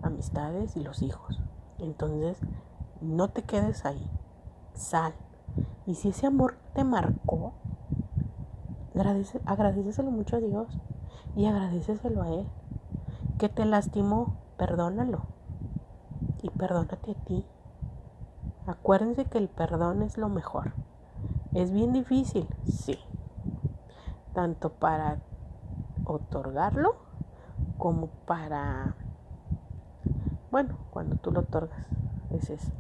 amistades 0.03 0.77
y 0.77 0.83
los 0.83 1.03
hijos. 1.03 1.41
Entonces, 1.79 2.39
no 3.01 3.29
te 3.29 3.43
quedes 3.43 3.85
ahí. 3.85 4.11
Sal. 4.75 5.15
Y 5.87 5.95
si 5.95 6.11
ese 6.11 6.27
amor 6.27 6.57
te 6.75 6.85
marcó, 6.85 7.53
agradece, 8.95 9.41
agradeceselo 9.47 10.11
mucho 10.11 10.37
a 10.37 10.41
Dios 10.41 10.69
y 11.37 11.47
agradeceselo 11.47 12.23
a 12.23 12.29
Él. 12.31 12.47
Que 13.39 13.49
te 13.49 13.65
lastimó, 13.65 14.37
perdónalo. 14.57 15.23
Y 16.43 16.51
perdónate 16.51 17.13
a 17.13 17.25
ti. 17.25 17.45
Acuérdense 18.67 19.25
que 19.25 19.39
el 19.39 19.49
perdón 19.49 20.03
es 20.03 20.19
lo 20.19 20.29
mejor. 20.29 20.73
¿Es 21.55 21.73
bien 21.73 21.93
difícil? 21.93 22.47
Sí. 22.67 22.99
Tanto 24.39 24.71
para 24.71 25.19
otorgarlo 26.05 26.95
como 27.77 28.07
para... 28.25 28.95
Bueno, 30.53 30.79
cuando 30.93 31.17
tú 31.17 31.33
lo 31.33 31.41
otorgas, 31.41 31.89
es 32.31 32.49
eso. 32.49 32.71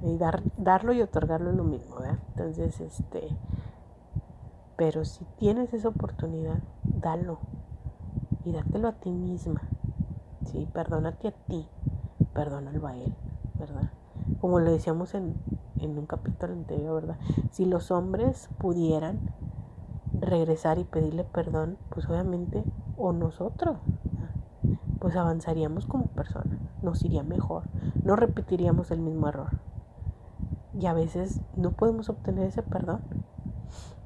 Y 0.00 0.16
dar, 0.16 0.42
darlo 0.56 0.94
y 0.94 1.02
otorgarlo 1.02 1.50
es 1.50 1.56
lo 1.56 1.64
mismo, 1.64 1.96
¿verdad? 1.96 2.18
Entonces, 2.30 2.80
este... 2.80 3.28
Pero 4.78 5.04
si 5.04 5.26
tienes 5.36 5.74
esa 5.74 5.88
oportunidad, 5.88 6.62
dalo. 6.82 7.40
Y 8.46 8.52
dátelo 8.52 8.88
a 8.88 8.92
ti 8.92 9.10
misma. 9.10 9.60
Sí, 10.46 10.66
perdónate 10.72 11.28
a 11.28 11.32
ti. 11.32 11.68
Perdónalo 12.32 12.86
a 12.86 12.96
él, 12.96 13.14
¿verdad? 13.58 13.90
como 14.40 14.60
le 14.60 14.70
decíamos 14.70 15.14
en, 15.14 15.34
un 15.80 16.06
capítulo 16.06 16.52
anterior, 16.52 16.94
¿verdad? 16.94 17.18
Si 17.50 17.64
los 17.64 17.90
hombres 17.90 18.48
pudieran 18.58 19.18
regresar 20.28 20.78
y 20.78 20.84
pedirle 20.84 21.24
perdón, 21.24 21.76
pues 21.90 22.08
obviamente, 22.08 22.64
o 22.96 23.12
nosotros, 23.12 23.78
pues 24.98 25.16
avanzaríamos 25.16 25.86
como 25.86 26.06
personas, 26.06 26.58
nos 26.82 27.04
iría 27.04 27.22
mejor, 27.22 27.64
no 28.04 28.16
repetiríamos 28.16 28.90
el 28.90 29.00
mismo 29.00 29.28
error. 29.28 29.50
Y 30.78 30.86
a 30.86 30.92
veces 30.92 31.40
no 31.56 31.72
podemos 31.72 32.08
obtener 32.08 32.46
ese 32.46 32.62
perdón. 32.62 33.00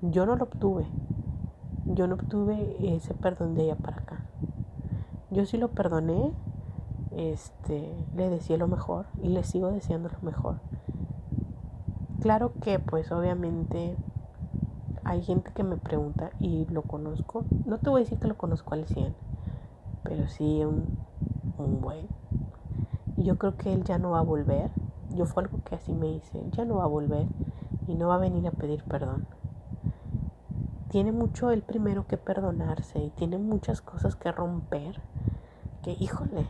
Yo 0.00 0.24
no 0.24 0.36
lo 0.36 0.44
obtuve. 0.44 0.86
Yo 1.84 2.06
no 2.06 2.14
obtuve 2.14 2.76
ese 2.94 3.12
perdón 3.12 3.54
de 3.54 3.64
ella 3.64 3.76
para 3.76 3.98
acá. 3.98 4.24
Yo 5.30 5.44
sí 5.44 5.58
lo 5.58 5.68
perdoné 5.68 6.32
este, 7.16 7.94
le 8.16 8.30
decía 8.30 8.56
lo 8.56 8.68
mejor 8.68 9.06
y 9.22 9.28
le 9.28 9.44
sigo 9.44 9.70
deseando 9.70 10.08
lo 10.08 10.18
mejor. 10.22 10.60
Claro 12.20 12.52
que 12.62 12.78
pues 12.78 13.10
obviamente 13.12 13.96
hay 15.12 15.22
gente 15.22 15.52
que 15.52 15.62
me 15.62 15.76
pregunta 15.76 16.30
y 16.40 16.64
lo 16.70 16.80
conozco. 16.82 17.44
No 17.66 17.76
te 17.76 17.90
voy 17.90 18.00
a 18.00 18.04
decir 18.04 18.18
que 18.18 18.28
lo 18.28 18.38
conozco 18.38 18.72
al 18.72 18.86
100, 18.86 19.14
pero 20.02 20.26
sí 20.28 20.64
un, 20.64 20.96
un 21.58 21.82
buen. 21.82 22.06
Y 23.18 23.24
yo 23.24 23.36
creo 23.36 23.58
que 23.58 23.74
él 23.74 23.84
ya 23.84 23.98
no 23.98 24.12
va 24.12 24.20
a 24.20 24.22
volver. 24.22 24.70
Yo 25.10 25.26
fue 25.26 25.42
algo 25.42 25.58
que 25.64 25.74
así 25.74 25.92
me 25.92 26.10
hice. 26.10 26.42
Ya 26.52 26.64
no 26.64 26.76
va 26.76 26.84
a 26.84 26.88
volver 26.88 27.26
y 27.86 27.94
no 27.94 28.08
va 28.08 28.14
a 28.14 28.18
venir 28.18 28.46
a 28.46 28.52
pedir 28.52 28.84
perdón. 28.84 29.26
Tiene 30.88 31.12
mucho 31.12 31.50
él 31.50 31.60
primero 31.60 32.06
que 32.06 32.16
perdonarse 32.16 32.98
y 32.98 33.10
tiene 33.10 33.36
muchas 33.36 33.82
cosas 33.82 34.16
que 34.16 34.32
romper. 34.32 34.98
Que 35.82 35.90
híjole, 35.92 36.46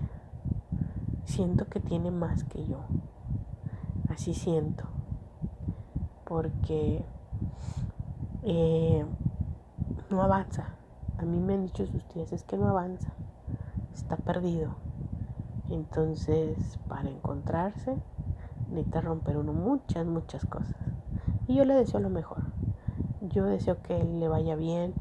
siento 1.25 1.67
que 1.67 1.81
tiene 1.81 2.13
más 2.13 2.45
que 2.45 2.65
yo. 2.65 2.79
Así 4.09 4.35
siento. 4.35 4.85
Porque 6.25 7.05
eh, 8.43 9.05
no 10.11 10.23
avanza. 10.23 10.75
A 11.19 11.23
mí 11.23 11.39
me 11.39 11.55
han 11.55 11.67
dicho 11.67 11.87
sus 11.87 12.05
tías, 12.09 12.33
es 12.33 12.43
que 12.43 12.57
no 12.57 12.69
avanza. 12.69 13.13
Está 13.95 14.17
perdido. 14.17 14.75
Entonces, 15.71 16.79
para 16.89 17.09
encontrarse, 17.09 17.97
necesita 18.71 19.01
romper 19.01 19.37
uno 19.37 19.53
muchas, 19.53 20.07
muchas 20.07 20.45
cosas. 20.45 20.77
Y 21.47 21.55
yo 21.55 21.65
le 21.65 21.75
deseo 21.75 22.01
lo 22.01 22.11
mejor. 22.11 22.43
Yo 23.21 23.45
deseo 23.45 23.81
que 23.83 24.03
le 24.03 24.29
vaya 24.29 24.57
bien, 24.57 24.95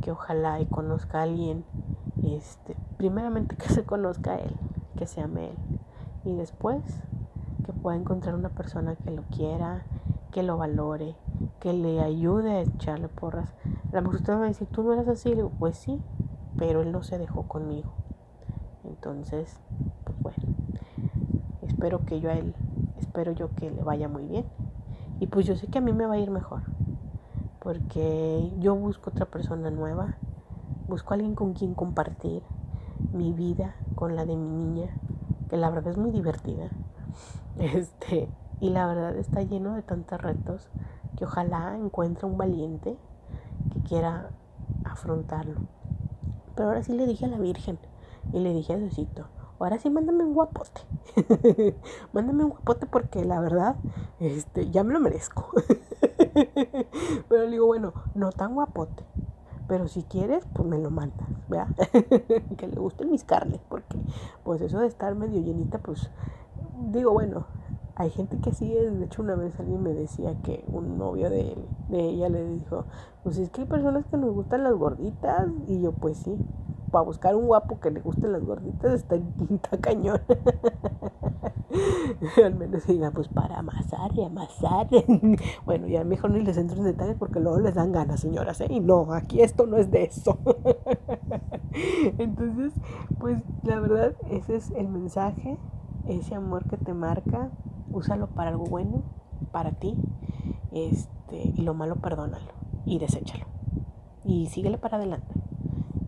que 0.00 0.12
ojalá 0.12 0.60
y 0.60 0.66
conozca 0.66 1.18
a 1.18 1.22
alguien, 1.22 1.64
este, 2.22 2.76
primeramente 2.96 3.56
que 3.56 3.68
se 3.74 3.84
conozca 3.84 4.32
a 4.32 4.38
él, 4.38 4.54
que 4.96 5.06
se 5.06 5.20
ame 5.20 5.50
él. 5.50 5.56
Y 6.24 6.34
después 6.34 6.82
que 7.64 7.72
pueda 7.72 7.96
encontrar 7.96 8.34
una 8.34 8.50
persona 8.50 8.96
que 8.96 9.10
lo 9.10 9.22
quiera, 9.24 9.84
que 10.30 10.42
lo 10.42 10.56
valore, 10.56 11.16
que 11.60 11.72
le 11.72 12.00
ayude 12.00 12.52
a 12.52 12.60
echarle 12.60 13.08
porras. 13.08 13.52
A 13.92 13.96
lo 13.96 14.02
mejor 14.02 14.16
usted 14.16 14.32
va 14.34 14.44
a 14.44 14.48
decir, 14.48 14.66
tú 14.68 14.82
no 14.82 14.92
eras 14.92 15.08
así. 15.08 15.30
Le 15.30 15.36
digo, 15.36 15.52
pues 15.58 15.76
sí, 15.76 16.00
pero 16.56 16.82
él 16.82 16.92
no 16.92 17.02
se 17.02 17.18
dejó 17.18 17.44
conmigo. 17.44 17.90
Entonces, 18.84 19.58
pues 20.04 20.18
bueno, 20.22 20.42
espero 21.62 22.04
que 22.04 22.20
yo 22.20 22.30
a 22.30 22.34
él, 22.34 22.54
espero 22.98 23.32
yo 23.32 23.54
que 23.54 23.70
le 23.70 23.82
vaya 23.82 24.08
muy 24.08 24.24
bien. 24.24 24.44
Y 25.20 25.26
pues 25.26 25.46
yo 25.46 25.56
sé 25.56 25.66
que 25.66 25.78
a 25.78 25.80
mí 25.80 25.92
me 25.92 26.06
va 26.06 26.14
a 26.14 26.18
ir 26.18 26.30
mejor. 26.30 26.62
Porque 27.60 28.52
yo 28.58 28.74
busco 28.74 29.10
otra 29.10 29.26
persona 29.26 29.70
nueva, 29.70 30.14
busco 30.86 31.12
a 31.12 31.16
alguien 31.16 31.34
con 31.34 31.54
quien 31.54 31.74
compartir 31.74 32.42
mi 33.12 33.32
vida, 33.32 33.74
con 33.94 34.16
la 34.16 34.24
de 34.24 34.36
mi 34.36 34.50
niña, 34.50 34.90
que 35.50 35.56
la 35.56 35.70
verdad 35.70 35.92
es 35.92 35.98
muy 35.98 36.10
divertida. 36.10 36.68
Este, 37.58 38.28
y 38.60 38.70
la 38.70 38.86
verdad 38.86 39.16
está 39.16 39.42
lleno 39.42 39.74
de 39.74 39.82
tantos 39.82 40.20
retos 40.20 40.68
que 41.18 41.24
ojalá 41.24 41.76
encuentre 41.76 42.26
un 42.26 42.38
valiente 42.38 42.96
que 43.72 43.80
quiera 43.80 44.30
afrontarlo. 44.84 45.56
Pero 46.54 46.68
ahora 46.68 46.84
sí 46.84 46.92
le 46.92 47.06
dije 47.06 47.24
a 47.26 47.28
la 47.28 47.38
Virgen 47.38 47.76
y 48.32 48.38
le 48.38 48.54
dije 48.54 48.74
a 48.74 48.76
Diosito, 48.76 49.26
ahora 49.58 49.78
sí 49.78 49.90
mándame 49.90 50.22
un 50.22 50.32
guapote. 50.32 50.80
mándame 52.12 52.44
un 52.44 52.50
guapote 52.50 52.86
porque 52.86 53.24
la 53.24 53.40
verdad, 53.40 53.74
este, 54.20 54.70
ya 54.70 54.84
me 54.84 54.92
lo 54.92 55.00
merezco. 55.00 55.50
Pero 57.28 57.44
le 57.44 57.50
digo, 57.50 57.66
bueno, 57.66 57.92
no 58.14 58.30
tan 58.30 58.54
guapote. 58.54 59.04
Pero 59.66 59.88
si 59.88 60.04
quieres, 60.04 60.46
pues 60.54 60.68
me 60.68 60.78
lo 60.78 60.90
mandas, 60.90 61.28
¿verdad? 61.48 61.74
que 62.56 62.68
le 62.68 62.76
gusten 62.76 63.10
mis 63.10 63.24
carnes, 63.24 63.60
porque 63.68 63.98
pues 64.44 64.60
eso 64.60 64.78
de 64.78 64.86
estar 64.86 65.16
medio 65.16 65.42
llenita, 65.42 65.78
pues 65.78 66.10
digo, 66.92 67.12
bueno, 67.12 67.46
hay 67.98 68.10
gente 68.10 68.38
que 68.38 68.52
sí 68.52 68.76
es, 68.76 68.96
de 68.96 69.04
hecho 69.04 69.22
una 69.22 69.34
vez 69.34 69.58
alguien 69.58 69.82
me 69.82 69.92
decía 69.92 70.40
que 70.42 70.64
un 70.68 70.98
novio 70.98 71.28
de, 71.30 71.52
él, 71.52 71.66
de 71.88 72.00
ella 72.00 72.28
le 72.28 72.46
dijo, 72.46 72.84
pues 73.24 73.38
es 73.38 73.50
que 73.50 73.62
hay 73.62 73.66
personas 73.66 74.06
que 74.06 74.16
nos 74.16 74.32
gustan 74.32 74.62
las 74.62 74.74
gorditas, 74.74 75.48
y 75.66 75.80
yo 75.80 75.92
pues 75.92 76.18
sí, 76.18 76.38
para 76.92 77.04
buscar 77.04 77.34
un 77.34 77.46
guapo 77.46 77.80
que 77.80 77.90
le 77.90 78.00
gusten 78.00 78.32
las 78.32 78.44
gorditas 78.44 78.94
está, 78.94 79.16
está 79.16 79.78
cañón. 79.78 80.20
Al 82.42 82.54
menos 82.54 82.86
diga, 82.86 83.10
pues 83.10 83.28
para 83.28 83.58
amasar 83.58 84.12
y 84.14 84.24
amasar. 84.24 84.88
bueno, 85.66 85.86
ya 85.86 86.04
mejor 86.04 86.30
ni 86.30 86.40
les 86.40 86.56
entro 86.56 86.78
en 86.78 86.84
detalles 86.84 87.16
porque 87.18 87.40
luego 87.40 87.60
les 87.60 87.74
dan 87.74 87.92
ganas, 87.92 88.20
señoras. 88.20 88.60
¿eh? 88.60 88.68
Y 88.70 88.80
no, 88.80 89.12
aquí 89.12 89.42
esto 89.42 89.66
no 89.66 89.76
es 89.76 89.90
de 89.90 90.04
eso. 90.04 90.38
Entonces, 92.18 92.72
pues 93.18 93.38
la 93.64 93.80
verdad, 93.80 94.14
ese 94.30 94.56
es 94.56 94.70
el 94.70 94.88
mensaje. 94.88 95.58
ese 96.06 96.34
amor 96.34 96.66
que 96.68 96.78
te 96.78 96.94
marca, 96.94 97.50
úsalo 97.92 98.28
para 98.28 98.50
algo 98.50 98.64
bueno, 98.64 99.02
para 99.52 99.72
ti, 99.72 99.96
este, 100.72 101.52
y 101.56 101.62
lo 101.62 101.74
malo 101.74 101.96
perdónalo 101.96 102.52
y 102.84 102.98
deséchalo. 102.98 103.46
Y 104.24 104.46
síguele 104.46 104.78
para 104.78 104.96
adelante. 104.96 105.34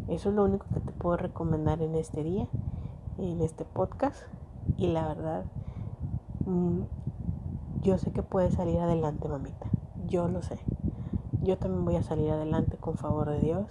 Eso 0.09 0.31
es 0.31 0.35
lo 0.35 0.45
único 0.45 0.67
que 0.75 0.81
te 0.81 0.93
puedo 0.93 1.17
recomendar 1.17 1.83
en 1.83 1.95
este 1.95 2.25
día, 2.25 2.49
en 3.19 3.41
este 3.41 3.65
podcast. 3.65 4.23
Y 4.77 4.89
la 4.89 5.07
verdad, 5.07 5.45
mm, 6.47 6.81
yo 7.83 7.99
sé 7.99 8.13
que 8.13 8.23
puedes 8.23 8.55
salir 8.55 8.79
adelante, 8.79 9.29
mamita. 9.29 9.67
Yo 10.07 10.29
lo 10.29 10.43
sé. 10.43 10.59
Yo 11.43 11.59
también 11.59 11.85
voy 11.85 11.97
a 11.97 12.03
salir 12.03 12.31
adelante 12.31 12.77
con 12.77 12.95
favor 12.95 13.31
de 13.31 13.41
Dios. 13.41 13.67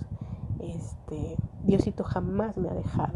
Este, 0.59 1.37
Diosito 1.63 2.03
jamás 2.03 2.57
me 2.57 2.69
ha 2.69 2.73
dejado. 2.73 3.08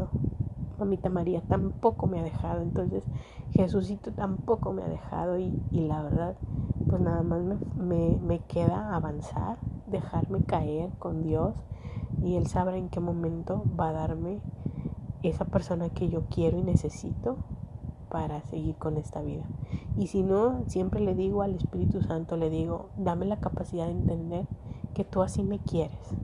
Mamita 0.78 1.08
María 1.08 1.42
tampoco 1.42 2.06
me 2.06 2.20
ha 2.20 2.22
dejado. 2.22 2.62
Entonces, 2.62 3.04
Jesucito 3.52 4.12
tampoco 4.12 4.72
me 4.72 4.82
ha 4.82 4.88
dejado. 4.88 5.38
Y, 5.38 5.52
la 5.72 6.02
verdad, 6.02 6.36
pues 6.88 7.00
nada 7.00 7.22
más 7.22 7.40
me, 7.76 8.18
me 8.18 8.38
queda 8.40 8.94
avanzar, 8.94 9.58
dejarme 9.86 10.42
caer 10.44 10.90
con 10.98 11.22
Dios. 11.22 11.54
Y 12.22 12.36
Él 12.36 12.46
sabrá 12.46 12.76
en 12.76 12.88
qué 12.88 13.00
momento 13.00 13.64
va 13.78 13.88
a 13.88 13.92
darme 13.92 14.40
esa 15.22 15.44
persona 15.44 15.88
que 15.88 16.08
yo 16.08 16.24
quiero 16.28 16.58
y 16.58 16.62
necesito 16.62 17.36
para 18.14 18.42
seguir 18.42 18.76
con 18.76 18.96
esta 18.96 19.22
vida. 19.22 19.44
Y 19.98 20.06
si 20.06 20.22
no, 20.22 20.62
siempre 20.68 21.00
le 21.00 21.14
digo 21.14 21.42
al 21.42 21.56
Espíritu 21.56 22.00
Santo, 22.00 22.36
le 22.36 22.50
digo, 22.50 22.90
dame 22.96 23.26
la 23.26 23.40
capacidad 23.40 23.86
de 23.86 23.92
entender 23.92 24.46
que 24.94 25.04
tú 25.04 25.22
así 25.22 25.42
me 25.42 25.58
quieres 25.58 26.14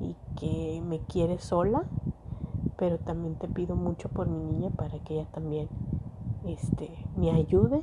y 0.00 0.16
que 0.36 0.82
me 0.84 0.98
quieres 0.98 1.44
sola, 1.44 1.84
pero 2.76 2.98
también 2.98 3.36
te 3.36 3.48
pido 3.48 3.76
mucho 3.76 4.08
por 4.08 4.28
mi 4.28 4.42
niña 4.42 4.70
para 4.70 4.98
que 5.00 5.14
ella 5.14 5.26
también 5.32 5.68
este, 6.44 6.90
me 7.16 7.30
ayude 7.30 7.82